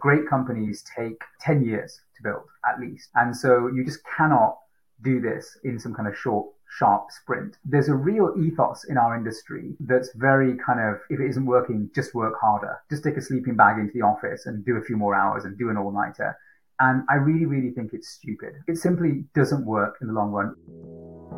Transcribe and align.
Great 0.00 0.28
companies 0.28 0.84
take 0.96 1.20
10 1.40 1.64
years 1.64 2.00
to 2.16 2.22
build 2.22 2.44
at 2.68 2.80
least. 2.80 3.08
And 3.16 3.36
so 3.36 3.66
you 3.66 3.84
just 3.84 4.00
cannot 4.16 4.58
do 5.02 5.20
this 5.20 5.58
in 5.64 5.78
some 5.78 5.94
kind 5.94 6.08
of 6.08 6.16
short 6.16 6.46
sharp 6.78 7.10
sprint. 7.10 7.56
There's 7.64 7.88
a 7.88 7.94
real 7.94 8.34
ethos 8.38 8.84
in 8.84 8.98
our 8.98 9.16
industry 9.16 9.74
that's 9.80 10.10
very 10.14 10.56
kind 10.58 10.80
of, 10.80 11.00
if 11.10 11.18
it 11.18 11.28
isn't 11.30 11.46
working, 11.46 11.90
just 11.94 12.14
work 12.14 12.34
harder. 12.40 12.78
Just 12.90 13.02
take 13.02 13.16
a 13.16 13.22
sleeping 13.22 13.56
bag 13.56 13.78
into 13.78 13.92
the 13.92 14.02
office 14.02 14.46
and 14.46 14.64
do 14.64 14.76
a 14.76 14.82
few 14.82 14.96
more 14.96 15.14
hours 15.14 15.44
and 15.44 15.58
do 15.58 15.70
an 15.70 15.76
all 15.76 15.90
nighter. 15.90 16.36
And 16.78 17.02
I 17.08 17.14
really, 17.14 17.46
really 17.46 17.70
think 17.70 17.92
it's 17.92 18.08
stupid. 18.08 18.54
It 18.68 18.76
simply 18.76 19.24
doesn't 19.34 19.64
work 19.64 19.96
in 20.00 20.06
the 20.06 20.12
long 20.12 20.30
run. 20.30 21.37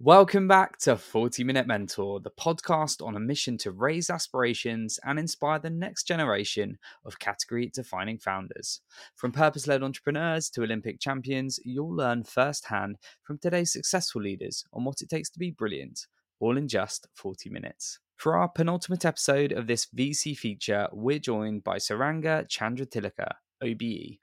Welcome 0.00 0.46
back 0.46 0.78
to 0.82 0.96
40 0.96 1.42
Minute 1.42 1.66
Mentor, 1.66 2.20
the 2.20 2.30
podcast 2.30 3.04
on 3.04 3.16
a 3.16 3.20
mission 3.20 3.58
to 3.58 3.72
raise 3.72 4.10
aspirations 4.10 5.00
and 5.02 5.18
inspire 5.18 5.58
the 5.58 5.70
next 5.70 6.04
generation 6.04 6.78
of 7.04 7.18
category 7.18 7.68
defining 7.74 8.18
founders. 8.18 8.80
From 9.16 9.32
purpose 9.32 9.66
led 9.66 9.82
entrepreneurs 9.82 10.50
to 10.50 10.62
Olympic 10.62 11.00
champions, 11.00 11.58
you'll 11.64 11.92
learn 11.92 12.22
firsthand 12.22 12.98
from 13.24 13.38
today's 13.38 13.72
successful 13.72 14.22
leaders 14.22 14.62
on 14.72 14.84
what 14.84 15.00
it 15.00 15.10
takes 15.10 15.30
to 15.30 15.38
be 15.40 15.50
brilliant, 15.50 16.06
all 16.38 16.56
in 16.56 16.68
just 16.68 17.08
40 17.16 17.50
minutes. 17.50 17.98
For 18.14 18.36
our 18.36 18.48
penultimate 18.48 19.04
episode 19.04 19.50
of 19.50 19.66
this 19.66 19.86
VC 19.86 20.38
feature, 20.38 20.86
we're 20.92 21.18
joined 21.18 21.64
by 21.64 21.78
Suranga 21.78 22.46
Chandratillake, 22.46 23.32
OBE, 23.60 24.18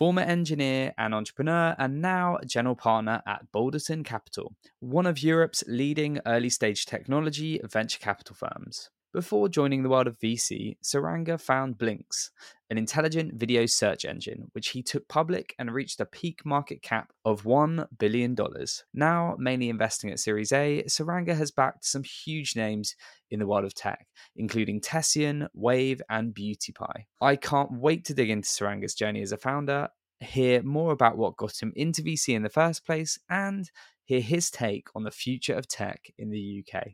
former 0.00 0.22
engineer 0.22 0.94
and 0.96 1.14
entrepreneur, 1.14 1.76
and 1.78 2.00
now 2.00 2.38
general 2.46 2.74
partner 2.74 3.20
at 3.26 3.44
Balderton 3.52 4.02
Capital, 4.02 4.54
one 4.78 5.04
of 5.04 5.22
Europe's 5.22 5.62
leading 5.66 6.18
early 6.24 6.48
stage 6.48 6.86
technology 6.86 7.60
venture 7.70 7.98
capital 7.98 8.34
firms. 8.34 8.88
Before 9.12 9.48
joining 9.48 9.82
the 9.82 9.90
world 9.90 10.06
of 10.06 10.18
VC, 10.18 10.76
Suranga 10.82 11.38
found 11.38 11.76
blinkx, 11.76 12.30
an 12.70 12.78
intelligent 12.78 13.34
video 13.34 13.66
search 13.66 14.04
engine, 14.04 14.48
which 14.52 14.68
he 14.68 14.84
took 14.84 15.08
public 15.08 15.52
and 15.58 15.74
reached 15.74 15.98
a 15.98 16.06
peak 16.06 16.46
market 16.46 16.80
cap 16.80 17.12
of 17.24 17.42
$1 17.42 17.86
billion. 17.98 18.36
Now, 18.94 19.34
mainly 19.36 19.68
investing 19.68 20.10
at 20.12 20.20
Series 20.20 20.52
A, 20.52 20.84
Suranga 20.86 21.36
has 21.36 21.50
backed 21.50 21.84
some 21.84 22.04
huge 22.04 22.54
names 22.54 22.94
in 23.32 23.40
the 23.40 23.48
world 23.48 23.64
of 23.64 23.74
tech, 23.74 24.06
including 24.36 24.80
Tessian, 24.80 25.48
Wayve, 25.56 26.00
and 26.08 26.32
Beauty 26.32 26.70
Pie. 26.72 27.06
I 27.20 27.34
can't 27.34 27.72
wait 27.72 28.04
to 28.04 28.14
dig 28.14 28.30
into 28.30 28.48
Suranga's 28.48 28.94
journey 28.94 29.22
as 29.22 29.32
a 29.32 29.36
founder, 29.36 29.88
hear 30.20 30.62
more 30.62 30.92
about 30.92 31.16
what 31.16 31.36
got 31.36 31.60
him 31.60 31.72
into 31.74 32.02
VC 32.02 32.34
in 32.34 32.42
the 32.42 32.48
first 32.48 32.84
place, 32.84 33.18
and 33.28 33.70
hear 34.04 34.20
his 34.20 34.50
take 34.50 34.88
on 34.94 35.04
the 35.04 35.10
future 35.10 35.54
of 35.54 35.66
tech 35.66 36.12
in 36.18 36.30
the 36.30 36.64
UK. 36.64 36.88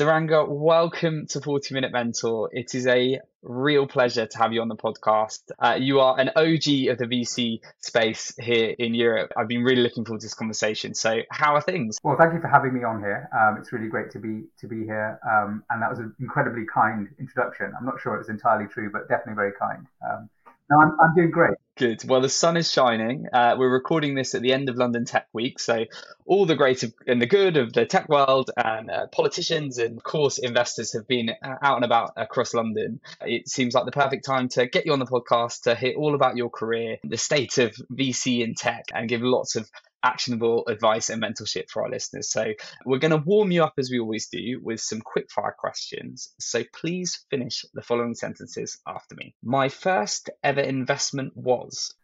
Suranga, 0.00 0.48
welcome 0.48 1.26
to 1.26 1.42
40 1.42 1.74
Minute 1.74 1.92
Mentor. 1.92 2.48
It 2.54 2.74
is 2.74 2.86
a 2.86 3.20
real 3.42 3.86
pleasure 3.86 4.24
to 4.24 4.38
have 4.38 4.50
you 4.50 4.62
on 4.62 4.68
the 4.68 4.76
podcast. 4.76 5.40
Uh, 5.58 5.76
you 5.78 6.00
are 6.00 6.18
an 6.18 6.30
OG 6.30 6.88
of 6.88 6.96
the 6.96 7.04
VC 7.04 7.60
space 7.80 8.32
here 8.40 8.74
in 8.78 8.94
Europe. 8.94 9.30
I've 9.36 9.46
been 9.46 9.62
really 9.62 9.82
looking 9.82 10.06
forward 10.06 10.22
to 10.22 10.24
this 10.24 10.32
conversation. 10.32 10.94
So, 10.94 11.18
how 11.30 11.54
are 11.54 11.60
things? 11.60 11.98
Well, 12.02 12.16
thank 12.18 12.32
you 12.32 12.40
for 12.40 12.48
having 12.48 12.72
me 12.72 12.82
on 12.82 13.00
here. 13.00 13.28
Um, 13.38 13.58
it's 13.58 13.74
really 13.74 13.88
great 13.88 14.10
to 14.12 14.18
be 14.18 14.44
to 14.60 14.66
be 14.66 14.84
here, 14.84 15.20
um, 15.30 15.64
and 15.68 15.82
that 15.82 15.90
was 15.90 15.98
an 15.98 16.14
incredibly 16.18 16.64
kind 16.64 17.06
introduction. 17.18 17.70
I'm 17.78 17.84
not 17.84 18.00
sure 18.00 18.14
it 18.14 18.18
was 18.20 18.30
entirely 18.30 18.68
true, 18.68 18.88
but 18.90 19.06
definitely 19.06 19.34
very 19.34 19.52
kind. 19.52 19.86
Um, 20.02 20.30
no, 20.70 20.80
I'm, 20.80 20.96
I'm 21.00 21.14
doing 21.14 21.30
great. 21.30 21.54
Good. 21.76 22.04
Well, 22.04 22.20
the 22.20 22.28
sun 22.28 22.56
is 22.56 22.70
shining. 22.70 23.26
Uh, 23.32 23.56
we're 23.58 23.72
recording 23.72 24.14
this 24.14 24.34
at 24.34 24.42
the 24.42 24.52
end 24.52 24.68
of 24.68 24.76
London 24.76 25.04
Tech 25.04 25.26
Week. 25.32 25.58
So, 25.58 25.86
all 26.26 26.46
the 26.46 26.54
great 26.54 26.84
and 27.06 27.20
the 27.20 27.26
good 27.26 27.56
of 27.56 27.72
the 27.72 27.86
tech 27.86 28.08
world 28.08 28.50
and 28.56 28.90
uh, 28.90 29.06
politicians 29.08 29.78
and, 29.78 29.96
of 29.96 30.02
course, 30.04 30.38
investors 30.38 30.92
have 30.92 31.08
been 31.08 31.30
uh, 31.30 31.54
out 31.62 31.76
and 31.76 31.84
about 31.84 32.12
across 32.16 32.54
London. 32.54 33.00
It 33.22 33.48
seems 33.48 33.74
like 33.74 33.84
the 33.84 33.92
perfect 33.92 34.24
time 34.24 34.48
to 34.50 34.66
get 34.66 34.86
you 34.86 34.92
on 34.92 34.98
the 34.98 35.06
podcast 35.06 35.62
to 35.62 35.74
hear 35.74 35.94
all 35.96 36.14
about 36.14 36.36
your 36.36 36.50
career, 36.50 36.98
the 37.02 37.16
state 37.16 37.58
of 37.58 37.74
VC 37.92 38.44
in 38.44 38.54
tech, 38.54 38.84
and 38.94 39.08
give 39.08 39.22
lots 39.22 39.56
of 39.56 39.68
actionable 40.02 40.66
advice 40.66 41.10
and 41.10 41.22
mentorship 41.22 41.70
for 41.70 41.82
our 41.82 41.90
listeners. 41.90 42.30
So 42.30 42.52
we're 42.84 42.98
going 42.98 43.10
to 43.10 43.22
warm 43.24 43.50
you 43.50 43.62
up 43.64 43.74
as 43.78 43.90
we 43.90 43.98
always 43.98 44.28
do 44.28 44.60
with 44.62 44.80
some 44.80 45.00
quick 45.00 45.30
fire 45.30 45.54
questions. 45.58 46.32
So 46.38 46.64
please 46.74 47.24
finish 47.30 47.64
the 47.74 47.82
following 47.82 48.14
sentences 48.14 48.78
after 48.86 49.14
me. 49.14 49.34
My 49.42 49.68
first 49.68 50.30
ever 50.42 50.60
investment 50.60 51.36
was 51.36 51.94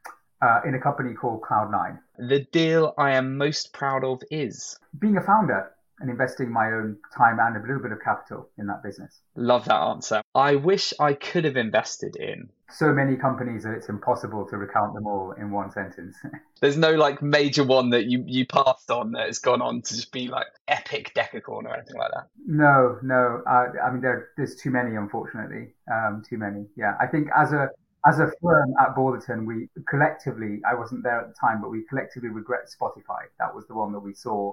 uh, 0.42 0.60
in 0.66 0.74
a 0.74 0.80
company 0.80 1.14
called 1.14 1.40
Cloud9. 1.42 1.98
The 2.18 2.40
deal 2.52 2.94
I 2.98 3.12
am 3.12 3.38
most 3.38 3.72
proud 3.72 4.04
of 4.04 4.22
is 4.30 4.78
being 4.98 5.16
a 5.16 5.22
founder 5.22 5.72
and 6.00 6.10
investing 6.10 6.52
my 6.52 6.66
own 6.66 6.98
time 7.16 7.38
and 7.40 7.56
a 7.56 7.60
little 7.60 7.82
bit 7.82 7.92
of 7.92 8.00
capital 8.04 8.50
in 8.58 8.66
that 8.66 8.82
business. 8.82 9.20
Love 9.34 9.64
that 9.64 9.80
answer. 9.80 10.22
I 10.34 10.56
wish 10.56 10.92
I 11.00 11.14
could 11.14 11.44
have 11.44 11.56
invested 11.56 12.16
in 12.16 12.50
so 12.70 12.92
many 12.92 13.16
companies 13.16 13.62
that 13.62 13.72
it's 13.72 13.88
impossible 13.88 14.46
to 14.46 14.56
recount 14.56 14.94
them 14.94 15.06
all 15.06 15.32
in 15.38 15.50
one 15.50 15.70
sentence. 15.70 16.16
There's 16.60 16.76
no 16.76 16.92
like 16.92 17.22
major 17.22 17.64
one 17.64 17.90
that 17.90 18.06
you 18.06 18.24
you 18.26 18.46
passed 18.46 18.90
on 18.90 19.12
that 19.12 19.26
has 19.26 19.38
gone 19.38 19.62
on 19.62 19.82
to 19.82 19.94
just 19.94 20.12
be 20.12 20.28
like 20.28 20.46
epic 20.68 21.12
decacorn 21.14 21.64
or 21.64 21.74
anything 21.74 21.96
like 21.96 22.10
that. 22.12 22.28
No, 22.46 22.98
no. 23.02 23.42
Uh, 23.46 23.66
I 23.84 23.90
mean, 23.90 24.00
there, 24.00 24.30
there's 24.36 24.56
too 24.56 24.70
many, 24.70 24.96
unfortunately. 24.96 25.74
Um, 25.92 26.22
too 26.28 26.38
many. 26.38 26.66
Yeah, 26.76 26.94
I 27.00 27.06
think 27.06 27.28
as 27.36 27.52
a 27.52 27.68
as 28.06 28.20
a 28.20 28.30
firm 28.40 28.72
at 28.80 28.94
Balderton, 28.94 29.46
we 29.46 29.68
collectively, 29.88 30.60
I 30.68 30.74
wasn't 30.74 31.02
there 31.02 31.20
at 31.20 31.28
the 31.28 31.34
time, 31.34 31.60
but 31.60 31.70
we 31.70 31.84
collectively 31.88 32.28
regret 32.28 32.68
Spotify. 32.80 33.26
That 33.38 33.54
was 33.54 33.66
the 33.66 33.74
one 33.74 33.92
that 33.92 34.00
we 34.00 34.14
saw 34.14 34.52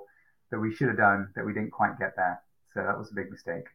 that 0.50 0.60
we 0.60 0.74
should 0.74 0.88
have 0.88 0.98
done 0.98 1.30
that 1.36 1.46
we 1.46 1.54
didn't 1.54 1.72
quite 1.72 2.00
get 2.00 2.14
there. 2.16 2.42
So 2.74 2.82
that 2.82 2.98
was 2.98 3.12
a 3.12 3.16
big 3.16 3.30
mistake. 3.30 3.66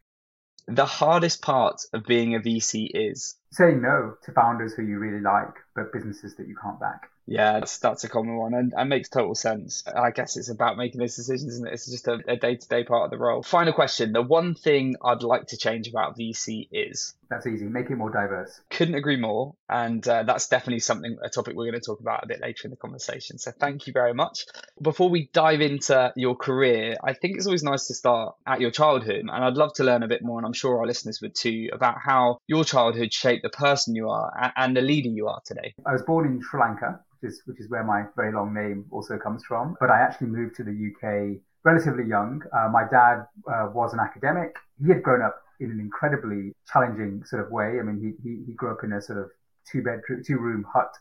The 0.67 0.85
hardest 0.85 1.41
part 1.41 1.81
of 1.93 2.05
being 2.05 2.35
a 2.35 2.39
VC 2.39 2.89
is 2.93 3.35
saying 3.51 3.81
no 3.81 4.15
to 4.23 4.31
founders 4.31 4.73
who 4.73 4.83
you 4.83 4.99
really 4.99 5.21
like, 5.21 5.53
but 5.75 5.91
businesses 5.91 6.35
that 6.35 6.47
you 6.47 6.55
can't 6.61 6.79
back. 6.79 7.09
Yeah, 7.29 7.59
that's, 7.59 7.77
that's 7.77 8.03
a 8.03 8.09
common 8.09 8.37
one 8.37 8.53
and, 8.55 8.73
and 8.75 8.89
makes 8.89 9.07
total 9.07 9.35
sense. 9.35 9.83
I 9.87 10.09
guess 10.11 10.35
it's 10.35 10.49
about 10.49 10.77
making 10.77 10.99
those 10.99 11.15
decisions, 11.15 11.57
and 11.57 11.67
it? 11.67 11.73
It's 11.73 11.89
just 11.89 12.07
a 12.07 12.37
day 12.37 12.55
to 12.55 12.67
day 12.67 12.83
part 12.83 13.05
of 13.05 13.11
the 13.11 13.17
role. 13.17 13.43
Final 13.43 13.73
question 13.73 14.13
The 14.13 14.21
one 14.21 14.55
thing 14.55 14.95
I'd 15.03 15.23
like 15.23 15.47
to 15.47 15.57
change 15.57 15.87
about 15.87 16.17
VC 16.17 16.67
is 16.71 17.15
that's 17.29 17.45
easy. 17.45 17.65
Make 17.65 17.91
it 17.91 17.95
more 17.95 18.09
diverse. 18.09 18.59
Couldn't 18.71 18.95
agree 18.95 19.15
more. 19.15 19.53
And 19.69 20.05
uh, 20.07 20.23
that's 20.23 20.47
definitely 20.47 20.79
something, 20.79 21.17
a 21.23 21.29
topic 21.29 21.55
we're 21.55 21.69
going 21.69 21.79
to 21.79 21.85
talk 21.85 21.99
about 21.99 22.23
a 22.23 22.27
bit 22.27 22.41
later 22.41 22.61
in 22.65 22.71
the 22.71 22.77
conversation. 22.77 23.37
So 23.37 23.51
thank 23.51 23.85
you 23.85 23.93
very 23.93 24.15
much. 24.15 24.45
Before 24.81 25.09
we 25.09 25.29
dive 25.31 25.61
into 25.61 26.11
your 26.15 26.35
career, 26.35 26.95
I 27.03 27.13
think 27.13 27.37
it's 27.37 27.45
always 27.45 27.63
nice 27.63 27.85
to 27.87 27.93
start 27.93 28.35
at 28.47 28.61
your 28.61 28.71
childhood. 28.71 29.19
And 29.19 29.31
I'd 29.31 29.57
love 29.57 29.73
to 29.75 29.83
learn 29.83 30.01
a 30.01 30.07
bit 30.07 30.23
more, 30.23 30.39
and 30.39 30.45
I'm 30.45 30.53
sure 30.53 30.79
our 30.79 30.87
listeners 30.87 31.21
would 31.21 31.35
too, 31.35 31.69
about 31.71 31.97
how 32.03 32.39
your 32.47 32.63
childhood 32.63 33.13
shaped 33.13 33.43
the 33.43 33.49
person 33.49 33.95
you 33.95 34.09
are 34.09 34.51
and 34.57 34.75
the 34.75 34.81
leader 34.81 35.09
you 35.09 35.27
are 35.27 35.41
today. 35.45 35.75
I 35.85 35.91
was 35.91 36.01
born 36.01 36.25
in 36.25 36.41
Sri 36.41 36.59
Lanka, 36.59 36.99
which 37.19 37.31
is, 37.31 37.41
which 37.45 37.59
is 37.59 37.69
where 37.69 37.83
my 37.83 38.03
very 38.15 38.33
long 38.33 38.53
name 38.53 38.85
also 38.91 39.17
comes 39.17 39.43
from. 39.43 39.75
But 39.79 39.89
I 39.89 39.99
actually 39.99 40.27
moved 40.27 40.55
to 40.55 40.63
the 40.63 40.71
UK 40.71 41.41
relatively 41.63 42.05
young. 42.05 42.41
Uh, 42.53 42.69
my 42.71 42.83
dad 42.89 43.27
uh, 43.51 43.69
was 43.73 43.93
an 43.93 43.99
academic. 43.99 44.55
He 44.81 44.89
had 44.89 45.03
grown 45.03 45.21
up 45.21 45.41
in 45.59 45.71
an 45.71 45.79
incredibly 45.79 46.53
challenging 46.71 47.23
sort 47.25 47.43
of 47.43 47.51
way. 47.51 47.79
I 47.79 47.83
mean, 47.83 47.99
he, 47.99 48.29
he, 48.29 48.43
he 48.45 48.53
grew 48.53 48.71
up 48.71 48.83
in 48.83 48.93
a 48.93 49.01
sort 49.01 49.19
of 49.19 49.29
two 49.69 49.83
bedroom, 49.83 50.23
two 50.25 50.37
room 50.37 50.65
hut 50.71 50.91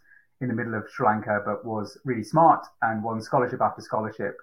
in 0.40 0.48
the 0.48 0.54
middle 0.54 0.74
of 0.74 0.84
Sri 0.90 1.06
Lanka, 1.06 1.42
but 1.44 1.64
was 1.64 1.98
really 2.04 2.24
smart 2.24 2.66
and 2.82 3.02
won 3.02 3.20
scholarship 3.20 3.60
after 3.60 3.82
scholarship 3.82 4.36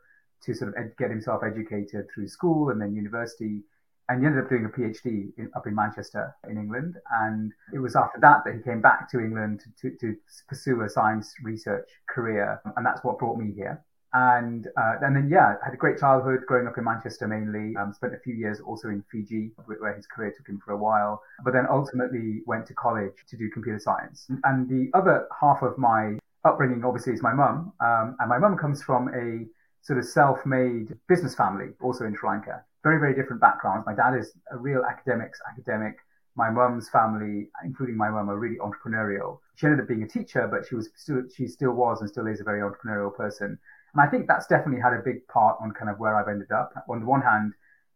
to 0.44 0.54
sort 0.54 0.70
of 0.70 0.76
ed- 0.78 0.96
get 0.98 1.10
himself 1.10 1.42
educated 1.44 2.08
through 2.14 2.28
school 2.28 2.70
and 2.70 2.82
then 2.82 2.96
university. 2.96 3.62
And 4.10 4.22
he 4.22 4.28
ended 4.28 4.44
up 4.44 4.50
doing 4.50 4.66
a 4.66 4.70
PhD 4.70 5.32
in, 5.38 5.50
up 5.56 5.68
in 5.68 5.76
Manchester 5.76 6.36
in 6.50 6.58
England. 6.58 6.96
And 7.12 7.52
it 7.74 7.80
was 7.80 7.96
after 7.96 8.20
that 8.22 8.44
that 8.46 8.56
he 8.56 8.62
came 8.62 8.82
back 8.82 9.10
to 9.12 9.20
England 9.20 9.62
to, 9.82 9.90
to, 9.90 9.98
to 10.00 10.16
pursue 10.48 10.82
a 10.82 10.90
science 10.90 11.34
research 11.44 11.90
career. 12.08 12.62
And 12.78 12.86
that's 12.86 13.04
what 13.04 13.18
brought 13.18 13.38
me 13.38 13.52
here 13.54 13.84
and 14.16 14.68
uh, 14.78 14.94
and 15.02 15.16
then 15.16 15.30
yeah, 15.30 15.56
had 15.64 15.74
a 15.74 15.78
great 15.78 16.00
childhood 16.00 16.40
growing 16.48 16.68
up 16.68 16.78
in 16.78 16.86
Manchester 16.86 17.28
mainly. 17.28 17.76
Um, 17.76 17.94
spent 17.94 18.14
a 18.14 18.20
few 18.20 18.34
years 18.34 18.62
also 18.62 18.88
in 18.88 19.04
Fiji, 19.12 19.52
where 19.66 19.94
his 19.94 20.08
career 20.08 20.34
took 20.36 20.48
him 20.48 20.60
for 20.64 20.72
a 20.72 20.78
while. 20.78 21.22
But 21.44 21.54
then 21.54 21.66
ultimately 21.70 22.42
went 22.46 22.66
to 22.68 22.74
college 22.74 23.14
to 23.28 23.36
do 23.36 23.50
computer 23.50 23.80
science. 23.80 24.28
And 24.46 24.70
the 24.70 24.90
other 24.98 25.28
half 25.40 25.62
of 25.62 25.78
my 25.78 26.18
upbringing, 26.46 26.86
obviously, 26.86 27.12
is 27.12 27.22
my 27.22 27.34
mum. 27.34 27.74
Um, 27.82 28.16
and 28.20 28.30
my 28.30 28.38
mum 28.38 28.58
comes 28.58 28.82
from 28.82 29.10
a 29.10 29.46
sort 29.82 30.00
of 30.00 30.06
self-made 30.06 30.96
business 31.10 31.36
family, 31.36 31.74
also 31.82 32.06
in 32.06 32.16
Sri 32.16 32.30
Lanka. 32.30 32.64
Very 32.86 33.00
very 33.00 33.16
different 33.16 33.42
backgrounds. 33.42 33.84
My 33.88 33.96
dad 33.96 34.14
is 34.16 34.34
a 34.52 34.58
real 34.58 34.84
academics 34.86 35.40
academic. 35.52 35.96
My 36.36 36.52
mum's 36.52 36.88
family, 36.88 37.50
including 37.64 37.98
my 37.98 38.10
mum, 38.12 38.30
are 38.30 38.38
really 38.38 38.58
entrepreneurial. 38.58 39.40
She 39.56 39.66
ended 39.66 39.80
up 39.82 39.88
being 39.88 40.04
a 40.04 40.08
teacher, 40.08 40.48
but 40.48 40.68
she 40.68 40.76
was 40.76 40.90
still 40.96 41.24
she 41.36 41.48
still 41.48 41.72
was 41.72 42.02
and 42.02 42.10
still 42.10 42.28
is 42.28 42.42
a 42.42 42.44
very 42.44 42.62
entrepreneurial 42.62 43.12
person. 43.24 43.58
And 43.94 44.02
I 44.04 44.06
think 44.06 44.28
that's 44.28 44.46
definitely 44.46 44.82
had 44.82 44.94
a 44.94 45.02
big 45.04 45.28
part 45.28 45.58
on 45.62 45.72
kind 45.72 45.90
of 45.90 45.98
where 45.98 46.16
I've 46.16 46.28
ended 46.28 46.52
up. 46.52 46.74
On 46.88 47.00
the 47.00 47.08
one 47.08 47.22
hand, 47.22 47.54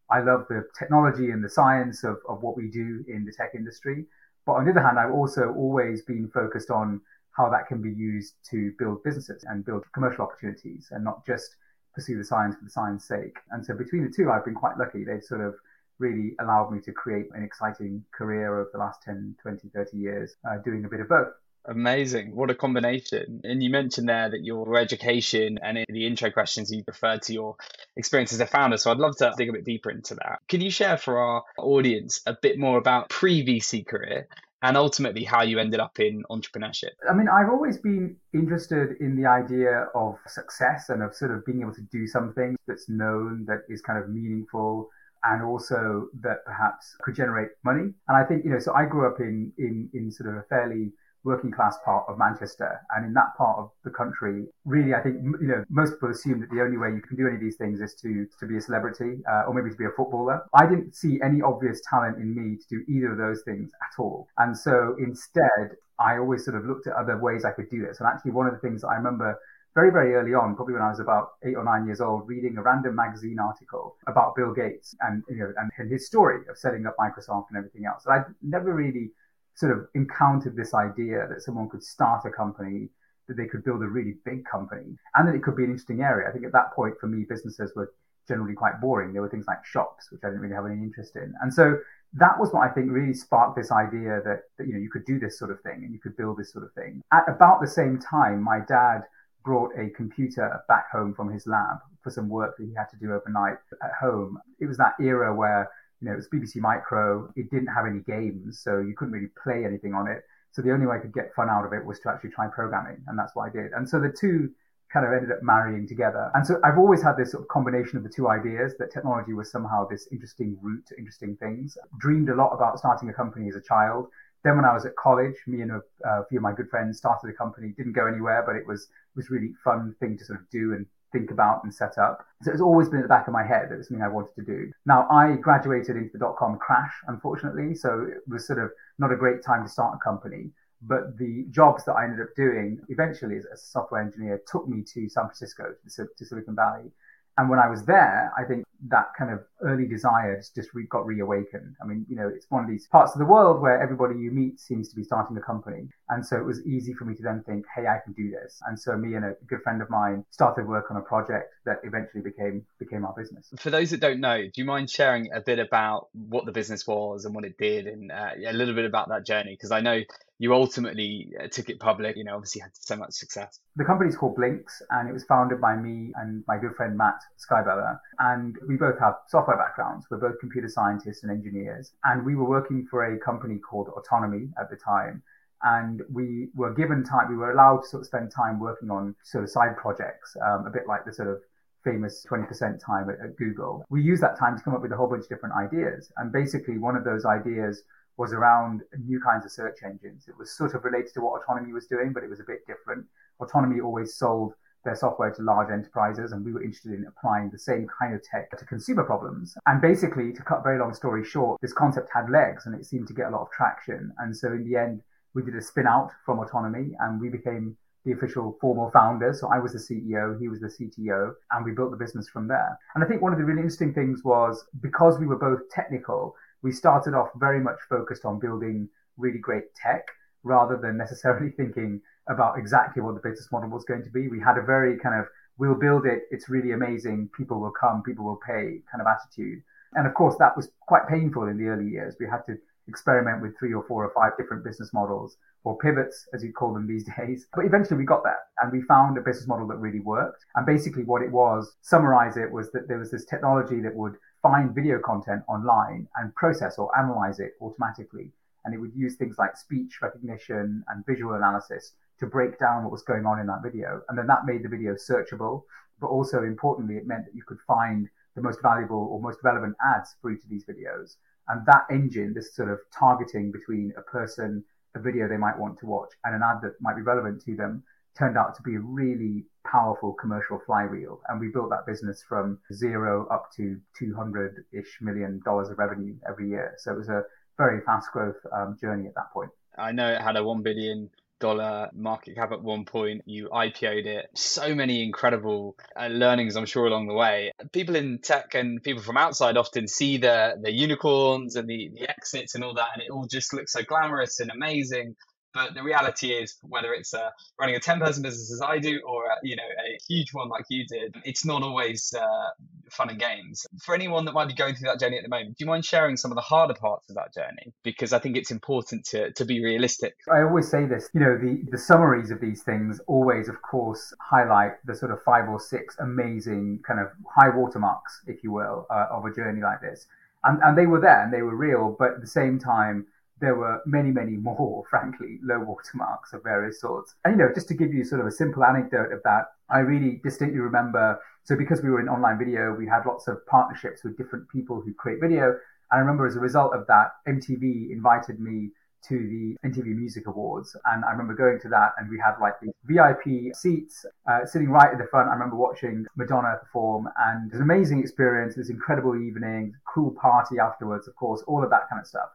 I 0.09 0.21
love 0.21 0.45
the 0.49 0.65
technology 0.79 1.29
and 1.29 1.43
the 1.43 1.49
science 1.49 2.03
of, 2.03 2.17
of 2.27 2.41
what 2.41 2.57
we 2.57 2.67
do 2.71 3.05
in 3.07 3.25
the 3.25 3.31
tech 3.31 3.51
industry. 3.53 4.05
But 4.47 4.53
on 4.53 4.65
the 4.65 4.71
other 4.71 4.81
hand, 4.81 4.97
I've 4.97 5.13
also 5.13 5.53
always 5.53 6.01
been 6.01 6.31
focused 6.33 6.71
on 6.71 7.01
how 7.37 7.47
that 7.51 7.67
can 7.67 7.79
be 7.79 7.91
used 7.91 8.33
to 8.49 8.73
build 8.79 9.03
businesses 9.03 9.45
and 9.47 9.63
build 9.63 9.83
commercial 9.93 10.23
opportunities 10.25 10.87
and 10.89 11.03
not 11.03 11.23
just 11.27 11.57
pursue 11.99 12.17
the 12.17 12.23
science 12.23 12.55
for 12.55 12.63
the 12.63 12.71
science 12.71 13.05
sake. 13.05 13.37
And 13.51 13.65
so 13.65 13.73
between 13.73 14.05
the 14.05 14.13
two, 14.15 14.31
I've 14.31 14.45
been 14.45 14.55
quite 14.55 14.77
lucky. 14.77 15.03
They've 15.03 15.23
sort 15.23 15.41
of 15.41 15.55
really 15.99 16.33
allowed 16.39 16.71
me 16.71 16.79
to 16.79 16.93
create 16.93 17.27
an 17.33 17.43
exciting 17.43 18.05
career 18.11 18.57
over 18.57 18.69
the 18.71 18.79
last 18.79 19.03
10, 19.03 19.35
20, 19.41 19.67
30 19.67 19.97
years, 19.97 20.35
uh, 20.49 20.57
doing 20.63 20.85
a 20.85 20.87
bit 20.87 21.01
of 21.01 21.09
both. 21.09 21.27
Amazing. 21.65 22.33
What 22.33 22.49
a 22.49 22.55
combination. 22.55 23.41
And 23.43 23.61
you 23.61 23.69
mentioned 23.69 24.07
there 24.07 24.29
that 24.29 24.45
your 24.45 24.77
education 24.77 25.59
and 25.61 25.77
in 25.77 25.85
the 25.89 26.07
intro 26.07 26.31
questions, 26.31 26.71
you 26.71 26.83
referred 26.87 27.23
to 27.23 27.33
your 27.33 27.57
experience 27.97 28.31
as 28.31 28.39
a 28.39 28.47
founder. 28.47 28.77
So 28.77 28.91
I'd 28.91 28.97
love 28.97 29.17
to 29.17 29.33
dig 29.37 29.49
a 29.49 29.51
bit 29.51 29.65
deeper 29.65 29.91
into 29.91 30.15
that. 30.15 30.39
Can 30.47 30.61
you 30.61 30.71
share 30.71 30.95
for 30.95 31.19
our 31.19 31.43
audience 31.57 32.21
a 32.25 32.35
bit 32.41 32.57
more 32.57 32.77
about 32.77 33.09
pre 33.09 33.45
VC 33.45 33.85
career 33.85 34.29
and 34.61 34.75
ultimately 34.77 35.23
how 35.23 35.41
you 35.41 35.59
ended 35.59 35.79
up 35.79 35.99
in 35.99 36.23
entrepreneurship? 36.29 36.91
I 37.09 37.13
mean, 37.13 37.29
I've 37.29 37.49
always 37.49 37.77
been 37.77 38.15
interested 38.33 38.97
in 38.99 39.15
the 39.15 39.27
idea 39.27 39.87
of 39.95 40.17
success 40.27 40.89
and 40.89 41.01
of 41.01 41.15
sort 41.15 41.31
of 41.31 41.45
being 41.45 41.61
able 41.61 41.73
to 41.75 41.81
do 41.91 42.07
something 42.07 42.55
that's 42.67 42.89
known, 42.89 43.45
that 43.47 43.61
is 43.69 43.81
kind 43.81 44.01
of 44.01 44.09
meaningful, 44.09 44.89
and 45.23 45.43
also 45.43 46.07
that 46.21 46.45
perhaps 46.45 46.95
could 47.01 47.15
generate 47.15 47.49
money. 47.63 47.93
And 48.07 48.17
I 48.17 48.23
think, 48.23 48.43
you 48.43 48.51
know, 48.51 48.59
so 48.59 48.73
I 48.73 48.85
grew 48.85 49.07
up 49.07 49.19
in, 49.19 49.51
in, 49.57 49.89
in 49.93 50.11
sort 50.11 50.29
of 50.29 50.35
a 50.35 50.43
fairly 50.43 50.91
working 51.23 51.51
class 51.51 51.77
part 51.83 52.05
of 52.07 52.17
Manchester. 52.17 52.79
And 52.95 53.05
in 53.05 53.13
that 53.13 53.35
part 53.37 53.57
of 53.57 53.71
the 53.83 53.89
country, 53.89 54.45
really, 54.65 54.93
I 54.93 55.01
think, 55.01 55.17
you 55.41 55.47
know, 55.47 55.63
most 55.69 55.93
people 55.93 56.09
assume 56.09 56.39
that 56.41 56.49
the 56.49 56.61
only 56.61 56.77
way 56.77 56.89
you 56.89 57.01
can 57.01 57.17
do 57.17 57.27
any 57.27 57.35
of 57.35 57.41
these 57.41 57.57
things 57.57 57.81
is 57.81 57.95
to, 58.01 58.25
to 58.39 58.45
be 58.47 58.57
a 58.57 58.61
celebrity 58.61 59.21
uh, 59.29 59.43
or 59.47 59.53
maybe 59.53 59.69
to 59.69 59.77
be 59.77 59.85
a 59.85 59.95
footballer. 59.95 60.41
I 60.53 60.65
didn't 60.65 60.95
see 60.95 61.19
any 61.23 61.41
obvious 61.41 61.81
talent 61.89 62.17
in 62.17 62.35
me 62.35 62.57
to 62.57 62.65
do 62.69 62.83
either 62.87 63.11
of 63.11 63.17
those 63.17 63.41
things 63.43 63.71
at 63.81 64.01
all. 64.01 64.27
And 64.37 64.57
so 64.57 64.95
instead, 64.99 65.75
I 65.99 66.17
always 66.17 66.45
sort 66.45 66.55
of 66.55 66.65
looked 66.65 66.87
at 66.87 66.93
other 66.93 67.17
ways 67.17 67.43
I 67.43 67.51
could 67.51 67.69
do 67.69 67.85
this. 67.85 67.99
And 67.99 68.07
actually, 68.07 68.31
one 68.31 68.47
of 68.47 68.53
the 68.53 68.59
things 68.59 68.83
I 68.83 68.95
remember 68.95 69.37
very, 69.75 69.91
very 69.91 70.15
early 70.15 70.33
on, 70.33 70.55
probably 70.55 70.73
when 70.73 70.81
I 70.81 70.89
was 70.89 70.99
about 70.99 71.33
eight 71.43 71.55
or 71.55 71.63
nine 71.63 71.85
years 71.85 72.01
old, 72.01 72.27
reading 72.27 72.57
a 72.57 72.61
random 72.61 72.95
magazine 72.95 73.37
article 73.39 73.95
about 74.07 74.35
Bill 74.35 74.53
Gates 74.53 74.95
and, 75.01 75.23
you 75.29 75.37
know, 75.37 75.53
and 75.57 75.91
his 75.91 76.07
story 76.07 76.41
of 76.49 76.57
setting 76.57 76.85
up 76.87 76.95
Microsoft 76.99 77.45
and 77.49 77.57
everything 77.57 77.85
else. 77.85 78.05
And 78.05 78.15
I'd 78.15 78.25
never 78.41 78.73
really 78.73 79.11
sort 79.59 79.73
of 79.73 79.87
encountered 79.93 80.55
this 80.55 80.73
idea 80.73 81.27
that 81.29 81.41
someone 81.41 81.67
could 81.67 81.83
start 81.83 82.23
a 82.25 82.29
company, 82.29 82.87
that 83.27 83.35
they 83.35 83.45
could 83.45 83.63
build 83.65 83.81
a 83.81 83.87
really 83.87 84.15
big 84.23 84.45
company, 84.45 84.95
and 85.15 85.27
that 85.27 85.35
it 85.35 85.43
could 85.43 85.57
be 85.57 85.65
an 85.65 85.71
interesting 85.71 86.01
area. 86.01 86.29
I 86.29 86.31
think 86.31 86.45
at 86.45 86.53
that 86.53 86.71
point, 86.73 86.95
for 86.97 87.07
me, 87.07 87.25
businesses 87.27 87.73
were 87.75 87.91
generally 88.25 88.53
quite 88.53 88.79
boring. 88.79 89.11
There 89.11 89.21
were 89.21 89.29
things 89.29 89.47
like 89.47 89.65
shops, 89.65 90.11
which 90.11 90.21
I 90.23 90.27
didn't 90.27 90.41
really 90.41 90.55
have 90.55 90.65
any 90.65 90.81
interest 90.81 91.17
in. 91.17 91.33
And 91.41 91.53
so 91.53 91.77
that 92.13 92.39
was 92.39 92.53
what 92.53 92.61
I 92.61 92.71
think 92.71 92.89
really 92.89 93.13
sparked 93.13 93.57
this 93.57 93.71
idea 93.71 94.21
that, 94.23 94.43
that, 94.57 94.65
you 94.65 94.73
know, 94.73 94.79
you 94.79 94.89
could 94.89 95.05
do 95.05 95.19
this 95.19 95.37
sort 95.37 95.51
of 95.51 95.59
thing 95.61 95.83
and 95.83 95.91
you 95.91 95.99
could 95.99 96.15
build 96.15 96.37
this 96.37 96.53
sort 96.53 96.63
of 96.63 96.71
thing. 96.73 97.01
At 97.11 97.27
about 97.27 97.59
the 97.59 97.67
same 97.67 97.99
time, 97.99 98.41
my 98.41 98.59
dad 98.61 99.01
brought 99.43 99.71
a 99.77 99.89
computer 99.89 100.61
back 100.69 100.89
home 100.89 101.13
from 101.13 101.31
his 101.31 101.45
lab 101.47 101.77
for 102.01 102.11
some 102.11 102.29
work 102.29 102.55
that 102.57 102.65
he 102.65 102.73
had 102.75 102.89
to 102.91 102.97
do 102.97 103.13
overnight 103.13 103.57
at 103.83 103.91
home. 103.99 104.39
It 104.59 104.67
was 104.67 104.77
that 104.77 104.93
era 105.01 105.35
where 105.35 105.69
you 106.01 106.07
know, 106.07 106.13
it 106.13 106.17
was 106.17 106.27
BBC 106.29 106.57
Micro. 106.57 107.31
It 107.35 107.49
didn't 107.51 107.67
have 107.67 107.85
any 107.85 107.99
games, 107.99 108.59
so 108.59 108.79
you 108.79 108.95
couldn't 108.95 109.13
really 109.13 109.31
play 109.41 109.65
anything 109.65 109.93
on 109.93 110.07
it. 110.07 110.23
So 110.51 110.61
the 110.61 110.71
only 110.71 110.87
way 110.87 110.95
I 110.95 110.99
could 110.99 111.13
get 111.13 111.33
fun 111.35 111.49
out 111.49 111.65
of 111.65 111.73
it 111.73 111.85
was 111.85 111.99
to 112.01 112.09
actually 112.09 112.31
try 112.31 112.47
programming, 112.47 112.97
and 113.07 113.17
that's 113.17 113.35
what 113.35 113.43
I 113.43 113.49
did. 113.49 113.71
And 113.73 113.87
so 113.87 113.99
the 113.99 114.09
two 114.09 114.49
kind 114.91 115.05
of 115.05 115.13
ended 115.13 115.31
up 115.31 115.43
marrying 115.43 115.87
together. 115.87 116.31
And 116.33 116.45
so 116.45 116.59
I've 116.63 116.79
always 116.79 117.01
had 117.01 117.15
this 117.15 117.31
sort 117.31 117.43
of 117.43 117.47
combination 117.47 117.97
of 117.97 118.03
the 118.03 118.09
two 118.09 118.27
ideas 118.27 118.73
that 118.79 118.91
technology 118.91 119.33
was 119.33 119.51
somehow 119.51 119.87
this 119.87 120.07
interesting 120.11 120.57
route 120.61 120.85
to 120.87 120.97
interesting 120.97 121.37
things. 121.37 121.77
Dreamed 121.99 122.29
a 122.29 122.35
lot 122.35 122.49
about 122.53 122.79
starting 122.79 123.09
a 123.09 123.13
company 123.13 123.49
as 123.49 123.55
a 123.55 123.61
child. 123.61 124.07
Then 124.43 124.55
when 124.55 124.65
I 124.65 124.73
was 124.73 124.85
at 124.85 124.95
college, 124.95 125.35
me 125.45 125.61
and 125.61 125.71
a, 125.71 125.81
a 126.05 126.25
few 126.25 126.39
of 126.39 126.43
my 126.43 126.53
good 126.53 126.69
friends 126.69 126.97
started 126.97 127.29
a 127.29 127.33
company. 127.33 127.73
Didn't 127.77 127.93
go 127.93 128.07
anywhere, 128.07 128.43
but 128.45 128.55
it 128.55 128.65
was 128.65 128.87
was 129.15 129.29
really 129.29 129.53
fun 129.63 129.95
thing 129.99 130.17
to 130.17 130.25
sort 130.25 130.39
of 130.39 130.49
do 130.49 130.73
and 130.73 130.85
think 131.11 131.31
about 131.31 131.63
and 131.63 131.73
set 131.73 131.97
up. 131.97 132.25
So 132.43 132.51
it's 132.51 132.61
always 132.61 132.89
been 132.89 132.99
at 132.99 133.03
the 133.03 133.09
back 133.09 133.27
of 133.27 133.33
my 133.33 133.43
head 133.43 133.69
that 133.69 133.79
it's 133.79 133.87
something 133.87 134.03
I 134.03 134.07
wanted 134.07 134.35
to 134.35 134.43
do. 134.43 134.71
Now 134.85 135.07
I 135.09 135.35
graduated 135.35 135.95
into 135.95 136.11
the 136.13 136.19
dot 136.19 136.35
com 136.37 136.57
crash, 136.57 136.93
unfortunately, 137.07 137.75
so 137.75 138.07
it 138.09 138.21
was 138.27 138.45
sort 138.45 138.59
of 138.59 138.71
not 138.97 139.11
a 139.11 139.15
great 139.15 139.43
time 139.43 139.63
to 139.63 139.69
start 139.69 139.95
a 139.95 140.03
company. 140.03 140.51
But 140.81 141.17
the 141.17 141.45
jobs 141.51 141.83
that 141.85 141.93
I 141.93 142.05
ended 142.05 142.21
up 142.21 142.33
doing 142.37 142.79
eventually 142.87 143.35
as 143.35 143.45
a 143.45 143.57
software 143.57 144.01
engineer 144.01 144.41
took 144.49 144.67
me 144.67 144.81
to 144.93 145.09
San 145.09 145.25
Francisco, 145.25 145.75
to 145.97 146.25
Silicon 146.25 146.55
Valley. 146.55 146.91
And 147.37 147.49
when 147.49 147.59
I 147.59 147.67
was 147.67 147.83
there, 147.83 148.31
I 148.37 148.43
think 148.43 148.65
that 148.87 149.07
kind 149.17 149.31
of 149.31 149.41
early 149.61 149.85
desires 149.85 150.51
just 150.55 150.69
re- 150.73 150.87
got 150.89 151.05
reawakened. 151.05 151.75
I 151.81 151.85
mean, 151.85 152.05
you 152.09 152.15
know, 152.15 152.27
it's 152.27 152.45
one 152.49 152.63
of 152.63 152.69
these 152.69 152.87
parts 152.87 153.13
of 153.13 153.19
the 153.19 153.25
world 153.25 153.61
where 153.61 153.81
everybody 153.81 154.17
you 154.17 154.31
meet 154.31 154.59
seems 154.59 154.87
to 154.89 154.95
be 154.95 155.03
starting 155.03 155.35
a 155.37 155.41
company. 155.41 155.87
And 156.09 156.25
so 156.25 156.37
it 156.37 156.45
was 156.45 156.65
easy 156.65 156.93
for 156.93 157.05
me 157.05 157.15
to 157.15 157.21
then 157.21 157.43
think, 157.45 157.65
hey, 157.75 157.87
I 157.87 157.99
can 158.03 158.13
do 158.13 158.31
this. 158.31 158.59
And 158.67 158.79
so 158.79 158.95
me 158.97 159.15
and 159.15 159.25
a 159.25 159.35
good 159.47 159.61
friend 159.61 159.81
of 159.81 159.89
mine 159.89 160.23
started 160.31 160.67
work 160.67 160.89
on 160.89 160.97
a 160.97 161.01
project 161.01 161.53
that 161.65 161.79
eventually 161.83 162.23
became 162.23 162.65
became 162.79 163.05
our 163.05 163.13
business. 163.13 163.49
For 163.57 163.69
those 163.69 163.91
that 163.91 163.99
don't 163.99 164.19
know, 164.19 164.41
do 164.41 164.51
you 164.55 164.65
mind 164.65 164.89
sharing 164.89 165.31
a 165.33 165.41
bit 165.41 165.59
about 165.59 166.07
what 166.13 166.45
the 166.45 166.51
business 166.51 166.87
was 166.87 167.25
and 167.25 167.35
what 167.35 167.43
it 167.45 167.57
did 167.57 167.87
and 167.87 168.11
uh, 168.11 168.31
a 168.47 168.53
little 168.53 168.75
bit 168.75 168.85
about 168.85 169.09
that 169.09 169.25
journey? 169.25 169.51
Because 169.51 169.71
I 169.71 169.81
know 169.81 170.01
you 170.39 170.53
ultimately 170.53 171.33
uh, 171.39 171.47
took 171.47 171.69
it 171.69 171.79
public, 171.79 172.15
you 172.15 172.23
know, 172.23 172.35
obviously 172.35 172.61
had 172.61 172.71
so 172.73 172.95
much 172.95 173.11
success. 173.11 173.59
The 173.75 173.83
company's 173.83 174.15
called 174.15 174.37
blinkx 174.37 174.81
and 174.89 175.09
it 175.09 175.13
was 175.13 175.25
founded 175.25 175.59
by 175.59 175.75
me 175.75 176.13
and 176.15 176.43
my 176.47 176.57
good 176.57 176.75
friend 176.75 176.97
Matt 176.97 177.19
Scheybeler. 177.37 177.99
And 178.19 178.55
we 178.69 178.77
both 178.77 178.99
have 178.99 179.15
software 179.27 179.57
backgrounds. 179.57 180.05
We're 180.11 180.17
both 180.17 180.39
computer 180.39 180.69
scientists 180.69 181.23
and 181.23 181.31
engineers. 181.31 181.91
And 182.03 182.23
we 182.23 182.35
were 182.35 182.47
working 182.47 182.85
for 182.85 183.15
a 183.15 183.17
company 183.17 183.57
called 183.57 183.87
Autonomy 183.97 184.49
at 184.61 184.69
the 184.69 184.75
time. 184.75 185.23
And 185.63 186.03
we 186.13 186.49
were 186.53 186.71
given 186.71 187.03
time, 187.03 187.29
we 187.29 187.35
were 187.35 187.51
allowed 187.51 187.81
to 187.81 187.87
sort 187.87 188.01
of 188.01 188.07
spend 188.07 188.31
time 188.31 188.59
working 188.59 188.91
on 188.91 189.15
sort 189.23 189.43
of 189.43 189.49
side 189.49 189.75
projects, 189.75 190.37
um, 190.45 190.67
a 190.67 190.69
bit 190.69 190.83
like 190.87 191.03
the 191.03 191.11
sort 191.11 191.29
of 191.29 191.41
famous 191.83 192.23
20% 192.29 192.79
time 192.79 193.09
at, 193.09 193.19
at 193.19 193.35
Google. 193.37 193.83
We 193.89 194.03
used 194.03 194.21
that 194.21 194.37
time 194.37 194.55
to 194.55 194.63
come 194.63 194.75
up 194.75 194.83
with 194.83 194.91
a 194.91 194.95
whole 194.95 195.09
bunch 195.09 195.23
of 195.23 195.29
different 195.29 195.55
ideas. 195.55 196.11
And 196.17 196.31
basically 196.31 196.77
one 196.77 196.95
of 196.95 197.03
those 197.03 197.25
ideas 197.25 197.81
was 198.17 198.33
around 198.33 198.83
new 199.03 199.19
kinds 199.19 199.45
of 199.45 199.51
search 199.51 199.79
engines. 199.83 200.27
It 200.27 200.37
was 200.37 200.55
sort 200.55 200.75
of 200.75 200.83
related 200.83 201.15
to 201.15 201.21
what 201.21 201.41
Autonomy 201.41 201.73
was 201.73 201.87
doing, 201.87 202.13
but 202.13 202.23
it 202.23 202.29
was 202.29 202.39
a 202.39 202.43
bit 202.43 202.67
different. 202.67 203.07
Autonomy 203.39 203.81
always 203.81 204.13
sold 204.13 204.53
their 204.85 204.95
software 204.95 205.31
to 205.31 205.41
large 205.41 205.71
enterprises, 205.71 206.31
and 206.31 206.43
we 206.43 206.53
were 206.53 206.63
interested 206.63 206.93
in 206.93 207.05
applying 207.05 207.49
the 207.49 207.59
same 207.59 207.87
kind 207.99 208.13
of 208.13 208.23
tech 208.23 208.57
to 208.57 208.65
consumer 208.65 209.03
problems. 209.03 209.55
And 209.65 209.81
basically, 209.81 210.31
to 210.33 210.43
cut 210.43 210.63
very 210.63 210.79
long 210.79 210.93
story 210.93 211.23
short, 211.23 211.59
this 211.61 211.73
concept 211.73 212.09
had 212.13 212.29
legs 212.29 212.65
and 212.65 212.75
it 212.75 212.85
seemed 212.85 213.07
to 213.07 213.13
get 213.13 213.27
a 213.27 213.31
lot 213.31 213.41
of 213.41 213.51
traction. 213.51 214.11
And 214.19 214.35
so 214.35 214.47
in 214.47 214.63
the 214.63 214.77
end, 214.77 215.01
we 215.33 215.43
did 215.43 215.55
a 215.55 215.61
spin 215.61 215.87
out 215.87 216.11
from 216.25 216.39
Autonomy 216.39 216.91
and 216.99 217.19
we 217.19 217.29
became 217.29 217.77
the 218.05 218.13
official 218.13 218.57
formal 218.61 218.89
founder. 218.91 219.33
So 219.33 219.49
I 219.53 219.59
was 219.59 219.73
the 219.73 219.79
CEO, 219.79 220.39
he 220.39 220.47
was 220.47 220.59
the 220.59 220.67
CTO, 220.67 221.33
and 221.51 221.65
we 221.65 221.71
built 221.71 221.91
the 221.91 221.97
business 221.97 222.29
from 222.29 222.47
there. 222.47 222.77
And 222.95 223.03
I 223.03 223.07
think 223.07 223.21
one 223.21 223.33
of 223.33 223.39
the 223.39 223.45
really 223.45 223.61
interesting 223.61 223.93
things 223.93 224.23
was 224.23 224.65
because 224.81 225.19
we 225.19 225.27
were 225.27 225.37
both 225.37 225.69
technical, 225.69 226.35
we 226.61 226.71
started 226.71 227.13
off 227.13 227.29
very 227.35 227.59
much 227.59 227.79
focused 227.89 228.25
on 228.25 228.39
building 228.39 228.89
really 229.17 229.39
great 229.39 229.75
tech 229.75 230.07
rather 230.43 230.77
than 230.77 230.97
necessarily 230.97 231.51
thinking 231.57 232.01
about 232.29 232.57
exactly 232.57 233.01
what 233.01 233.15
the 233.15 233.21
business 233.27 233.51
model 233.51 233.69
was 233.69 233.83
going 233.85 234.03
to 234.03 234.09
be. 234.09 234.27
We 234.27 234.39
had 234.39 234.57
a 234.57 234.61
very 234.61 234.97
kind 234.97 235.19
of, 235.19 235.25
we'll 235.57 235.75
build 235.75 236.05
it, 236.05 236.23
it's 236.31 236.47
really 236.47 236.71
amazing, 236.71 237.29
people 237.35 237.59
will 237.59 237.71
come, 237.71 238.03
people 238.03 238.25
will 238.25 238.39
pay 238.45 238.81
kind 238.91 239.01
of 239.01 239.07
attitude. 239.07 239.61
And 239.93 240.05
of 240.07 240.13
course, 240.13 240.35
that 240.37 240.55
was 240.55 240.69
quite 240.81 241.07
painful 241.07 241.47
in 241.47 241.57
the 241.57 241.65
early 241.65 241.89
years. 241.89 242.15
We 242.19 242.27
had 242.27 242.45
to 242.45 242.57
experiment 242.87 243.41
with 243.41 243.57
three 243.57 243.73
or 243.73 243.83
four 243.83 244.05
or 244.05 244.11
five 244.13 244.37
different 244.37 244.63
business 244.63 244.91
models 244.93 245.37
or 245.63 245.77
pivots, 245.77 246.27
as 246.33 246.43
you 246.43 246.53
call 246.53 246.73
them 246.73 246.87
these 246.87 247.05
days. 247.17 247.47
But 247.53 247.65
eventually 247.65 247.97
we 247.97 248.05
got 248.05 248.23
there 248.23 248.39
and 248.61 248.71
we 248.71 248.81
found 248.81 249.17
a 249.17 249.21
business 249.21 249.47
model 249.47 249.67
that 249.67 249.77
really 249.77 249.99
worked. 249.99 250.45
And 250.55 250.65
basically 250.65 251.03
what 251.03 251.21
it 251.21 251.31
was, 251.31 251.75
summarize 251.81 252.37
it, 252.37 252.51
was 252.51 252.71
that 252.71 252.87
there 252.87 252.99
was 252.99 253.11
this 253.11 253.25
technology 253.25 253.79
that 253.81 253.95
would 253.95 254.15
find 254.41 254.73
video 254.73 254.99
content 254.99 255.43
online 255.47 256.07
and 256.17 256.33
process 256.35 256.77
or 256.77 256.97
analyze 256.97 257.39
it 257.39 257.53
automatically. 257.61 258.31
And 258.65 258.73
it 258.73 258.77
would 258.77 258.93
use 258.95 259.15
things 259.15 259.37
like 259.37 259.57
speech 259.57 259.99
recognition 260.01 260.83
and 260.87 261.05
visual 261.05 261.33
analysis 261.33 261.93
to 262.19 262.27
break 262.27 262.59
down 262.59 262.83
what 262.83 262.91
was 262.91 263.03
going 263.03 263.25
on 263.25 263.39
in 263.39 263.47
that 263.47 263.63
video. 263.63 264.01
And 264.09 264.17
then 264.17 264.27
that 264.27 264.45
made 264.45 264.63
the 264.63 264.69
video 264.69 264.93
searchable. 264.93 265.63
But 265.99 266.07
also 266.07 266.43
importantly, 266.43 266.95
it 266.95 267.07
meant 267.07 267.25
that 267.25 267.35
you 267.35 267.43
could 267.43 267.59
find 267.67 268.09
the 268.35 268.41
most 268.41 268.61
valuable 268.61 269.09
or 269.11 269.21
most 269.21 269.39
relevant 269.43 269.75
ads 269.83 270.15
for 270.21 270.31
each 270.31 270.43
of 270.43 270.49
these 270.49 270.65
videos. 270.65 271.15
And 271.47 271.65
that 271.65 271.85
engine, 271.91 272.33
this 272.33 272.55
sort 272.55 272.69
of 272.69 272.79
targeting 272.97 273.51
between 273.51 273.91
a 273.97 274.01
person, 274.01 274.63
a 274.95 274.99
video 274.99 275.27
they 275.27 275.37
might 275.37 275.57
want 275.57 275.79
to 275.79 275.85
watch, 275.87 276.09
and 276.23 276.35
an 276.35 276.41
ad 276.43 276.61
that 276.61 276.75
might 276.79 276.95
be 276.95 277.01
relevant 277.01 277.43
to 277.45 277.55
them, 277.55 277.83
turned 278.17 278.37
out 278.37 278.55
to 278.55 278.61
be 278.61 278.75
a 278.75 278.79
really 278.79 279.45
powerful 279.65 280.13
commercial 280.13 280.59
flywheel. 280.65 281.21
And 281.27 281.39
we 281.39 281.49
built 281.49 281.69
that 281.69 281.85
business 281.85 282.23
from 282.27 282.59
zero 282.73 283.27
up 283.29 283.49
to 283.57 283.79
200 283.97 284.65
ish 284.71 284.99
million 285.01 285.41
dollars 285.43 285.69
of 285.69 285.77
revenue 285.77 286.15
every 286.27 286.49
year. 286.49 286.75
So 286.77 286.91
it 286.93 286.97
was 286.97 287.09
a 287.09 287.23
very 287.57 287.81
fast 287.81 288.11
growth 288.11 288.37
um, 288.53 288.77
journey 288.79 289.07
at 289.07 289.15
that 289.15 289.31
point. 289.33 289.51
I 289.77 289.91
know 289.91 290.11
it 290.11 290.21
had 290.21 290.35
a 290.35 290.43
1 290.43 290.61
billion 290.61 291.09
dollar 291.39 291.89
market 291.93 292.35
cap 292.35 292.51
at 292.51 292.61
one 292.61 292.85
point. 292.85 293.23
You 293.25 293.49
IPO'd 293.49 294.05
it. 294.05 294.29
So 294.35 294.75
many 294.75 295.03
incredible 295.03 295.75
uh, 295.99 296.07
learnings, 296.07 296.55
I'm 296.55 296.65
sure, 296.65 296.85
along 296.87 297.07
the 297.07 297.13
way. 297.13 297.51
People 297.71 297.95
in 297.95 298.19
tech 298.19 298.55
and 298.55 298.81
people 298.83 299.01
from 299.01 299.17
outside 299.17 299.57
often 299.57 299.87
see 299.87 300.17
the 300.17 300.55
the 300.61 300.71
unicorns 300.71 301.55
and 301.55 301.67
the, 301.67 301.91
the 301.93 302.09
exits 302.09 302.55
and 302.55 302.63
all 302.63 302.73
that, 302.75 302.89
and 302.93 303.03
it 303.03 303.09
all 303.09 303.25
just 303.25 303.53
looks 303.53 303.73
so 303.73 303.83
glamorous 303.83 304.39
and 304.39 304.51
amazing. 304.51 305.15
But 305.53 305.73
the 305.73 305.83
reality 305.83 306.31
is, 306.31 306.57
whether 306.61 306.93
it's 306.93 307.13
uh, 307.13 307.29
running 307.59 307.75
a 307.75 307.79
10 307.79 307.99
person 307.99 308.21
business 308.21 308.51
as 308.51 308.61
I 308.61 308.77
do 308.77 309.01
or, 309.07 309.31
uh, 309.31 309.35
you 309.43 309.55
know, 309.55 309.63
a 309.63 309.97
huge 310.07 310.33
one 310.33 310.49
like 310.49 310.65
you 310.69 310.85
did, 310.85 311.15
it's 311.23 311.43
not 311.45 311.63
always 311.63 312.13
uh, 312.13 312.49
fun 312.91 313.09
and 313.09 313.19
games. 313.19 313.65
For 313.83 313.95
anyone 313.95 314.25
that 314.25 314.33
might 314.33 314.47
be 314.47 314.53
going 314.53 314.75
through 314.75 314.89
that 314.89 314.99
journey 314.99 315.17
at 315.17 315.23
the 315.23 315.29
moment, 315.29 315.57
do 315.57 315.63
you 315.63 315.67
mind 315.67 315.85
sharing 315.85 316.17
some 316.17 316.31
of 316.31 316.35
the 316.35 316.41
harder 316.41 316.75
parts 316.75 317.09
of 317.09 317.15
that 317.15 317.33
journey? 317.33 317.73
Because 317.83 318.13
I 318.13 318.19
think 318.19 318.37
it's 318.37 318.51
important 318.51 319.05
to, 319.05 319.31
to 319.31 319.45
be 319.45 319.63
realistic. 319.63 320.15
I 320.31 320.41
always 320.41 320.69
say 320.69 320.85
this, 320.85 321.09
you 321.13 321.19
know, 321.19 321.37
the, 321.37 321.63
the 321.71 321.77
summaries 321.77 322.29
of 322.29 322.39
these 322.41 322.61
things 322.61 322.99
always, 323.07 323.49
of 323.49 323.61
course, 323.61 324.13
highlight 324.21 324.73
the 324.85 324.95
sort 324.95 325.11
of 325.11 325.21
five 325.23 325.49
or 325.49 325.59
six 325.59 325.95
amazing 325.99 326.79
kind 326.85 326.99
of 326.99 327.07
high 327.27 327.49
watermarks, 327.49 328.21
if 328.27 328.43
you 328.43 328.51
will, 328.51 328.85
uh, 328.91 329.07
of 329.11 329.25
a 329.25 329.33
journey 329.33 329.61
like 329.61 329.81
this. 329.81 330.05
And, 330.43 330.61
and 330.63 330.77
they 330.77 330.85
were 330.85 331.01
there 331.01 331.23
and 331.23 331.33
they 331.33 331.41
were 331.41 331.55
real, 331.55 331.95
but 331.97 332.13
at 332.13 332.21
the 332.21 332.27
same 332.27 332.59
time, 332.59 333.07
there 333.39 333.55
were 333.55 333.81
many, 333.85 334.11
many 334.11 334.37
more, 334.37 334.83
frankly, 334.89 335.39
low 335.43 335.59
watermarks 335.59 336.33
of 336.33 336.43
various 336.43 336.79
sorts. 336.81 337.15
And, 337.25 337.33
you 337.33 337.45
know, 337.45 337.51
just 337.53 337.67
to 337.69 337.73
give 337.73 337.93
you 337.93 338.03
sort 338.03 338.21
of 338.21 338.27
a 338.27 338.31
simple 338.31 338.63
anecdote 338.63 339.11
of 339.11 339.21
that, 339.23 339.51
I 339.69 339.79
really 339.79 340.19
distinctly 340.23 340.59
remember. 340.59 341.19
So, 341.43 341.55
because 341.55 341.81
we 341.81 341.89
were 341.89 341.99
in 341.99 342.09
online 342.09 342.37
video, 342.37 342.73
we 342.73 342.87
had 342.87 343.05
lots 343.05 343.27
of 343.27 343.45
partnerships 343.47 344.03
with 344.03 344.17
different 344.17 344.49
people 344.49 344.81
who 344.81 344.93
create 344.93 345.19
video. 345.21 345.57
And 345.91 345.97
I 345.97 345.97
remember 345.97 346.27
as 346.27 346.35
a 346.35 346.39
result 346.39 346.73
of 346.73 346.85
that, 346.87 347.11
MTV 347.27 347.91
invited 347.91 348.39
me 348.39 348.71
to 349.07 349.15
the 349.15 349.67
MTV 349.67 349.95
Music 349.95 350.27
Awards. 350.27 350.75
And 350.85 351.05
I 351.05 351.11
remember 351.11 351.33
going 351.33 351.59
to 351.61 351.69
that 351.69 351.93
and 351.97 352.09
we 352.09 352.19
had 352.19 352.35
like 352.41 352.59
these 352.61 352.73
VIP 352.85 353.55
seats 353.55 354.05
uh, 354.29 354.45
sitting 354.45 354.69
right 354.69 354.91
at 354.91 354.97
the 354.97 355.07
front. 355.07 355.29
I 355.29 355.33
remember 355.33 355.55
watching 355.55 356.05
Madonna 356.15 356.57
perform 356.61 357.09
and 357.17 357.47
it 357.47 357.53
was 357.53 357.61
an 357.61 357.63
amazing 357.63 357.99
experience, 357.99 358.55
this 358.55 358.69
incredible 358.69 359.15
evening, 359.15 359.73
cool 359.87 360.11
party 360.11 360.59
afterwards, 360.59 361.07
of 361.07 361.15
course, 361.15 361.43
all 361.47 361.63
of 361.63 361.69
that 361.69 361.89
kind 361.89 361.99
of 361.99 362.07
stuff. 362.07 362.29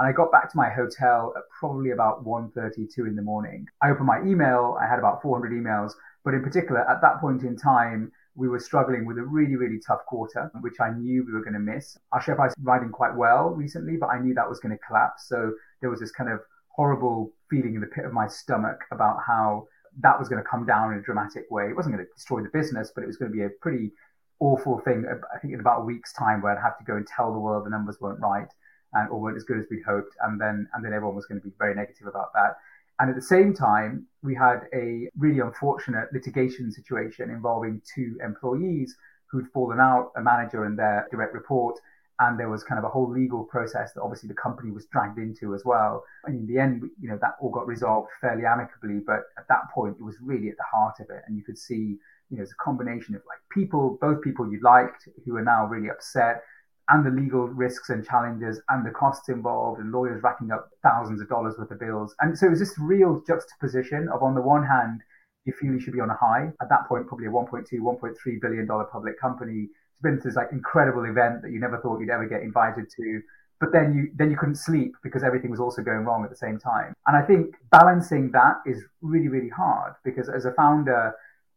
And 0.00 0.08
I 0.08 0.12
got 0.12 0.32
back 0.32 0.50
to 0.50 0.56
my 0.56 0.70
hotel 0.70 1.34
at 1.36 1.42
probably 1.50 1.90
about 1.90 2.24
1.32 2.24 2.88
in 3.06 3.16
the 3.16 3.20
morning. 3.22 3.66
I 3.82 3.90
opened 3.90 4.06
my 4.06 4.22
email. 4.22 4.78
I 4.80 4.88
had 4.88 4.98
about 4.98 5.20
400 5.20 5.52
emails. 5.52 5.92
But 6.24 6.32
in 6.32 6.42
particular, 6.42 6.90
at 6.90 7.02
that 7.02 7.20
point 7.20 7.42
in 7.42 7.54
time, 7.54 8.10
we 8.34 8.48
were 8.48 8.60
struggling 8.60 9.04
with 9.04 9.18
a 9.18 9.22
really, 9.22 9.56
really 9.56 9.78
tough 9.86 10.00
quarter, 10.06 10.50
which 10.62 10.80
I 10.80 10.88
knew 10.88 11.22
we 11.26 11.34
were 11.34 11.42
going 11.42 11.52
to 11.52 11.60
miss. 11.60 11.98
Our 12.12 12.22
share 12.22 12.34
price 12.34 12.54
riding 12.62 12.88
quite 12.88 13.14
well 13.14 13.50
recently, 13.50 13.98
but 13.98 14.06
I 14.06 14.18
knew 14.18 14.32
that 14.32 14.48
was 14.48 14.58
going 14.58 14.74
to 14.74 14.82
collapse. 14.88 15.28
So 15.28 15.52
there 15.82 15.90
was 15.90 16.00
this 16.00 16.12
kind 16.12 16.30
of 16.30 16.40
horrible 16.68 17.34
feeling 17.50 17.74
in 17.74 17.82
the 17.82 17.86
pit 17.86 18.06
of 18.06 18.14
my 18.14 18.26
stomach 18.26 18.80
about 18.92 19.18
how 19.26 19.68
that 20.00 20.18
was 20.18 20.30
going 20.30 20.42
to 20.42 20.48
come 20.48 20.64
down 20.64 20.94
in 20.94 20.98
a 21.00 21.02
dramatic 21.02 21.44
way. 21.50 21.64
It 21.68 21.76
wasn't 21.76 21.96
going 21.96 22.06
to 22.06 22.12
destroy 22.14 22.40
the 22.40 22.48
business, 22.48 22.90
but 22.94 23.04
it 23.04 23.06
was 23.06 23.18
going 23.18 23.30
to 23.30 23.36
be 23.36 23.44
a 23.44 23.50
pretty 23.60 23.90
awful 24.38 24.78
thing. 24.78 25.04
I 25.34 25.38
think 25.40 25.52
in 25.52 25.60
about 25.60 25.82
a 25.82 25.84
week's 25.84 26.14
time 26.14 26.40
where 26.40 26.56
I'd 26.56 26.62
have 26.62 26.78
to 26.78 26.84
go 26.84 26.96
and 26.96 27.06
tell 27.06 27.34
the 27.34 27.38
world 27.38 27.66
the 27.66 27.70
numbers 27.70 27.98
weren't 28.00 28.20
right 28.20 28.48
and 28.94 29.08
or 29.10 29.20
weren't 29.20 29.36
as 29.36 29.44
good 29.44 29.58
as 29.58 29.66
we'd 29.70 29.82
hoped, 29.84 30.14
and 30.22 30.40
then 30.40 30.68
and 30.74 30.84
then 30.84 30.92
everyone 30.92 31.16
was 31.16 31.26
going 31.26 31.40
to 31.40 31.46
be 31.46 31.54
very 31.58 31.74
negative 31.74 32.06
about 32.06 32.32
that. 32.34 32.56
And 33.00 33.08
at 33.08 33.16
the 33.16 33.22
same 33.22 33.54
time, 33.54 34.06
we 34.22 34.34
had 34.34 34.68
a 34.74 35.08
really 35.18 35.40
unfortunate 35.40 36.12
litigation 36.12 36.70
situation 36.70 37.30
involving 37.30 37.80
two 37.94 38.18
employees 38.22 38.94
who'd 39.30 39.48
fallen 39.54 39.80
out, 39.80 40.12
a 40.16 40.20
manager 40.20 40.64
and 40.64 40.78
their 40.78 41.08
direct 41.10 41.32
report. 41.32 41.78
And 42.18 42.38
there 42.38 42.50
was 42.50 42.62
kind 42.62 42.78
of 42.78 42.84
a 42.84 42.90
whole 42.90 43.10
legal 43.10 43.44
process 43.44 43.94
that 43.94 44.02
obviously 44.02 44.28
the 44.28 44.34
company 44.34 44.70
was 44.70 44.84
dragged 44.92 45.16
into 45.18 45.54
as 45.54 45.64
well. 45.64 46.04
And 46.26 46.40
in 46.40 46.46
the 46.46 46.60
end, 46.60 46.82
you 47.00 47.08
know, 47.08 47.18
that 47.22 47.36
all 47.40 47.48
got 47.48 47.66
resolved 47.66 48.10
fairly 48.20 48.44
amicably. 48.44 49.00
But 49.06 49.20
at 49.38 49.48
that 49.48 49.70
point, 49.72 49.96
it 49.98 50.04
was 50.04 50.16
really 50.20 50.50
at 50.50 50.58
the 50.58 50.64
heart 50.70 51.00
of 51.00 51.08
it. 51.08 51.22
And 51.26 51.38
you 51.38 51.42
could 51.42 51.56
see, 51.56 51.96
you 52.28 52.36
know, 52.36 52.42
it's 52.42 52.52
a 52.52 52.62
combination 52.62 53.14
of 53.14 53.22
like 53.26 53.38
people, 53.50 53.96
both 53.98 54.20
people 54.20 54.52
you 54.52 54.60
liked 54.62 55.08
who 55.24 55.36
are 55.36 55.42
now 55.42 55.64
really 55.64 55.88
upset 55.88 56.42
and 56.90 57.06
the 57.06 57.10
legal 57.10 57.46
risks 57.46 57.88
and 57.88 58.04
challenges 58.04 58.60
and 58.68 58.84
the 58.84 58.90
costs 58.90 59.28
involved 59.28 59.80
and 59.80 59.92
lawyers 59.92 60.22
racking 60.22 60.50
up 60.50 60.70
thousands 60.82 61.20
of 61.20 61.28
dollars 61.28 61.54
worth 61.56 61.70
of 61.70 61.78
bills. 61.78 62.14
And 62.20 62.36
so 62.36 62.46
it 62.46 62.50
was 62.50 62.58
this 62.58 62.74
real 62.78 63.22
juxtaposition 63.26 64.08
of 64.12 64.22
on 64.22 64.34
the 64.34 64.40
one 64.40 64.66
hand, 64.66 65.00
you 65.44 65.52
feel 65.52 65.72
you 65.72 65.80
should 65.80 65.94
be 65.94 66.00
on 66.00 66.10
a 66.10 66.16
high. 66.16 66.50
At 66.60 66.68
that 66.68 66.88
point, 66.88 67.06
probably 67.06 67.26
a 67.26 67.30
1.2, 67.30 67.64
1.3 67.72 68.40
billion 68.40 68.66
dollar 68.66 68.84
public 68.84 69.18
company. 69.20 69.68
It's 69.70 70.02
been 70.02 70.20
this 70.22 70.34
like 70.34 70.48
incredible 70.52 71.04
event 71.04 71.42
that 71.42 71.52
you 71.52 71.60
never 71.60 71.78
thought 71.78 72.00
you'd 72.00 72.10
ever 72.10 72.26
get 72.26 72.42
invited 72.42 72.90
to. 72.96 73.20
But 73.60 73.72
then 73.72 73.94
you 73.94 74.10
then 74.16 74.30
you 74.30 74.36
couldn't 74.36 74.56
sleep 74.56 74.96
because 75.02 75.22
everything 75.22 75.50
was 75.50 75.60
also 75.60 75.82
going 75.82 76.04
wrong 76.04 76.24
at 76.24 76.30
the 76.30 76.36
same 76.36 76.58
time. 76.58 76.94
And 77.06 77.16
I 77.16 77.22
think 77.22 77.54
balancing 77.70 78.32
that 78.32 78.56
is 78.66 78.82
really, 79.00 79.28
really 79.28 79.50
hard 79.50 79.94
because 80.02 80.28
as 80.28 80.44
a 80.44 80.52
founder, 80.52 81.12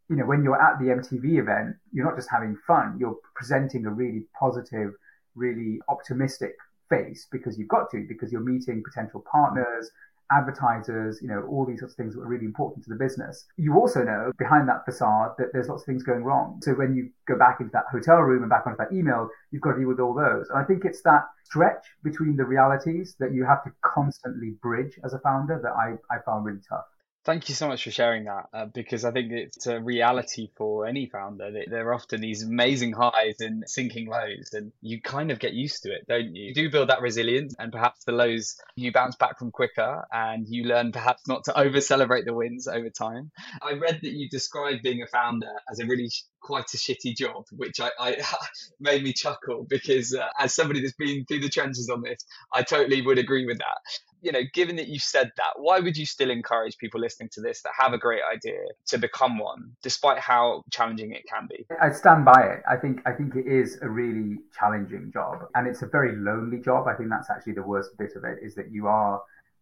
you 0.09 0.17
know, 0.17 0.25
when 0.25 0.43
you're 0.43 0.61
at 0.61 0.79
the 0.79 0.87
MTV 0.87 1.39
event, 1.39 1.75
you're 1.91 2.05
not 2.05 2.17
just 2.17 2.29
having 2.29 2.57
fun, 2.67 2.97
you're 2.99 3.17
presenting 3.35 3.85
a 3.85 3.89
really 3.89 4.25
positive 4.37 4.93
really 5.35 5.79
optimistic 5.89 6.55
face 6.89 7.27
because 7.31 7.57
you've 7.57 7.69
got 7.69 7.89
to, 7.91 8.05
because 8.07 8.31
you're 8.31 8.41
meeting 8.41 8.83
potential 8.83 9.23
partners, 9.29 9.89
advertisers, 10.31 11.19
you 11.21 11.27
know, 11.27 11.45
all 11.49 11.65
these 11.65 11.79
sorts 11.79 11.93
of 11.93 11.97
things 11.97 12.15
that 12.15 12.21
are 12.21 12.27
really 12.27 12.45
important 12.45 12.83
to 12.83 12.89
the 12.89 12.95
business. 12.95 13.45
You 13.57 13.75
also 13.75 14.03
know 14.03 14.31
behind 14.37 14.67
that 14.69 14.85
facade 14.85 15.31
that 15.37 15.47
there's 15.53 15.67
lots 15.67 15.83
of 15.83 15.85
things 15.85 16.03
going 16.03 16.23
wrong. 16.23 16.59
So 16.63 16.73
when 16.73 16.95
you 16.95 17.09
go 17.27 17.37
back 17.37 17.59
into 17.59 17.71
that 17.73 17.85
hotel 17.91 18.19
room 18.19 18.43
and 18.43 18.49
back 18.49 18.65
onto 18.65 18.77
that 18.77 18.93
email, 18.93 19.29
you've 19.51 19.61
got 19.61 19.73
to 19.73 19.79
deal 19.79 19.89
with 19.89 19.99
all 19.99 20.13
those. 20.13 20.49
And 20.49 20.57
I 20.57 20.63
think 20.63 20.85
it's 20.85 21.01
that 21.03 21.23
stretch 21.43 21.85
between 22.03 22.35
the 22.35 22.45
realities 22.45 23.15
that 23.19 23.33
you 23.33 23.45
have 23.45 23.63
to 23.63 23.71
constantly 23.83 24.51
bridge 24.61 24.99
as 25.03 25.13
a 25.13 25.19
founder 25.19 25.59
that 25.61 25.73
I, 25.73 25.95
I 26.13 26.19
found 26.25 26.45
really 26.45 26.61
tough. 26.67 26.85
Thank 27.25 27.47
you 27.47 27.55
so 27.55 27.69
much 27.69 27.85
for 27.85 27.91
sharing 27.91 28.25
that 28.25 28.49
uh, 28.53 28.65
because 28.65 29.05
I 29.05 29.11
think 29.11 29.31
it's 29.31 29.65
a 29.65 29.79
reality 29.79 30.49
for 30.57 30.85
any 30.85 31.05
founder. 31.05 31.51
That 31.51 31.69
there 31.69 31.87
are 31.87 31.93
often 31.93 32.19
these 32.19 32.43
amazing 32.43 32.91
highs 32.91 33.37
and 33.39 33.63
sinking 33.65 34.09
lows, 34.09 34.49
and 34.51 34.73
you 34.81 35.01
kind 35.01 35.31
of 35.31 35.39
get 35.39 35.53
used 35.53 35.83
to 35.83 35.93
it, 35.93 36.05
don't 36.05 36.35
you? 36.35 36.47
You 36.47 36.53
do 36.53 36.69
build 36.69 36.89
that 36.89 37.01
resilience, 37.01 37.55
and 37.57 37.71
perhaps 37.71 38.03
the 38.03 38.11
lows 38.11 38.57
you 38.75 38.91
bounce 38.91 39.15
back 39.15 39.39
from 39.39 39.51
quicker, 39.51 40.03
and 40.11 40.45
you 40.49 40.65
learn 40.65 40.91
perhaps 40.91 41.25
not 41.25 41.45
to 41.45 41.57
over 41.57 41.79
celebrate 41.79 42.25
the 42.25 42.33
wins 42.33 42.67
over 42.67 42.89
time. 42.89 43.31
I 43.61 43.73
read 43.73 43.99
that 44.01 44.11
you 44.11 44.27
described 44.27 44.83
being 44.83 45.01
a 45.01 45.07
founder 45.07 45.53
as 45.71 45.79
a 45.79 45.85
really 45.85 46.11
quite 46.41 46.73
a 46.73 46.77
shitty 46.77 47.15
job, 47.15 47.45
which 47.53 47.79
I, 47.79 47.89
I 47.97 48.17
made 48.81 49.01
me 49.01 49.13
chuckle 49.13 49.65
because 49.69 50.13
uh, 50.13 50.27
as 50.37 50.53
somebody 50.53 50.81
that's 50.81 50.95
been 50.95 51.23
through 51.25 51.39
the 51.39 51.49
trenches 51.49 51.89
on 51.89 52.01
this, 52.01 52.25
I 52.53 52.63
totally 52.63 53.01
would 53.01 53.17
agree 53.17 53.45
with 53.45 53.59
that 53.59 53.77
you 54.23 54.31
know, 54.31 54.41
given 54.53 54.75
that 54.77 54.87
you 54.87 54.99
said 54.99 55.31
that, 55.37 55.53
why 55.57 55.79
would 55.79 55.97
you 55.97 56.05
still 56.05 56.31
encourage 56.31 56.77
people 56.77 56.99
listening 56.99 57.29
to 57.33 57.41
this 57.41 57.61
that 57.61 57.73
have 57.77 57.93
a 57.93 57.97
great 57.97 58.21
idea 58.31 58.59
to 58.87 58.97
become 58.97 59.37
one, 59.37 59.75
despite 59.81 60.19
how 60.19 60.63
challenging 60.71 61.11
it 61.11 61.23
can 61.27 61.47
be? 61.49 61.65
I 61.81 61.91
stand 61.91 62.25
by 62.25 62.41
it. 62.41 62.63
I 62.69 62.77
think 62.77 63.01
I 63.05 63.11
think 63.11 63.35
it 63.35 63.47
is 63.47 63.77
a 63.81 63.89
really 63.89 64.37
challenging 64.57 65.11
job, 65.13 65.45
and 65.55 65.67
it's 65.67 65.81
a 65.81 65.87
very 65.87 66.15
lonely 66.15 66.59
job. 66.59 66.87
I 66.87 66.95
think 66.95 67.09
that's 67.09 67.29
actually 67.29 67.53
the 67.53 67.63
worst 67.63 67.97
bit 67.97 68.15
of 68.15 68.23
it 68.23 68.39
is 68.41 68.55
that 68.55 68.71
you 68.71 68.87
are 68.87 69.21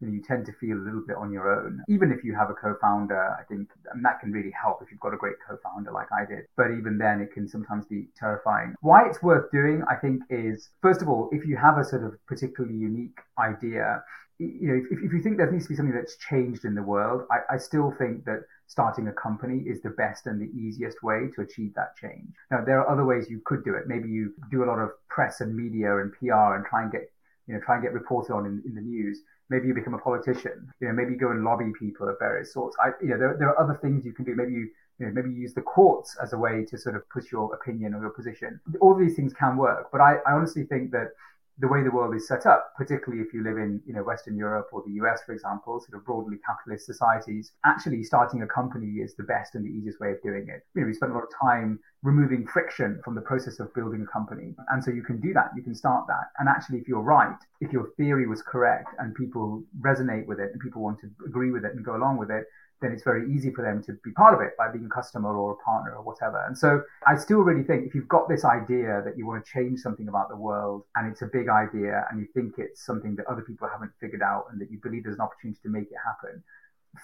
you, 0.09 0.21
tend 0.21 0.45
to 0.45 0.53
feel 0.53 0.77
a 0.77 0.83
little 0.83 1.03
bit 1.05 1.15
on 1.15 1.31
your 1.31 1.49
own. 1.49 1.83
Even 1.87 2.11
if 2.11 2.23
you 2.23 2.33
have 2.35 2.49
a 2.49 2.53
co-founder, 2.53 3.35
I 3.39 3.43
think 3.43 3.69
that 4.01 4.19
can 4.19 4.31
really 4.31 4.51
help 4.51 4.81
if 4.81 4.91
you've 4.91 4.99
got 4.99 5.13
a 5.13 5.17
great 5.17 5.35
co-founder 5.47 5.91
like 5.91 6.07
I 6.11 6.25
did. 6.25 6.45
But 6.57 6.71
even 6.71 6.97
then, 6.97 7.21
it 7.21 7.31
can 7.33 7.47
sometimes 7.47 7.85
be 7.85 8.07
terrifying. 8.17 8.75
Why 8.81 9.07
it's 9.07 9.21
worth 9.21 9.51
doing, 9.51 9.83
I 9.89 9.95
think, 9.95 10.23
is 10.29 10.69
first 10.81 11.01
of 11.01 11.09
all, 11.09 11.29
if 11.31 11.45
you 11.45 11.57
have 11.57 11.77
a 11.77 11.83
sort 11.83 12.03
of 12.03 12.13
particularly 12.25 12.75
unique 12.75 13.19
idea, 13.37 14.03
you 14.41 14.67
know, 14.67 14.81
if, 14.89 15.03
if 15.03 15.13
you 15.13 15.21
think 15.21 15.37
there 15.37 15.51
needs 15.51 15.65
to 15.65 15.69
be 15.69 15.75
something 15.75 15.93
that's 15.93 16.17
changed 16.17 16.65
in 16.65 16.73
the 16.73 16.81
world, 16.81 17.23
I, 17.29 17.55
I 17.55 17.57
still 17.57 17.93
think 17.97 18.25
that 18.25 18.41
starting 18.65 19.07
a 19.07 19.13
company 19.13 19.59
is 19.67 19.81
the 19.81 19.91
best 19.91 20.25
and 20.25 20.41
the 20.41 20.49
easiest 20.57 21.03
way 21.03 21.29
to 21.35 21.41
achieve 21.41 21.73
that 21.75 21.95
change. 21.95 22.33
Now, 22.49 22.63
there 22.65 22.79
are 22.79 22.89
other 22.89 23.05
ways 23.05 23.29
you 23.29 23.41
could 23.45 23.63
do 23.63 23.75
it. 23.75 23.87
Maybe 23.87 24.09
you 24.09 24.33
do 24.49 24.63
a 24.63 24.65
lot 24.65 24.79
of 24.79 24.91
press 25.09 25.41
and 25.41 25.55
media 25.55 25.97
and 25.97 26.11
PR 26.13 26.55
and 26.55 26.65
try 26.65 26.81
and 26.81 26.91
get, 26.91 27.11
you 27.47 27.53
know, 27.53 27.59
try 27.59 27.75
and 27.75 27.83
get 27.83 27.93
reported 27.93 28.33
on 28.33 28.45
in, 28.45 28.63
in 28.65 28.73
the 28.73 28.81
news. 28.81 29.19
Maybe 29.49 29.67
you 29.67 29.73
become 29.73 29.93
a 29.93 29.99
politician. 29.99 30.71
You 30.79 30.87
know, 30.87 30.93
maybe 30.93 31.11
you 31.11 31.19
go 31.19 31.31
and 31.31 31.43
lobby 31.43 31.71
people 31.77 32.09
of 32.09 32.17
various 32.17 32.53
sorts. 32.53 32.75
I, 32.83 32.91
you 33.01 33.09
know, 33.09 33.19
there, 33.19 33.35
there 33.37 33.49
are 33.49 33.59
other 33.59 33.77
things 33.79 34.05
you 34.05 34.13
can 34.13 34.25
do. 34.25 34.33
Maybe 34.35 34.53
you, 34.53 34.69
you 34.97 35.05
know, 35.05 35.11
maybe 35.11 35.29
you 35.29 35.41
use 35.41 35.53
the 35.53 35.61
courts 35.61 36.17
as 36.21 36.33
a 36.33 36.37
way 36.37 36.65
to 36.65 36.77
sort 36.77 36.95
of 36.95 37.07
push 37.09 37.31
your 37.31 37.53
opinion 37.53 37.93
or 37.93 38.01
your 38.01 38.09
position. 38.09 38.59
All 38.79 38.95
these 38.95 39.15
things 39.15 39.33
can 39.33 39.57
work, 39.57 39.91
but 39.91 39.99
I, 39.99 40.15
I 40.25 40.33
honestly 40.33 40.63
think 40.63 40.91
that 40.91 41.11
the 41.59 41.67
way 41.67 41.83
the 41.83 41.91
world 41.91 42.15
is 42.15 42.27
set 42.27 42.45
up, 42.45 42.73
particularly 42.77 43.23
if 43.23 43.33
you 43.33 43.43
live 43.43 43.57
in 43.57 43.81
you 43.85 43.93
know 43.93 44.03
Western 44.03 44.37
Europe 44.37 44.69
or 44.71 44.83
the 44.85 44.93
US, 45.03 45.21
for 45.25 45.33
example, 45.33 45.79
sort 45.79 45.99
of 45.99 46.05
broadly 46.05 46.37
capitalist 46.45 46.85
societies, 46.85 47.51
actually 47.65 48.03
starting 48.03 48.41
a 48.41 48.47
company 48.47 48.97
is 48.97 49.15
the 49.15 49.23
best 49.23 49.55
and 49.55 49.65
the 49.65 49.69
easiest 49.69 49.99
way 49.99 50.11
of 50.11 50.21
doing 50.21 50.47
it. 50.49 50.65
You 50.73 50.81
know, 50.81 50.87
we 50.87 50.93
spend 50.93 51.11
a 51.11 51.15
lot 51.15 51.23
of 51.23 51.29
time 51.39 51.79
removing 52.03 52.47
friction 52.47 52.99
from 53.03 53.15
the 53.15 53.21
process 53.21 53.59
of 53.59 53.73
building 53.73 54.01
a 54.01 54.11
company, 54.11 54.55
and 54.71 54.83
so 54.83 54.91
you 54.91 55.03
can 55.03 55.19
do 55.19 55.33
that. 55.33 55.51
You 55.55 55.63
can 55.63 55.75
start 55.75 56.07
that, 56.07 56.31
and 56.39 56.49
actually, 56.49 56.79
if 56.79 56.87
you're 56.87 57.01
right, 57.01 57.37
if 57.59 57.71
your 57.71 57.89
theory 57.97 58.27
was 58.27 58.41
correct 58.41 58.89
and 58.99 59.13
people 59.13 59.63
resonate 59.79 60.25
with 60.25 60.39
it 60.39 60.51
and 60.51 60.61
people 60.61 60.81
want 60.81 60.99
to 61.01 61.11
agree 61.25 61.51
with 61.51 61.65
it 61.65 61.75
and 61.75 61.85
go 61.85 61.95
along 61.95 62.17
with 62.17 62.31
it, 62.31 62.45
then 62.81 62.91
it's 62.91 63.03
very 63.03 63.31
easy 63.33 63.51
for 63.51 63.61
them 63.61 63.81
to 63.83 63.93
be 64.03 64.11
part 64.11 64.33
of 64.33 64.41
it 64.41 64.57
by 64.57 64.69
being 64.69 64.85
a 64.85 64.89
customer 64.89 65.35
or 65.35 65.51
a 65.51 65.55
partner 65.57 65.93
or 65.93 66.03
whatever. 66.03 66.43
And 66.45 66.57
so 66.57 66.81
I 67.07 67.15
still 67.15 67.39
really 67.39 67.63
think 67.63 67.85
if 67.85 67.93
you've 67.93 68.07
got 68.07 68.27
this 68.27 68.43
idea 68.43 69.01
that 69.05 69.17
you 69.17 69.25
want 69.27 69.45
to 69.45 69.51
change 69.51 69.79
something 69.79 70.07
about 70.07 70.29
the 70.29 70.35
world 70.35 70.83
and 70.95 71.11
it's 71.11 71.21
a 71.21 71.29
big 71.31 71.47
idea 71.47 72.05
and 72.09 72.19
you 72.19 72.27
think 72.33 72.55
it's 72.57 72.83
something 72.85 73.15
that 73.15 73.27
other 73.27 73.41
people 73.41 73.69
haven't 73.71 73.91
figured 73.99 74.21
out 74.21 74.45
and 74.51 74.59
that 74.59 74.71
you 74.71 74.79
believe 74.81 75.03
there's 75.03 75.15
an 75.15 75.21
opportunity 75.21 75.59
to 75.61 75.69
make 75.69 75.91
it 75.91 75.97
happen, 76.03 76.43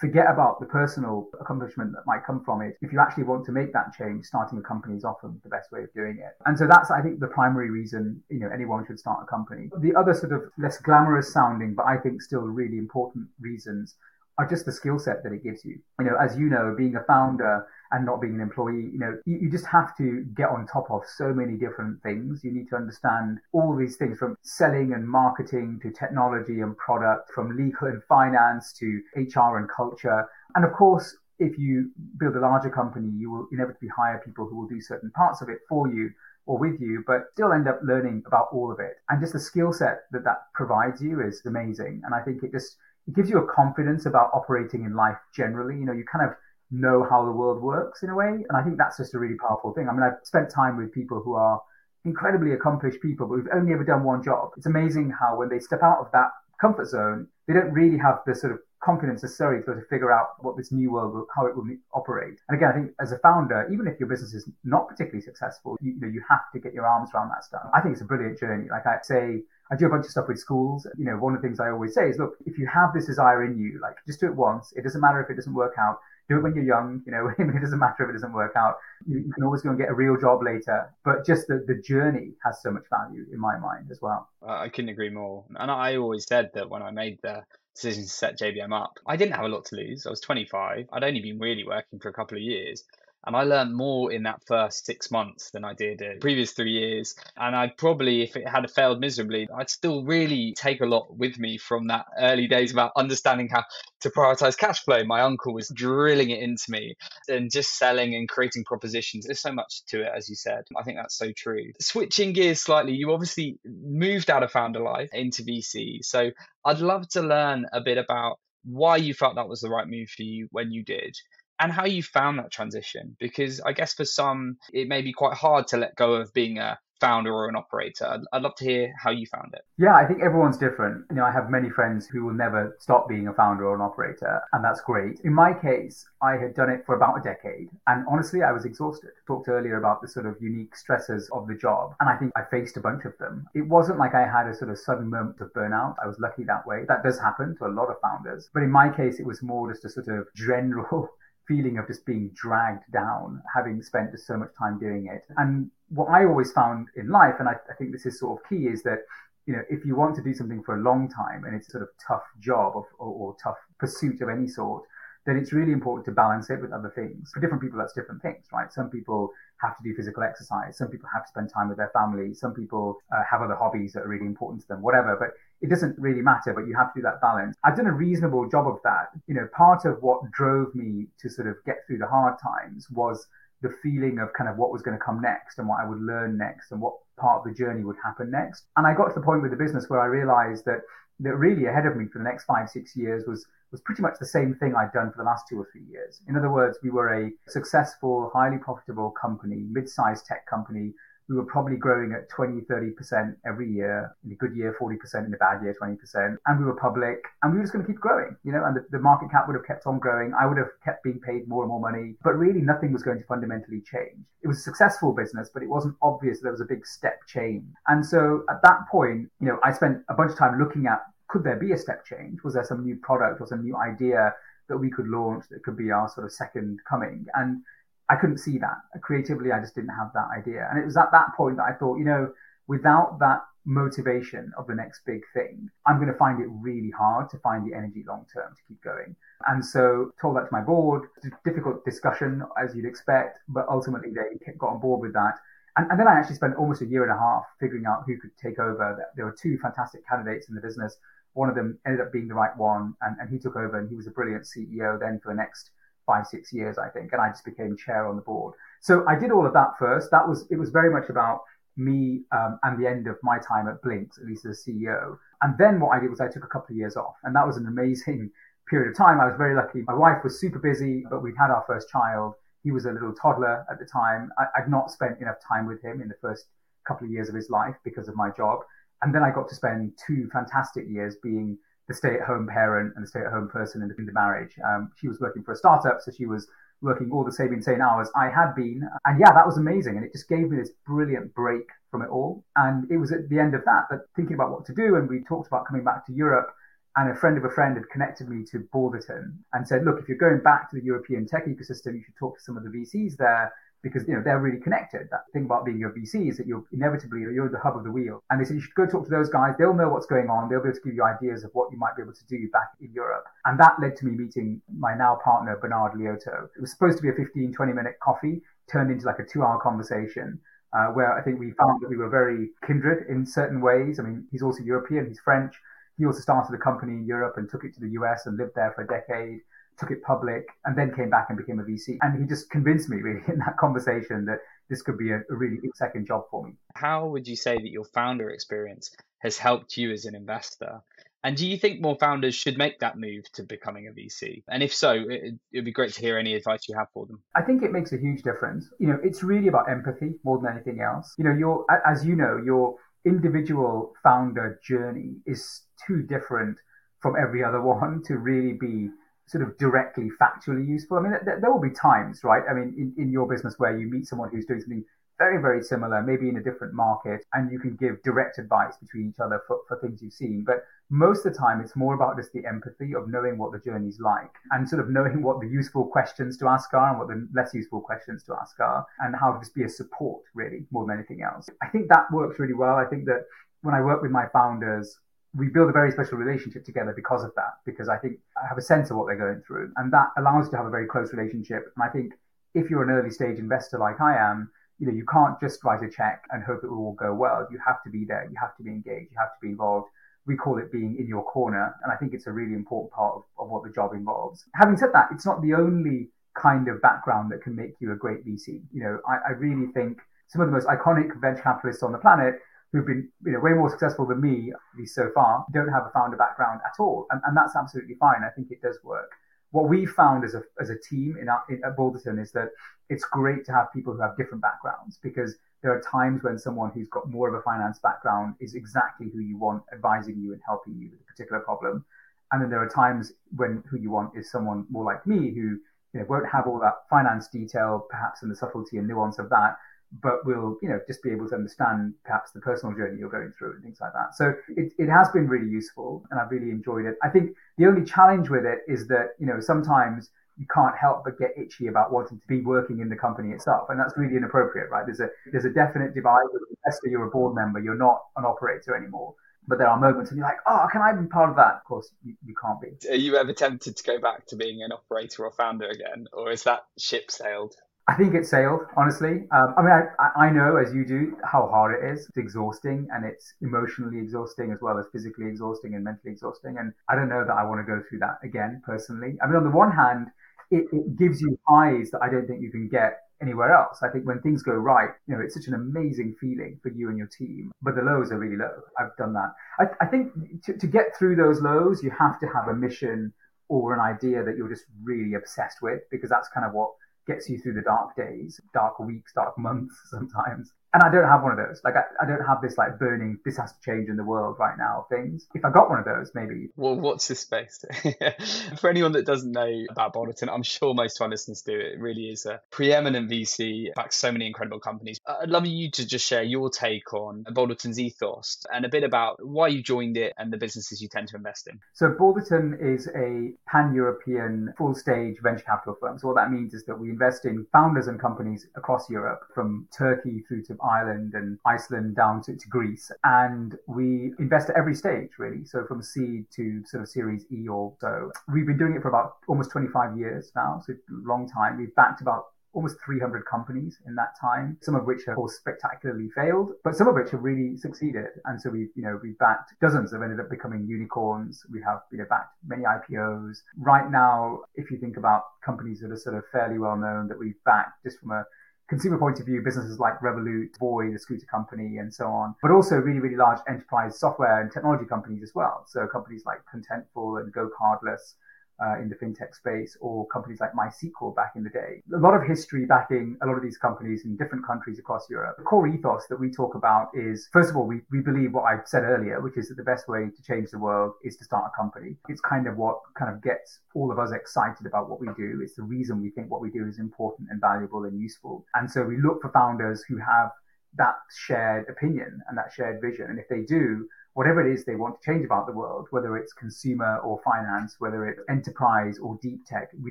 forget 0.00 0.26
about 0.30 0.60
the 0.60 0.66
personal 0.66 1.28
accomplishment 1.40 1.92
that 1.92 2.02
might 2.06 2.24
come 2.26 2.42
from 2.44 2.60
it. 2.60 2.76
If 2.82 2.92
you 2.92 3.00
actually 3.00 3.24
want 3.24 3.46
to 3.46 3.52
make 3.52 3.72
that 3.72 3.94
change, 3.96 4.24
starting 4.26 4.58
a 4.58 4.62
company 4.62 4.96
is 4.96 5.04
often 5.04 5.40
the 5.44 5.48
best 5.48 5.72
way 5.72 5.82
of 5.82 5.92
doing 5.94 6.18
it. 6.18 6.36
And 6.44 6.58
so 6.58 6.66
that's, 6.66 6.90
I 6.90 7.00
think, 7.00 7.20
the 7.20 7.28
primary 7.28 7.70
reason, 7.70 8.22
you 8.28 8.40
know, 8.40 8.50
anyone 8.52 8.84
should 8.86 8.98
start 8.98 9.20
a 9.22 9.26
company. 9.26 9.70
The 9.78 9.94
other 9.94 10.12
sort 10.12 10.32
of 10.32 10.42
less 10.58 10.78
glamorous 10.78 11.32
sounding, 11.32 11.74
but 11.74 11.86
I 11.86 11.96
think 11.96 12.20
still 12.20 12.40
really 12.40 12.78
important 12.78 13.28
reasons 13.40 13.94
are 14.38 14.46
just 14.46 14.64
the 14.64 14.72
skill 14.72 14.98
set 14.98 15.22
that 15.24 15.32
it 15.32 15.42
gives 15.42 15.64
you. 15.64 15.78
You 15.98 16.06
know, 16.06 16.16
as 16.16 16.38
you 16.38 16.48
know, 16.48 16.74
being 16.76 16.94
a 16.94 17.02
founder 17.02 17.66
and 17.90 18.06
not 18.06 18.20
being 18.20 18.34
an 18.34 18.40
employee, 18.40 18.88
you 18.92 18.98
know, 18.98 19.18
you, 19.26 19.38
you, 19.42 19.50
just 19.50 19.66
have 19.66 19.96
to 19.96 20.24
get 20.36 20.48
on 20.48 20.66
top 20.66 20.90
of 20.90 21.02
so 21.16 21.32
many 21.32 21.56
different 21.56 22.00
things. 22.02 22.44
You 22.44 22.52
need 22.52 22.68
to 22.68 22.76
understand 22.76 23.40
all 23.52 23.74
these 23.74 23.96
things 23.96 24.18
from 24.18 24.36
selling 24.42 24.92
and 24.92 25.08
marketing 25.08 25.80
to 25.82 25.90
technology 25.90 26.60
and 26.60 26.76
product, 26.76 27.32
from 27.32 27.56
legal 27.56 27.88
and 27.88 28.02
finance 28.04 28.72
to 28.74 29.00
HR 29.16 29.58
and 29.58 29.68
culture. 29.68 30.28
And 30.54 30.64
of 30.64 30.72
course, 30.72 31.16
if 31.38 31.58
you 31.58 31.90
build 32.18 32.36
a 32.36 32.40
larger 32.40 32.70
company, 32.70 33.10
you 33.16 33.30
will 33.30 33.48
inevitably 33.52 33.88
hire 33.88 34.22
people 34.24 34.46
who 34.46 34.56
will 34.56 34.68
do 34.68 34.80
certain 34.80 35.10
parts 35.12 35.40
of 35.40 35.48
it 35.48 35.58
for 35.68 35.88
you 35.88 36.10
or 36.46 36.58
with 36.58 36.80
you, 36.80 37.04
but 37.06 37.26
still 37.34 37.52
end 37.52 37.68
up 37.68 37.78
learning 37.84 38.22
about 38.26 38.48
all 38.52 38.72
of 38.72 38.80
it. 38.80 38.96
And 39.08 39.20
just 39.20 39.34
the 39.34 39.40
skill 39.40 39.72
set 39.72 40.04
that 40.12 40.24
that 40.24 40.46
provides 40.54 41.00
you 41.00 41.20
is 41.20 41.42
amazing. 41.46 42.02
And 42.04 42.14
I 42.14 42.20
think 42.20 42.42
it 42.42 42.52
just, 42.52 42.76
it 43.08 43.14
gives 43.14 43.30
you 43.30 43.38
a 43.38 43.46
confidence 43.46 44.06
about 44.06 44.30
operating 44.34 44.84
in 44.84 44.94
life 44.94 45.16
generally. 45.34 45.74
You 45.74 45.86
know, 45.86 45.92
you 45.92 46.04
kind 46.04 46.24
of 46.28 46.36
know 46.70 47.06
how 47.08 47.24
the 47.24 47.32
world 47.32 47.62
works 47.62 48.02
in 48.02 48.10
a 48.10 48.14
way. 48.14 48.28
And 48.28 48.56
I 48.56 48.62
think 48.62 48.76
that's 48.76 48.98
just 48.98 49.14
a 49.14 49.18
really 49.18 49.36
powerful 49.36 49.72
thing. 49.72 49.88
I 49.88 49.92
mean, 49.92 50.02
I've 50.02 50.24
spent 50.24 50.50
time 50.50 50.76
with 50.76 50.92
people 50.92 51.22
who 51.24 51.34
are 51.34 51.60
incredibly 52.04 52.52
accomplished 52.52 53.00
people, 53.00 53.26
but 53.26 53.36
who've 53.36 53.48
only 53.54 53.72
ever 53.72 53.84
done 53.84 54.04
one 54.04 54.22
job. 54.22 54.50
It's 54.56 54.66
amazing 54.66 55.12
how 55.18 55.36
when 55.36 55.48
they 55.48 55.58
step 55.58 55.82
out 55.82 55.98
of 55.98 56.12
that 56.12 56.28
comfort 56.60 56.86
zone, 56.86 57.28
they 57.46 57.54
don't 57.54 57.72
really 57.72 57.98
have 57.98 58.20
the 58.26 58.34
sort 58.34 58.52
of 58.52 58.58
confidence 58.82 59.22
necessary 59.22 59.62
to, 59.64 59.74
to 59.74 59.80
figure 59.88 60.12
out 60.12 60.28
what 60.40 60.56
this 60.56 60.70
new 60.70 60.92
world 60.92 61.14
will, 61.14 61.26
how 61.34 61.46
it 61.46 61.56
will 61.56 61.64
operate. 61.94 62.38
And 62.48 62.56
again, 62.56 62.68
I 62.68 62.72
think 62.74 62.90
as 63.00 63.12
a 63.12 63.18
founder, 63.18 63.68
even 63.72 63.88
if 63.88 63.98
your 63.98 64.08
business 64.08 64.34
is 64.34 64.48
not 64.64 64.88
particularly 64.88 65.22
successful, 65.22 65.76
you, 65.80 65.92
you 65.92 66.00
know, 66.00 66.08
you 66.08 66.22
have 66.28 66.42
to 66.52 66.60
get 66.60 66.74
your 66.74 66.86
arms 66.86 67.10
around 67.14 67.30
that 67.30 67.44
stuff. 67.44 67.62
I 67.74 67.80
think 67.80 67.94
it's 67.94 68.02
a 68.02 68.04
brilliant 68.04 68.38
journey. 68.38 68.68
Like 68.70 68.86
I'd 68.86 69.04
say, 69.04 69.42
I 69.70 69.76
do 69.76 69.86
a 69.86 69.88
bunch 69.88 70.04
of 70.04 70.10
stuff 70.10 70.28
with 70.28 70.38
schools. 70.38 70.86
You 70.96 71.04
know, 71.04 71.16
one 71.16 71.34
of 71.34 71.42
the 71.42 71.46
things 71.46 71.60
I 71.60 71.70
always 71.70 71.94
say 71.94 72.08
is, 72.08 72.18
look, 72.18 72.36
if 72.46 72.58
you 72.58 72.66
have 72.66 72.94
this 72.94 73.06
desire 73.06 73.44
in 73.44 73.58
you, 73.58 73.78
like 73.82 73.96
just 74.06 74.20
do 74.20 74.26
it 74.26 74.34
once. 74.34 74.72
It 74.76 74.82
doesn't 74.82 75.00
matter 75.00 75.20
if 75.22 75.30
it 75.30 75.34
doesn't 75.34 75.54
work 75.54 75.74
out 75.78 75.98
do 76.28 76.36
it 76.36 76.42
when 76.42 76.54
you're 76.54 76.64
young. 76.64 77.02
You 77.06 77.12
know, 77.12 77.28
it 77.38 77.60
doesn't 77.60 77.78
matter 77.78 78.04
if 78.04 78.10
it 78.10 78.12
doesn't 78.12 78.32
work 78.32 78.52
out. 78.56 78.76
You, 79.06 79.18
you, 79.18 79.32
can 79.32 79.44
always 79.44 79.62
go 79.62 79.70
and 79.70 79.78
get 79.78 79.88
a 79.88 79.94
real 79.94 80.16
job 80.16 80.42
later. 80.42 80.92
But 81.04 81.26
just 81.26 81.46
the, 81.48 81.64
the 81.66 81.80
journey 81.82 82.32
has 82.44 82.62
so 82.62 82.70
much 82.70 82.84
value 82.90 83.24
in 83.32 83.40
my 83.40 83.58
mind 83.58 83.90
as 83.90 84.00
well. 84.00 84.28
I 84.46 84.68
couldn't 84.68 84.90
agree 84.90 85.10
more. 85.10 85.44
And 85.56 85.70
I 85.70 85.96
always 85.96 86.26
said 86.26 86.50
that 86.54 86.68
when 86.68 86.82
I 86.82 86.90
made 86.90 87.18
the 87.22 87.42
decision 87.74 88.04
to 88.04 88.08
set 88.08 88.38
JBM 88.38 88.78
up, 88.78 88.98
I 89.06 89.16
didn't 89.16 89.34
have 89.34 89.44
a 89.44 89.48
lot 89.48 89.64
to 89.66 89.76
lose. 89.76 90.06
I 90.06 90.10
was 90.10 90.20
25. 90.20 90.88
I'd 90.92 91.04
only 91.04 91.20
been 91.20 91.38
really 91.38 91.64
working 91.64 91.98
for 91.98 92.08
a 92.08 92.12
couple 92.12 92.36
of 92.36 92.42
years. 92.42 92.84
And 93.26 93.36
I 93.36 93.42
learned 93.42 93.74
more 93.74 94.12
in 94.12 94.22
that 94.22 94.42
first 94.46 94.86
six 94.86 95.10
months 95.10 95.50
than 95.50 95.64
I 95.64 95.74
did 95.74 96.00
in 96.00 96.20
previous 96.20 96.52
three 96.52 96.70
years. 96.70 97.14
And 97.36 97.54
I'd 97.54 97.76
probably, 97.76 98.22
if 98.22 98.36
it 98.36 98.48
had 98.48 98.70
failed 98.70 99.00
miserably, 99.00 99.48
I'd 99.54 99.70
still 99.70 100.04
really 100.04 100.54
take 100.56 100.80
a 100.80 100.86
lot 100.86 101.16
with 101.16 101.38
me 101.38 101.58
from 101.58 101.88
that 101.88 102.06
early 102.18 102.46
days 102.46 102.72
about 102.72 102.92
understanding 102.96 103.48
how 103.48 103.64
to 104.00 104.10
prioritize 104.10 104.56
cash 104.56 104.82
flow. 104.84 105.04
My 105.04 105.22
uncle 105.22 105.52
was 105.52 105.68
drilling 105.68 106.30
it 106.30 106.42
into 106.42 106.70
me 106.70 106.94
and 107.28 107.50
just 107.50 107.76
selling 107.76 108.14
and 108.14 108.28
creating 108.28 108.64
propositions. 108.64 109.26
There's 109.26 109.40
so 109.40 109.52
much 109.52 109.84
to 109.88 110.02
it, 110.02 110.12
as 110.16 110.28
you 110.28 110.36
said. 110.36 110.64
I 110.78 110.82
think 110.82 110.96
that's 110.96 111.18
so 111.18 111.32
true. 111.36 111.72
Switching 111.80 112.32
gears 112.32 112.62
slightly, 112.62 112.92
you 112.92 113.12
obviously 113.12 113.58
moved 113.64 114.30
out 114.30 114.42
of 114.42 114.52
founder 114.52 114.80
life 114.80 115.10
into 115.12 115.42
VC. 115.42 116.04
So 116.04 116.30
I'd 116.64 116.78
love 116.78 117.08
to 117.10 117.22
learn 117.22 117.66
a 117.72 117.80
bit 117.80 117.98
about 117.98 118.38
why 118.64 118.96
you 118.96 119.14
felt 119.14 119.36
that 119.36 119.48
was 119.48 119.60
the 119.60 119.70
right 119.70 119.86
move 119.88 120.08
for 120.08 120.22
you 120.22 120.48
when 120.50 120.70
you 120.70 120.84
did 120.84 121.16
and 121.60 121.72
how 121.72 121.84
you 121.84 122.02
found 122.02 122.38
that 122.38 122.50
transition 122.50 123.16
because 123.18 123.60
i 123.60 123.72
guess 123.72 123.94
for 123.94 124.04
some 124.04 124.56
it 124.72 124.88
may 124.88 125.02
be 125.02 125.12
quite 125.12 125.34
hard 125.34 125.66
to 125.66 125.76
let 125.76 125.94
go 125.96 126.14
of 126.14 126.32
being 126.32 126.58
a 126.58 126.78
founder 127.00 127.32
or 127.32 127.48
an 127.48 127.56
operator. 127.56 128.20
I'd, 128.32 128.42
love 128.42 128.54
to 128.56 128.64
hear 128.64 128.92
how 129.02 129.10
you 129.10 129.26
found 129.26 129.52
it. 129.52 129.62
Yeah 129.78 129.94
i 129.94 130.06
think 130.06 130.22
everyone's 130.22 130.56
different. 130.56 131.04
You 131.10 131.16
know 131.16 131.24
i 131.24 131.32
have 131.32 131.50
many 131.50 131.70
friends 131.70 132.06
who 132.06 132.24
will 132.24 132.34
never 132.34 132.76
stop 132.78 133.08
being 133.08 133.28
a 133.28 133.32
founder 133.32 133.66
or 133.66 133.74
an 133.74 133.80
operator 133.80 134.40
and 134.52 134.64
that's 134.64 134.80
great. 134.80 135.20
In 135.24 135.34
my 135.34 135.52
case 135.52 136.06
i 136.22 136.32
had 136.32 136.54
done 136.54 136.70
it 136.70 136.84
for 136.86 136.94
about 136.94 137.18
a 137.18 137.22
decade 137.22 137.68
and 137.86 138.04
honestly 138.08 138.42
i 138.42 138.52
was 138.52 138.64
exhausted. 138.64 139.10
I 139.10 139.22
talked 139.26 139.48
earlier 139.48 139.78
about 139.78 140.02
the 140.02 140.08
sort 140.08 140.26
of 140.26 140.36
unique 140.40 140.76
stresses 140.76 141.28
of 141.32 141.46
the 141.46 141.54
job 141.54 141.94
and 142.00 142.08
i 142.08 142.16
think 142.16 142.32
i 142.36 142.42
faced 142.50 142.76
a 142.76 142.80
bunch 142.80 143.04
of 143.04 143.16
them. 143.18 143.46
It 143.54 143.66
wasn't 143.66 143.98
like 143.98 144.14
i 144.14 144.26
had 144.26 144.46
a 144.46 144.54
sort 144.54 144.70
of 144.70 144.78
sudden 144.78 145.10
moment 145.10 145.40
of 145.40 145.52
burnout. 145.52 145.94
I 146.02 146.06
was 146.06 146.18
lucky 146.18 146.44
that 146.44 146.66
way. 146.66 146.84
That 146.86 147.02
does 147.02 147.18
happen 147.18 147.56
to 147.58 147.66
a 147.66 147.74
lot 147.78 147.88
of 147.90 147.96
founders. 148.00 148.48
But 148.54 148.62
in 148.62 148.70
my 148.70 148.88
case 148.88 149.20
it 149.20 149.26
was 149.26 149.42
more 149.42 149.72
just 149.72 149.84
a 149.84 149.88
sort 149.88 150.08
of 150.08 150.26
general 150.34 151.08
feeling 151.48 151.78
of 151.78 151.86
just 151.86 152.04
being 152.06 152.30
dragged 152.34 152.84
down, 152.92 153.42
having 153.52 153.82
spent 153.82 154.12
just 154.12 154.26
so 154.26 154.36
much 154.36 154.50
time 154.58 154.78
doing 154.78 155.06
it. 155.06 155.24
And 155.38 155.70
what 155.88 156.06
I 156.06 156.26
always 156.26 156.52
found 156.52 156.88
in 156.96 157.08
life, 157.08 157.36
and 157.40 157.48
I, 157.48 157.54
I 157.70 157.74
think 157.78 157.92
this 157.92 158.06
is 158.06 158.20
sort 158.20 158.38
of 158.38 158.48
key, 158.48 158.66
is 158.66 158.82
that 158.82 158.98
you 159.46 159.54
know, 159.54 159.62
if 159.70 159.82
you 159.86 159.96
want 159.96 160.14
to 160.14 160.22
do 160.22 160.34
something 160.34 160.62
for 160.62 160.76
a 160.76 160.82
long 160.82 161.08
time 161.08 161.44
and 161.44 161.56
it's 161.56 161.68
a 161.68 161.70
sort 161.70 161.82
of 161.84 161.88
tough 162.06 162.24
job 162.38 162.76
of, 162.76 162.84
or, 162.98 163.08
or, 163.08 163.36
tough 163.42 163.56
pursuit 163.78 164.20
of 164.20 164.28
any 164.28 164.46
sort, 164.46 164.82
then 165.24 165.38
it's 165.38 165.54
really 165.54 165.72
important 165.72 166.04
to 166.04 166.12
balance 166.12 166.50
it 166.50 166.60
with 166.60 166.70
other 166.70 166.92
things. 166.94 167.30
For 167.32 167.40
different 167.40 167.62
people, 167.62 167.78
that's 167.78 167.94
different 167.94 168.20
things, 168.20 168.44
right? 168.52 168.70
Some 168.70 168.90
people 168.90 169.30
have 169.62 169.74
to 169.78 169.82
do 169.82 169.94
physical 169.94 170.22
exercise. 170.22 170.76
Some 170.76 170.88
people 170.88 171.08
have 171.12 171.24
to 171.24 171.28
spend 171.28 171.50
time 171.52 171.68
with 171.68 171.78
their 171.78 171.90
family. 171.94 172.34
Some 172.34 172.52
people 172.52 172.98
uh, 173.10 173.22
have 173.30 173.40
other 173.40 173.54
hobbies 173.54 173.94
that 173.94 174.02
are 174.04 174.08
really 174.08 174.26
important 174.26 174.60
to 174.62 174.68
them, 174.68 174.82
whatever. 174.82 175.16
But 175.18 175.30
it 175.60 175.70
doesn't 175.70 175.98
really 175.98 176.22
matter, 176.22 176.52
but 176.52 176.66
you 176.66 176.76
have 176.76 176.92
to 176.94 177.00
do 177.00 177.02
that 177.02 177.20
balance. 177.20 177.56
I've 177.64 177.76
done 177.76 177.86
a 177.86 177.92
reasonable 177.92 178.48
job 178.48 178.66
of 178.68 178.78
that. 178.84 179.08
You 179.26 179.34
know, 179.34 179.48
part 179.52 179.84
of 179.84 180.02
what 180.02 180.30
drove 180.30 180.74
me 180.74 181.06
to 181.20 181.28
sort 181.28 181.48
of 181.48 181.56
get 181.66 181.78
through 181.86 181.98
the 181.98 182.06
hard 182.06 182.34
times 182.40 182.88
was 182.90 183.26
the 183.60 183.74
feeling 183.82 184.20
of 184.20 184.32
kind 184.34 184.48
of 184.48 184.56
what 184.56 184.70
was 184.70 184.82
going 184.82 184.96
to 184.96 185.04
come 185.04 185.20
next 185.20 185.58
and 185.58 185.66
what 185.66 185.80
I 185.80 185.84
would 185.88 186.00
learn 186.00 186.38
next 186.38 186.70
and 186.70 186.80
what 186.80 186.94
part 187.18 187.40
of 187.40 187.44
the 187.44 187.58
journey 187.58 187.82
would 187.82 187.96
happen 188.02 188.30
next. 188.30 188.64
And 188.76 188.86
I 188.86 188.94
got 188.94 189.08
to 189.08 189.14
the 189.14 189.24
point 189.24 189.42
with 189.42 189.50
the 189.50 189.56
business 189.56 189.86
where 189.88 190.00
I 190.00 190.06
realized 190.06 190.64
that 190.66 190.82
that 191.20 191.34
really 191.34 191.66
ahead 191.66 191.84
of 191.84 191.96
me 191.96 192.06
for 192.06 192.18
the 192.18 192.24
next 192.24 192.44
five, 192.44 192.70
six 192.70 192.94
years 192.94 193.24
was 193.26 193.44
was 193.70 193.80
pretty 193.82 194.00
much 194.00 194.14
the 194.18 194.26
same 194.26 194.54
thing 194.54 194.74
I'd 194.74 194.92
done 194.92 195.10
for 195.10 195.18
the 195.18 195.24
last 195.24 195.44
two 195.48 195.60
or 195.60 195.68
three 195.70 195.84
years. 195.90 196.22
In 196.26 196.36
other 196.36 196.50
words, 196.50 196.78
we 196.82 196.88
were 196.88 197.12
a 197.12 197.30
successful, 197.48 198.30
highly 198.32 198.56
profitable 198.56 199.10
company, 199.10 199.66
mid-sized 199.70 200.24
tech 200.24 200.46
company 200.46 200.94
we 201.28 201.36
were 201.36 201.44
probably 201.44 201.76
growing 201.76 202.12
at 202.12 202.28
20, 202.30 202.62
30% 202.62 203.36
every 203.46 203.70
year. 203.70 204.16
In 204.24 204.32
a 204.32 204.34
good 204.34 204.56
year, 204.56 204.74
40%. 204.80 205.26
In 205.26 205.34
a 205.34 205.36
bad 205.36 205.62
year, 205.62 205.76
20%. 205.80 206.36
And 206.46 206.58
we 206.58 206.64
were 206.64 206.74
public 206.74 207.18
and 207.42 207.52
we 207.52 207.58
were 207.58 207.64
just 207.64 207.72
going 207.72 207.84
to 207.84 207.90
keep 207.90 208.00
growing, 208.00 208.34
you 208.44 208.52
know, 208.52 208.64
and 208.64 208.76
the, 208.76 208.84
the, 208.90 208.98
market 208.98 209.30
cap 209.30 209.46
would 209.46 209.54
have 209.54 209.66
kept 209.66 209.86
on 209.86 209.98
growing. 209.98 210.32
I 210.34 210.46
would 210.46 210.56
have 210.56 210.70
kept 210.84 211.04
being 211.04 211.20
paid 211.20 211.46
more 211.46 211.62
and 211.62 211.70
more 211.70 211.80
money, 211.80 212.14
but 212.22 212.32
really 212.32 212.60
nothing 212.60 212.92
was 212.92 213.02
going 213.02 213.18
to 213.18 213.24
fundamentally 213.26 213.82
change. 213.82 214.24
It 214.42 214.48
was 214.48 214.58
a 214.58 214.62
successful 214.62 215.12
business, 215.12 215.50
but 215.52 215.62
it 215.62 215.68
wasn't 215.68 215.96
obvious 216.00 216.40
there 216.40 216.52
was 216.52 216.62
a 216.62 216.66
big 216.66 216.86
step 216.86 217.18
change. 217.26 217.64
And 217.88 218.04
so 218.04 218.44
at 218.48 218.62
that 218.62 218.88
point, 218.90 219.28
you 219.40 219.48
know, 219.48 219.58
I 219.62 219.72
spent 219.72 219.98
a 220.08 220.14
bunch 220.14 220.32
of 220.32 220.38
time 220.38 220.58
looking 220.58 220.86
at 220.86 221.02
could 221.28 221.44
there 221.44 221.56
be 221.56 221.72
a 221.72 221.78
step 221.78 222.06
change? 222.06 222.42
Was 222.42 222.54
there 222.54 222.64
some 222.64 222.82
new 222.82 222.96
product 222.96 223.40
or 223.40 223.46
some 223.46 223.62
new 223.62 223.76
idea 223.76 224.34
that 224.68 224.78
we 224.78 224.90
could 224.90 225.06
launch 225.06 225.44
that 225.50 225.62
could 225.62 225.76
be 225.76 225.90
our 225.90 226.08
sort 226.08 226.24
of 226.24 226.32
second 226.32 226.78
coming? 226.88 227.26
And 227.34 227.62
I 228.10 228.16
couldn't 228.16 228.38
see 228.38 228.58
that 228.58 228.78
creatively. 229.02 229.52
I 229.52 229.60
just 229.60 229.74
didn't 229.74 229.94
have 229.96 230.12
that 230.14 230.28
idea. 230.36 230.68
And 230.70 230.78
it 230.78 230.84
was 230.84 230.96
at 230.96 231.12
that 231.12 231.34
point 231.36 231.56
that 231.58 231.64
I 231.64 231.72
thought, 231.72 231.98
you 231.98 232.04
know, 232.04 232.32
without 232.66 233.18
that 233.20 233.42
motivation 233.64 234.50
of 234.56 234.66
the 234.66 234.74
next 234.74 235.02
big 235.04 235.22
thing, 235.34 235.68
I'm 235.86 235.96
going 235.96 236.10
to 236.10 236.16
find 236.16 236.40
it 236.40 236.48
really 236.50 236.90
hard 236.90 237.28
to 237.30 237.38
find 237.38 237.70
the 237.70 237.76
energy 237.76 238.04
long 238.06 238.26
term 238.32 238.54
to 238.54 238.62
keep 238.66 238.82
going. 238.82 239.14
And 239.46 239.64
so 239.64 240.10
told 240.20 240.36
that 240.36 240.46
to 240.46 240.52
my 240.52 240.62
board. 240.62 241.08
difficult 241.44 241.84
discussion 241.84 242.42
as 242.62 242.74
you'd 242.74 242.86
expect, 242.86 243.40
but 243.48 243.66
ultimately 243.68 244.10
they 244.10 244.52
got 244.58 244.70
on 244.70 244.80
board 244.80 245.00
with 245.02 245.12
that. 245.12 245.34
And, 245.76 245.90
and, 245.90 246.00
then 246.00 246.08
I 246.08 246.18
actually 246.18 246.36
spent 246.36 246.56
almost 246.56 246.82
a 246.82 246.86
year 246.86 247.04
and 247.04 247.12
a 247.12 247.18
half 247.18 247.44
figuring 247.60 247.86
out 247.86 248.02
who 248.06 248.18
could 248.18 248.36
take 248.42 248.58
over. 248.58 248.98
There 249.14 249.26
were 249.26 249.36
two 249.40 249.58
fantastic 249.58 250.06
candidates 250.08 250.48
in 250.48 250.54
the 250.54 250.60
business. 250.60 250.96
One 251.34 251.48
of 251.48 251.54
them 251.54 251.78
ended 251.86 252.00
up 252.00 252.12
being 252.12 252.26
the 252.26 252.34
right 252.34 252.56
one, 252.56 252.94
and, 253.02 253.16
and 253.20 253.30
he 253.30 253.38
took 253.38 253.54
over, 253.54 253.78
and 253.78 253.88
he 253.88 253.94
was 253.94 254.08
a 254.08 254.10
brilliant 254.10 254.44
CEO 254.44 254.98
then 254.98 255.20
for 255.22 255.32
the 255.32 255.36
next 255.36 255.70
five, 256.08 256.26
six 256.26 256.52
years, 256.52 256.78
I 256.78 256.88
think, 256.88 257.12
and 257.12 257.20
I 257.20 257.28
just 257.28 257.44
became 257.44 257.76
chair 257.76 258.08
on 258.08 258.16
the 258.16 258.22
board. 258.22 258.54
So 258.80 259.04
I 259.06 259.14
did 259.14 259.30
all 259.30 259.46
of 259.46 259.52
that 259.52 259.78
first. 259.78 260.10
That 260.10 260.26
was, 260.26 260.46
it 260.50 260.56
was 260.56 260.70
very 260.70 260.90
much 260.90 261.10
about 261.10 261.42
me 261.76 262.22
um, 262.32 262.58
and 262.64 262.82
the 262.82 262.88
end 262.88 263.06
of 263.06 263.16
my 263.22 263.38
time 263.38 263.68
at 263.68 263.82
blinkx, 263.82 264.18
at 264.18 264.26
least 264.26 264.46
as 264.46 264.64
CEO. 264.64 265.18
And 265.42 265.56
then 265.58 265.78
what 265.78 265.90
I 265.96 266.00
did 266.00 266.10
was 266.10 266.20
I 266.20 266.28
took 266.28 266.44
a 266.44 266.48
couple 266.48 266.72
of 266.72 266.78
years 266.78 266.96
off, 266.96 267.14
and 267.22 267.36
that 267.36 267.46
was 267.46 267.56
an 267.56 267.66
amazing 267.66 268.30
period 268.70 268.90
of 268.90 268.96
time. 268.96 269.20
I 269.20 269.26
was 269.26 269.36
very 269.36 269.54
lucky. 269.54 269.82
My 269.82 269.94
wife 269.94 270.24
was 270.24 270.40
super 270.40 270.58
busy, 270.58 271.04
but 271.08 271.22
we'd 271.22 271.36
had 271.38 271.50
our 271.50 271.64
first 271.66 271.88
child. 271.88 272.34
He 272.64 272.72
was 272.72 272.86
a 272.86 272.92
little 272.92 273.14
toddler 273.14 273.64
at 273.70 273.78
the 273.78 273.84
time. 273.84 274.30
I, 274.38 274.44
I'd 274.56 274.68
not 274.68 274.90
spent 274.90 275.20
enough 275.20 275.36
time 275.46 275.66
with 275.66 275.82
him 275.82 276.00
in 276.02 276.08
the 276.08 276.16
first 276.20 276.46
couple 276.86 277.06
of 277.06 277.12
years 277.12 277.28
of 277.28 277.34
his 277.34 277.50
life 277.50 277.76
because 277.84 278.08
of 278.08 278.16
my 278.16 278.30
job. 278.30 278.60
And 279.02 279.14
then 279.14 279.22
I 279.22 279.30
got 279.30 279.48
to 279.48 279.54
spend 279.54 279.92
two 280.04 280.28
fantastic 280.32 280.88
years 280.88 281.16
being 281.22 281.56
the 281.88 281.94
stay-at-home 281.94 282.46
parent 282.46 282.92
and 282.94 283.02
the 283.02 283.08
stay-at-home 283.08 283.48
person 283.48 283.82
in 283.82 283.88
the, 283.88 283.94
in 283.96 284.06
the 284.06 284.12
marriage. 284.12 284.54
Um, 284.64 284.92
she 284.96 285.08
was 285.08 285.18
working 285.20 285.42
for 285.42 285.52
a 285.52 285.56
startup, 285.56 286.00
so 286.02 286.10
she 286.10 286.26
was 286.26 286.46
working 286.80 287.10
all 287.10 287.24
the 287.24 287.32
same 287.32 287.52
insane 287.52 287.80
hours 287.80 288.08
I 288.14 288.28
had 288.28 288.54
been. 288.54 288.88
And 289.04 289.18
yeah, 289.18 289.32
that 289.32 289.46
was 289.46 289.56
amazing. 289.56 289.96
And 289.96 290.04
it 290.04 290.12
just 290.12 290.28
gave 290.28 290.50
me 290.50 290.58
this 290.58 290.70
brilliant 290.86 291.34
break 291.34 291.66
from 291.90 292.02
it 292.02 292.08
all. 292.08 292.44
And 292.56 292.88
it 292.90 292.98
was 292.98 293.10
at 293.10 293.28
the 293.28 293.38
end 293.38 293.54
of 293.54 293.64
that 293.64 293.86
that 293.90 294.02
thinking 294.14 294.34
about 294.34 294.52
what 294.52 294.66
to 294.66 294.74
do, 294.74 294.96
and 294.96 295.08
we 295.08 295.24
talked 295.24 295.48
about 295.48 295.66
coming 295.66 295.84
back 295.84 296.06
to 296.06 296.12
Europe. 296.12 296.54
And 296.96 297.10
a 297.10 297.14
friend 297.14 297.38
of 297.38 297.44
a 297.44 297.50
friend 297.50 297.76
had 297.76 297.88
connected 297.90 298.28
me 298.28 298.44
to 298.50 298.66
Balderton 298.74 299.36
and 299.52 299.68
said, 299.68 299.84
look, 299.84 300.00
if 300.00 300.08
you're 300.08 300.18
going 300.18 300.40
back 300.42 300.68
to 300.70 300.76
the 300.76 300.84
European 300.84 301.26
tech 301.26 301.46
ecosystem, 301.46 301.94
you 301.94 302.02
should 302.02 302.16
talk 302.18 302.36
to 302.36 302.42
some 302.42 302.56
of 302.56 302.64
the 302.64 302.70
VCs 302.70 303.16
there 303.16 303.52
because 303.82 304.06
you 304.08 304.14
know 304.14 304.22
they're 304.24 304.40
really 304.40 304.60
connected. 304.60 305.08
That 305.10 305.24
thing 305.32 305.44
about 305.44 305.64
being 305.64 305.82
a 305.84 305.88
VC 305.88 306.30
is 306.30 306.36
that 306.38 306.46
you're 306.46 306.64
inevitably 306.72 307.20
you're 307.20 307.48
the 307.48 307.58
hub 307.58 307.76
of 307.76 307.84
the 307.84 307.90
wheel. 307.90 308.22
And 308.30 308.40
they 308.40 308.44
said 308.44 308.54
you 308.54 308.60
should 308.60 308.74
go 308.74 308.86
talk 308.86 309.04
to 309.04 309.10
those 309.10 309.28
guys. 309.28 309.54
They'll 309.58 309.74
know 309.74 309.88
what's 309.88 310.06
going 310.06 310.28
on. 310.28 310.48
They'll 310.48 310.62
be 310.62 310.68
able 310.68 310.78
to 310.78 310.84
give 310.84 310.94
you 310.94 311.04
ideas 311.04 311.44
of 311.44 311.50
what 311.52 311.70
you 311.70 311.78
might 311.78 311.96
be 311.96 312.02
able 312.02 312.14
to 312.14 312.26
do 312.26 312.48
back 312.50 312.70
in 312.80 312.92
Europe. 312.92 313.24
And 313.44 313.58
that 313.60 313.74
led 313.80 313.96
to 313.96 314.06
me 314.06 314.12
meeting 314.12 314.60
my 314.76 314.94
now 314.94 315.18
partner 315.22 315.56
Bernard 315.56 315.92
Liautaud. 315.92 316.48
It 316.56 316.60
was 316.60 316.70
supposed 316.70 316.96
to 316.98 317.02
be 317.02 317.08
a 317.10 317.12
15, 317.12 317.52
20 317.52 317.72
minute 317.72 317.94
coffee, 318.02 318.42
turned 318.70 318.90
into 318.90 319.06
like 319.06 319.18
a 319.18 319.24
two 319.24 319.42
hour 319.42 319.60
conversation. 319.60 320.40
Uh, 320.74 320.88
where 320.88 321.14
I 321.14 321.22
think 321.22 321.40
we 321.40 321.52
found 321.52 321.80
that 321.80 321.88
we 321.88 321.96
were 321.96 322.10
very 322.10 322.50
kindred 322.66 323.06
in 323.08 323.24
certain 323.24 323.62
ways. 323.62 323.98
I 323.98 324.02
mean, 324.02 324.26
he's 324.30 324.42
also 324.42 324.62
European, 324.62 325.06
he's 325.06 325.18
French. 325.18 325.54
He 325.96 326.04
also 326.04 326.20
started 326.20 326.54
a 326.54 326.58
company 326.58 326.92
in 326.92 327.06
Europe 327.06 327.38
and 327.38 327.48
took 327.48 327.64
it 327.64 327.72
to 327.76 327.80
the 327.80 327.88
US 327.92 328.26
and 328.26 328.36
lived 328.36 328.52
there 328.54 328.70
for 328.72 328.82
a 328.82 328.86
decade 328.86 329.40
took 329.78 329.90
it 329.90 330.02
public, 330.02 330.46
and 330.64 330.76
then 330.76 330.94
came 330.94 331.10
back 331.10 331.26
and 331.28 331.38
became 331.38 331.60
a 331.60 331.62
VC. 331.62 331.98
And 332.02 332.20
he 332.20 332.26
just 332.26 332.50
convinced 332.50 332.88
me 332.88 332.98
really 332.98 333.22
in 333.28 333.38
that 333.38 333.56
conversation 333.58 334.24
that 334.26 334.38
this 334.68 334.82
could 334.82 334.98
be 334.98 335.10
a, 335.10 335.18
a 335.30 335.34
really 335.34 335.58
second 335.74 336.06
job 336.06 336.24
for 336.30 336.46
me. 336.46 336.52
How 336.74 337.06
would 337.06 337.26
you 337.26 337.36
say 337.36 337.56
that 337.56 337.70
your 337.70 337.84
founder 337.84 338.30
experience 338.30 338.90
has 339.18 339.38
helped 339.38 339.76
you 339.76 339.92
as 339.92 340.04
an 340.04 340.14
investor? 340.14 340.80
And 341.24 341.36
do 341.36 341.46
you 341.48 341.58
think 341.58 341.80
more 341.80 341.96
founders 341.98 342.34
should 342.34 342.56
make 342.56 342.78
that 342.78 342.96
move 342.96 343.30
to 343.32 343.42
becoming 343.42 343.88
a 343.88 343.90
VC? 343.90 344.44
And 344.48 344.62
if 344.62 344.72
so, 344.72 344.92
it, 344.92 345.34
would 345.52 345.64
be 345.64 345.72
great 345.72 345.92
to 345.94 346.00
hear 346.00 346.16
any 346.16 346.34
advice 346.34 346.68
you 346.68 346.76
have 346.76 346.88
for 346.94 347.06
them. 347.06 347.20
I 347.34 347.42
think 347.42 347.62
it 347.62 347.72
makes 347.72 347.92
a 347.92 347.96
huge 347.96 348.22
difference. 348.22 348.68
You 348.78 348.88
know, 348.88 348.98
it's 349.02 349.22
really 349.24 349.48
about 349.48 349.68
empathy 349.68 350.14
more 350.24 350.38
than 350.38 350.52
anything 350.52 350.80
else. 350.80 351.14
You 351.18 351.24
know, 351.24 351.34
your 351.34 351.64
as 351.84 352.06
you 352.06 352.14
know, 352.14 352.40
your 352.44 352.76
individual 353.04 353.94
founder 354.02 354.60
journey 354.64 355.16
is 355.26 355.62
too 355.86 356.02
different 356.02 356.56
from 357.00 357.16
every 357.20 357.42
other 357.42 357.62
one 357.76 358.02
to 358.06 358.18
really 358.18 358.52
be 358.52 358.88
sort 359.28 359.44
of 359.44 359.56
directly 359.58 360.10
factually 360.20 360.66
useful. 360.66 360.98
I 360.98 361.02
mean, 361.02 361.12
there, 361.24 361.38
there 361.40 361.52
will 361.52 361.60
be 361.60 361.70
times, 361.70 362.24
right? 362.24 362.42
I 362.50 362.54
mean, 362.54 362.74
in, 362.76 363.02
in 363.02 363.12
your 363.12 363.28
business 363.28 363.54
where 363.58 363.78
you 363.78 363.86
meet 363.86 364.06
someone 364.06 364.30
who's 364.30 364.46
doing 364.46 364.60
something 364.60 364.84
very, 365.18 365.42
very 365.42 365.62
similar, 365.62 366.00
maybe 366.00 366.28
in 366.28 366.36
a 366.36 366.42
different 366.42 366.72
market, 366.72 367.26
and 367.34 367.50
you 367.50 367.58
can 367.58 367.74
give 367.74 368.02
direct 368.04 368.38
advice 368.38 368.76
between 368.80 369.10
each 369.10 369.18
other 369.18 369.42
for, 369.46 369.58
for 369.66 369.78
things 369.80 370.00
you've 370.00 370.12
seen. 370.12 370.44
But 370.46 370.64
most 370.90 371.26
of 371.26 371.32
the 371.32 371.38
time, 371.38 371.60
it's 371.60 371.76
more 371.76 371.94
about 371.94 372.16
just 372.16 372.32
the 372.32 372.46
empathy 372.46 372.94
of 372.94 373.08
knowing 373.08 373.36
what 373.36 373.52
the 373.52 373.58
journey's 373.58 373.98
like 374.00 374.30
and 374.52 374.66
sort 374.68 374.80
of 374.80 374.88
knowing 374.88 375.22
what 375.22 375.40
the 375.40 375.48
useful 375.48 375.84
questions 375.86 376.38
to 376.38 376.48
ask 376.48 376.72
are 376.72 376.90
and 376.90 376.98
what 376.98 377.08
the 377.08 377.28
less 377.34 377.52
useful 377.52 377.80
questions 377.80 378.22
to 378.24 378.34
ask 378.40 378.58
are 378.60 378.86
and 379.00 379.14
how 379.16 379.32
to 379.32 379.40
just 379.40 379.54
be 379.54 379.64
a 379.64 379.68
support, 379.68 380.22
really, 380.34 380.64
more 380.70 380.86
than 380.86 380.96
anything 380.96 381.22
else. 381.22 381.48
I 381.62 381.68
think 381.68 381.88
that 381.88 382.10
works 382.12 382.38
really 382.38 382.54
well. 382.54 382.76
I 382.76 382.84
think 382.84 383.04
that 383.06 383.24
when 383.62 383.74
I 383.74 383.82
work 383.82 384.00
with 384.02 384.12
my 384.12 384.26
founders, 384.32 384.98
we 385.34 385.48
build 385.48 385.68
a 385.68 385.72
very 385.72 385.92
special 385.92 386.18
relationship 386.18 386.64
together 386.64 386.92
because 386.94 387.22
of 387.22 387.32
that, 387.36 387.58
because 387.66 387.88
I 387.88 387.96
think 387.96 388.18
I 388.42 388.46
have 388.48 388.58
a 388.58 388.62
sense 388.62 388.90
of 388.90 388.96
what 388.96 389.06
they're 389.06 389.18
going 389.18 389.42
through. 389.46 389.72
And 389.76 389.92
that 389.92 390.08
allows 390.16 390.46
you 390.46 390.52
to 390.52 390.56
have 390.56 390.66
a 390.66 390.70
very 390.70 390.86
close 390.86 391.12
relationship. 391.12 391.72
And 391.76 391.84
I 391.84 391.88
think 391.88 392.14
if 392.54 392.70
you're 392.70 392.82
an 392.82 392.90
early 392.90 393.10
stage 393.10 393.38
investor 393.38 393.78
like 393.78 394.00
I 394.00 394.16
am, 394.16 394.50
you 394.78 394.86
know, 394.86 394.92
you 394.92 395.04
can't 395.04 395.38
just 395.40 395.62
write 395.64 395.82
a 395.82 395.90
check 395.90 396.24
and 396.30 396.42
hope 396.42 396.60
it 396.62 396.70
will 396.70 396.78
all 396.78 396.92
go 396.92 397.12
well. 397.12 397.46
You 397.50 397.58
have 397.66 397.82
to 397.84 397.90
be 397.90 398.04
there. 398.04 398.26
You 398.30 398.36
have 398.40 398.56
to 398.56 398.62
be 398.62 398.70
engaged. 398.70 399.10
You 399.10 399.18
have 399.18 399.34
to 399.34 399.40
be 399.42 399.48
involved. 399.48 399.88
We 400.26 400.36
call 400.36 400.58
it 400.58 400.72
being 400.72 400.96
in 400.98 401.06
your 401.06 401.24
corner. 401.24 401.74
And 401.82 401.92
I 401.92 401.96
think 401.96 402.14
it's 402.14 402.26
a 402.26 402.32
really 402.32 402.54
important 402.54 402.92
part 402.92 403.16
of, 403.16 403.24
of 403.38 403.50
what 403.50 403.64
the 403.64 403.70
job 403.70 403.92
involves. 403.92 404.44
Having 404.54 404.76
said 404.78 404.90
that, 404.94 405.08
it's 405.12 405.26
not 405.26 405.42
the 405.42 405.54
only 405.54 406.08
kind 406.40 406.68
of 406.68 406.80
background 406.80 407.32
that 407.32 407.42
can 407.42 407.56
make 407.56 407.74
you 407.80 407.92
a 407.92 407.96
great 407.96 408.24
VC. 408.24 408.62
You 408.72 408.82
know, 408.82 409.00
I, 409.08 409.30
I 409.30 409.30
really 409.32 409.72
think 409.72 409.98
some 410.28 410.42
of 410.42 410.48
the 410.48 410.52
most 410.52 410.66
iconic 410.66 411.20
venture 411.20 411.42
capitalists 411.42 411.82
on 411.82 411.92
the 411.92 411.98
planet 411.98 412.40
who've 412.72 412.86
been 412.86 413.08
you 413.24 413.32
know 413.32 413.40
way 413.40 413.52
more 413.52 413.70
successful 413.70 414.06
than 414.06 414.20
me, 414.20 414.52
at 414.52 414.78
least 414.78 414.94
so 414.94 415.10
far, 415.14 415.44
don't 415.52 415.68
have 415.68 415.86
a 415.86 415.90
founder 415.90 416.16
background 416.16 416.60
at 416.64 416.80
all, 416.80 417.06
and, 417.10 417.20
and 417.26 417.36
that's 417.36 417.56
absolutely 417.56 417.94
fine. 417.94 418.22
I 418.24 418.30
think 418.30 418.50
it 418.50 418.60
does 418.62 418.78
work. 418.84 419.10
What 419.50 419.68
we 419.68 419.86
found 419.86 420.24
as 420.24 420.34
a 420.34 420.42
as 420.60 420.70
a 420.70 420.76
team 420.78 421.16
in, 421.20 421.28
our, 421.28 421.42
in 421.48 421.62
at 421.64 421.76
Balderton 421.76 422.20
is 422.20 422.32
that 422.32 422.50
it's 422.90 423.04
great 423.04 423.44
to 423.46 423.52
have 423.52 423.72
people 423.72 423.94
who 423.94 424.00
have 424.00 424.16
different 424.16 424.42
backgrounds 424.42 424.98
because 425.02 425.36
there 425.62 425.72
are 425.72 425.80
times 425.80 426.22
when 426.22 426.38
someone 426.38 426.70
who's 426.70 426.88
got 426.88 427.10
more 427.10 427.28
of 427.28 427.34
a 427.34 427.42
finance 427.42 427.78
background 427.82 428.34
is 428.40 428.54
exactly 428.54 429.08
who 429.12 429.20
you 429.20 429.36
want 429.36 429.62
advising 429.72 430.20
you 430.20 430.32
and 430.32 430.40
helping 430.46 430.74
you 430.78 430.90
with 430.90 431.00
a 431.00 431.04
particular 431.04 431.40
problem, 431.40 431.84
and 432.32 432.42
then 432.42 432.50
there 432.50 432.62
are 432.62 432.68
times 432.68 433.12
when 433.36 433.62
who 433.68 433.78
you 433.78 433.90
want 433.90 434.16
is 434.16 434.30
someone 434.30 434.66
more 434.70 434.84
like 434.84 435.06
me 435.06 435.30
who 435.30 435.58
you 435.94 436.00
know, 436.00 436.06
won't 436.08 436.28
have 436.28 436.46
all 436.46 436.60
that 436.60 436.74
finance 436.90 437.28
detail, 437.28 437.86
perhaps 437.88 438.22
in 438.22 438.28
the 438.28 438.36
subtlety 438.36 438.76
and 438.76 438.86
nuance 438.86 439.18
of 439.18 439.30
that, 439.30 439.56
but 440.02 440.24
will 440.26 440.58
you 440.62 440.68
know 440.68 440.80
just 440.86 441.02
be 441.02 441.10
able 441.10 441.28
to 441.28 441.34
understand 441.34 441.94
perhaps 442.04 442.30
the 442.32 442.40
personal 442.40 442.74
journey 442.76 442.98
you're 442.98 443.08
going 443.08 443.32
through 443.38 443.52
and 443.54 443.62
things 443.62 443.78
like 443.80 443.92
that 443.92 444.14
so 444.14 444.34
it, 444.56 444.72
it 444.78 444.88
has 444.88 445.08
been 445.10 445.26
really 445.26 445.50
useful 445.50 446.04
and 446.10 446.20
i've 446.20 446.30
really 446.30 446.50
enjoyed 446.50 446.84
it 446.84 446.96
i 447.02 447.08
think 447.08 447.30
the 447.56 447.66
only 447.66 447.84
challenge 447.84 448.28
with 448.28 448.44
it 448.44 448.60
is 448.68 448.86
that 448.88 449.10
you 449.18 449.26
know 449.26 449.40
sometimes 449.40 450.10
you 450.36 450.46
can't 450.54 450.76
help 450.76 451.04
but 451.04 451.18
get 451.18 451.30
itchy 451.36 451.66
about 451.66 451.90
wanting 451.90 452.18
to 452.18 452.26
be 452.26 452.42
working 452.42 452.80
in 452.80 452.88
the 452.88 452.96
company 452.96 453.32
itself 453.32 453.70
and 453.70 453.80
that's 453.80 453.96
really 453.96 454.16
inappropriate 454.16 454.70
right 454.70 454.84
there's 454.86 455.00
a 455.00 455.08
there's 455.32 455.46
a 455.46 455.50
definite 455.50 455.94
divide 455.94 456.26
with 456.32 456.42
investor 456.50 456.88
you're 456.88 457.06
a 457.06 457.10
board 457.10 457.34
member 457.34 457.58
you're 457.58 457.74
not 457.74 458.02
an 458.16 458.24
operator 458.24 458.76
anymore 458.76 459.14
but 459.48 459.56
there 459.56 459.66
are 459.66 459.80
moments 459.80 460.10
when 460.10 460.18
you're 460.18 460.26
like, 460.26 460.40
oh, 460.46 460.68
can 460.70 460.82
I 460.82 460.92
be 460.92 461.06
part 461.06 461.30
of 461.30 461.36
that? 461.36 461.54
Of 461.54 461.64
course, 461.64 461.90
you, 462.04 462.14
you, 462.22 462.34
can't 462.34 462.60
be. 462.60 462.68
Are 462.90 462.94
you 462.94 463.16
ever 463.16 463.32
tempted 463.32 463.78
to 463.78 463.82
go 463.82 463.98
back 463.98 464.26
to 464.26 464.36
being 464.36 464.62
an 464.62 464.72
operator 464.72 465.24
or 465.24 465.30
founder 465.32 465.66
again, 465.66 466.06
or 466.12 466.30
is 466.30 466.42
that 466.42 466.66
ship 466.78 467.10
sailed? 467.10 467.54
I 467.88 467.94
think 467.94 468.14
it 468.14 468.26
sailed, 468.26 468.60
honestly. 468.76 469.26
Um, 469.32 469.54
I 469.56 469.62
mean, 469.62 469.72
I, 469.72 470.26
I 470.26 470.30
know, 470.30 470.56
as 470.56 470.74
you 470.74 470.84
do, 470.84 471.16
how 471.24 471.48
hard 471.48 471.74
it 471.74 471.90
is. 471.90 472.06
It's 472.06 472.18
exhausting 472.18 472.86
and 472.92 473.06
it's 473.06 473.32
emotionally 473.40 473.98
exhausting 473.98 474.52
as 474.52 474.58
well 474.60 474.78
as 474.78 474.84
physically 474.92 475.26
exhausting 475.26 475.74
and 475.74 475.82
mentally 475.82 476.12
exhausting. 476.12 476.58
And 476.58 476.74
I 476.90 476.94
don't 476.94 477.08
know 477.08 477.24
that 477.24 477.32
I 477.32 477.44
want 477.44 477.60
to 477.60 477.64
go 477.64 477.82
through 477.88 478.00
that 478.00 478.18
again, 478.22 478.60
personally. 478.64 479.16
I 479.22 479.26
mean, 479.26 479.36
on 479.36 479.44
the 479.44 479.50
one 479.50 479.72
hand, 479.72 480.08
it, 480.50 480.66
it 480.70 480.96
gives 480.96 481.22
you 481.22 481.38
highs 481.48 481.90
that 481.92 482.02
I 482.02 482.10
don't 482.10 482.26
think 482.26 482.42
you 482.42 482.50
can 482.50 482.68
get 482.68 482.98
anywhere 483.22 483.54
else. 483.54 483.78
I 483.82 483.88
think 483.88 484.06
when 484.06 484.20
things 484.20 484.42
go 484.42 484.52
right, 484.52 484.90
you 485.06 485.16
know, 485.16 485.22
it's 485.22 485.34
such 485.34 485.46
an 485.46 485.54
amazing 485.54 486.14
feeling 486.20 486.60
for 486.62 486.68
you 486.68 486.90
and 486.90 486.98
your 486.98 487.08
team, 487.08 487.50
but 487.62 487.74
the 487.74 487.82
lows 487.82 488.12
are 488.12 488.18
really 488.18 488.36
low. 488.36 488.52
I've 488.78 488.94
done 488.98 489.14
that. 489.14 489.32
I, 489.58 489.84
I 489.84 489.88
think 489.88 490.12
to, 490.44 490.52
to 490.58 490.66
get 490.66 490.96
through 490.98 491.16
those 491.16 491.40
lows, 491.40 491.82
you 491.82 491.90
have 491.98 492.20
to 492.20 492.26
have 492.26 492.48
a 492.48 492.54
mission 492.54 493.14
or 493.48 493.72
an 493.72 493.80
idea 493.80 494.22
that 494.22 494.36
you're 494.36 494.48
just 494.48 494.64
really 494.82 495.14
obsessed 495.14 495.62
with 495.62 495.80
because 495.90 496.10
that's 496.10 496.28
kind 496.28 496.46
of 496.46 496.52
what 496.52 496.70
gets 497.08 497.28
you 497.28 497.38
through 497.38 497.54
the 497.54 497.62
dark 497.62 497.96
days, 497.96 498.40
dark 498.54 498.78
weeks, 498.78 499.12
dark 499.14 499.36
months 499.38 499.74
sometimes. 499.90 500.52
And 500.74 500.82
I 500.82 500.90
don't 500.90 501.08
have 501.08 501.22
one 501.22 501.32
of 501.32 501.38
those. 501.38 501.60
Like, 501.64 501.74
I, 501.76 502.04
I 502.04 502.06
don't 502.06 502.24
have 502.24 502.42
this, 502.42 502.58
like, 502.58 502.78
burning, 502.78 503.18
this 503.24 503.36
has 503.38 503.52
to 503.52 503.58
change 503.64 503.88
in 503.88 503.96
the 503.96 504.04
world 504.04 504.36
right 504.38 504.56
now 504.58 504.86
things. 504.90 505.26
If 505.34 505.44
I 505.44 505.50
got 505.50 505.70
one 505.70 505.78
of 505.78 505.84
those, 505.84 506.10
maybe. 506.14 506.48
Well, 506.56 506.76
what's 506.76 507.08
this 507.08 507.20
space? 507.20 507.64
For 508.60 508.68
anyone 508.68 508.92
that 508.92 509.06
doesn't 509.06 509.32
know 509.32 509.64
about 509.70 509.94
Balderton, 509.94 510.28
I'm 510.28 510.42
sure 510.42 510.74
most 510.74 511.00
of 511.00 511.04
our 511.04 511.10
listeners 511.10 511.42
do. 511.42 511.58
It 511.58 511.80
really 511.80 512.10
is 512.10 512.26
a 512.26 512.40
preeminent 512.50 513.10
VC, 513.10 513.74
backs 513.74 513.96
so 513.96 514.12
many 514.12 514.26
incredible 514.26 514.60
companies. 514.60 514.98
Uh, 515.06 515.16
I'd 515.22 515.30
love 515.30 515.46
you 515.46 515.70
to 515.70 515.86
just 515.86 516.06
share 516.06 516.22
your 516.22 516.50
take 516.50 516.92
on 516.92 517.24
Balderton's 517.30 517.80
ethos 517.80 518.44
and 518.52 518.64
a 518.64 518.68
bit 518.68 518.84
about 518.84 519.24
why 519.26 519.48
you 519.48 519.62
joined 519.62 519.96
it 519.96 520.12
and 520.18 520.32
the 520.32 520.36
businesses 520.36 520.82
you 520.82 520.88
tend 520.88 521.08
to 521.08 521.16
invest 521.16 521.48
in. 521.48 521.58
So, 521.72 521.90
Balderton 521.90 522.60
is 522.60 522.88
a 522.88 523.32
pan 523.50 523.74
European 523.74 524.52
full 524.58 524.74
stage 524.74 525.16
venture 525.22 525.44
capital 525.44 525.76
firm. 525.80 525.98
So, 525.98 526.08
what 526.08 526.16
that 526.16 526.30
means 526.30 526.52
is 526.52 526.64
that 526.66 526.78
we 526.78 526.90
invest 526.90 527.24
in 527.24 527.46
founders 527.52 527.86
and 527.86 527.98
companies 527.98 528.46
across 528.54 528.90
Europe, 528.90 529.20
from 529.34 529.66
Turkey 529.76 530.24
through 530.28 530.42
to 530.44 530.57
Ireland 530.62 531.14
and 531.14 531.38
Iceland 531.46 531.96
down 531.96 532.22
to, 532.22 532.36
to 532.36 532.48
Greece. 532.48 532.90
And 533.04 533.56
we 533.66 534.12
invest 534.18 534.50
at 534.50 534.56
every 534.56 534.74
stage, 534.74 535.10
really. 535.18 535.44
So 535.44 535.64
from 535.66 535.82
seed 535.82 536.26
to 536.36 536.62
sort 536.66 536.82
of 536.82 536.88
series 536.88 537.24
E 537.30 537.48
or 537.48 537.74
so. 537.80 538.10
We've 538.32 538.46
been 538.46 538.58
doing 538.58 538.74
it 538.74 538.82
for 538.82 538.88
about 538.88 539.16
almost 539.28 539.50
25 539.50 539.98
years 539.98 540.32
now. 540.34 540.62
So 540.66 540.74
long 540.88 541.28
time. 541.28 541.58
We've 541.58 541.74
backed 541.74 542.00
about 542.00 542.26
almost 542.52 542.76
300 542.84 543.24
companies 543.24 543.78
in 543.86 543.94
that 543.94 544.18
time, 544.20 544.56
some 544.62 544.74
of 544.74 544.84
which 544.84 545.02
have 545.06 545.18
of 545.18 545.30
spectacularly 545.30 546.08
failed, 546.14 546.52
but 546.64 546.74
some 546.74 546.88
of 546.88 546.94
which 546.94 547.10
have 547.10 547.22
really 547.22 547.56
succeeded. 547.56 548.06
And 548.24 548.40
so 548.40 548.50
we've, 548.50 548.70
you 548.74 548.82
know, 548.82 548.98
we've 549.02 549.18
backed 549.18 549.52
dozens 549.60 549.90
that 549.90 549.96
have 549.96 550.02
ended 550.02 550.20
up 550.20 550.30
becoming 550.30 550.66
unicorns. 550.66 551.44
We 551.52 551.62
have, 551.62 551.80
you 551.92 551.98
know, 551.98 552.06
backed 552.08 552.34
many 552.46 552.64
IPOs. 552.64 553.38
Right 553.56 553.90
now, 553.90 554.40
if 554.54 554.70
you 554.70 554.78
think 554.78 554.96
about 554.96 555.22
companies 555.44 555.80
that 555.80 555.92
are 555.92 555.96
sort 555.96 556.16
of 556.16 556.24
fairly 556.32 556.58
well 556.58 556.76
known 556.76 557.08
that 557.08 557.18
we've 557.18 557.42
backed 557.44 557.84
just 557.84 557.98
from 558.00 558.12
a 558.12 558.24
consumer 558.68 558.98
point 558.98 559.18
of 559.18 559.26
view, 559.26 559.40
businesses 559.42 559.78
like 559.78 559.98
Revolut, 560.00 560.58
Voi, 560.58 560.92
the 560.92 560.98
scooter 560.98 561.26
company, 561.26 561.78
and 561.78 561.92
so 561.92 562.06
on, 562.06 562.34
but 562.42 562.50
also 562.50 562.76
really, 562.76 563.00
really 563.00 563.16
large 563.16 563.38
enterprise 563.48 563.98
software 563.98 564.40
and 564.42 564.52
technology 564.52 564.84
companies 564.84 565.22
as 565.22 565.34
well. 565.34 565.64
So 565.66 565.86
companies 565.86 566.24
like 566.26 566.40
Contentful 566.52 567.20
and 567.20 567.32
Go 567.32 567.48
Cardless, 567.58 568.14
uh, 568.60 568.78
in 568.80 568.88
the 568.88 568.94
fintech 568.94 569.34
space 569.34 569.76
or 569.80 570.06
companies 570.08 570.40
like 570.40 570.52
MySQL 570.52 571.14
back 571.14 571.32
in 571.36 571.44
the 571.44 571.50
day. 571.50 571.82
A 571.94 571.98
lot 571.98 572.14
of 572.14 572.26
history 572.26 572.64
backing 572.66 573.16
a 573.22 573.26
lot 573.26 573.36
of 573.36 573.42
these 573.42 573.56
companies 573.56 574.04
in 574.04 574.16
different 574.16 574.46
countries 574.46 574.78
across 574.78 575.08
Europe. 575.08 575.36
The 575.38 575.44
core 575.44 575.66
ethos 575.68 576.06
that 576.08 576.18
we 576.18 576.30
talk 576.30 576.54
about 576.54 576.88
is, 576.94 577.28
first 577.32 577.50
of 577.50 577.56
all, 577.56 577.66
we, 577.66 577.80
we 577.90 578.00
believe 578.00 578.32
what 578.32 578.44
I 578.44 578.58
said 578.64 578.82
earlier, 578.82 579.20
which 579.20 579.36
is 579.36 579.48
that 579.48 579.56
the 579.56 579.62
best 579.62 579.88
way 579.88 580.10
to 580.14 580.22
change 580.22 580.50
the 580.50 580.58
world 580.58 580.94
is 581.04 581.16
to 581.18 581.24
start 581.24 581.50
a 581.52 581.56
company. 581.56 581.96
It's 582.08 582.20
kind 582.20 582.46
of 582.46 582.56
what 582.56 582.80
kind 582.98 583.12
of 583.14 583.22
gets 583.22 583.60
all 583.74 583.92
of 583.92 583.98
us 583.98 584.12
excited 584.12 584.66
about 584.66 584.90
what 584.90 585.00
we 585.00 585.08
do. 585.16 585.40
It's 585.42 585.54
the 585.54 585.62
reason 585.62 586.02
we 586.02 586.10
think 586.10 586.30
what 586.30 586.40
we 586.40 586.50
do 586.50 586.66
is 586.66 586.78
important 586.78 587.28
and 587.30 587.40
valuable 587.40 587.84
and 587.84 588.00
useful. 588.00 588.44
And 588.54 588.70
so 588.70 588.82
we 588.82 589.00
look 589.00 589.22
for 589.22 589.30
founders 589.30 589.84
who 589.88 589.98
have 589.98 590.30
that 590.78 590.96
shared 591.14 591.68
opinion 591.68 592.22
and 592.28 592.38
that 592.38 592.52
shared 592.52 592.80
vision. 592.80 593.06
And 593.10 593.18
if 593.18 593.28
they 593.28 593.42
do, 593.42 593.88
whatever 594.14 594.46
it 594.46 594.52
is 594.52 594.64
they 594.64 594.74
want 594.74 595.00
to 595.00 595.04
change 595.04 595.24
about 595.24 595.46
the 595.46 595.52
world, 595.52 595.86
whether 595.90 596.16
it's 596.16 596.32
consumer 596.32 596.98
or 596.98 597.20
finance, 597.22 597.76
whether 597.78 598.08
it's 598.08 598.20
enterprise 598.28 598.98
or 598.98 599.18
deep 599.22 599.44
tech, 599.46 599.70
we 599.82 599.90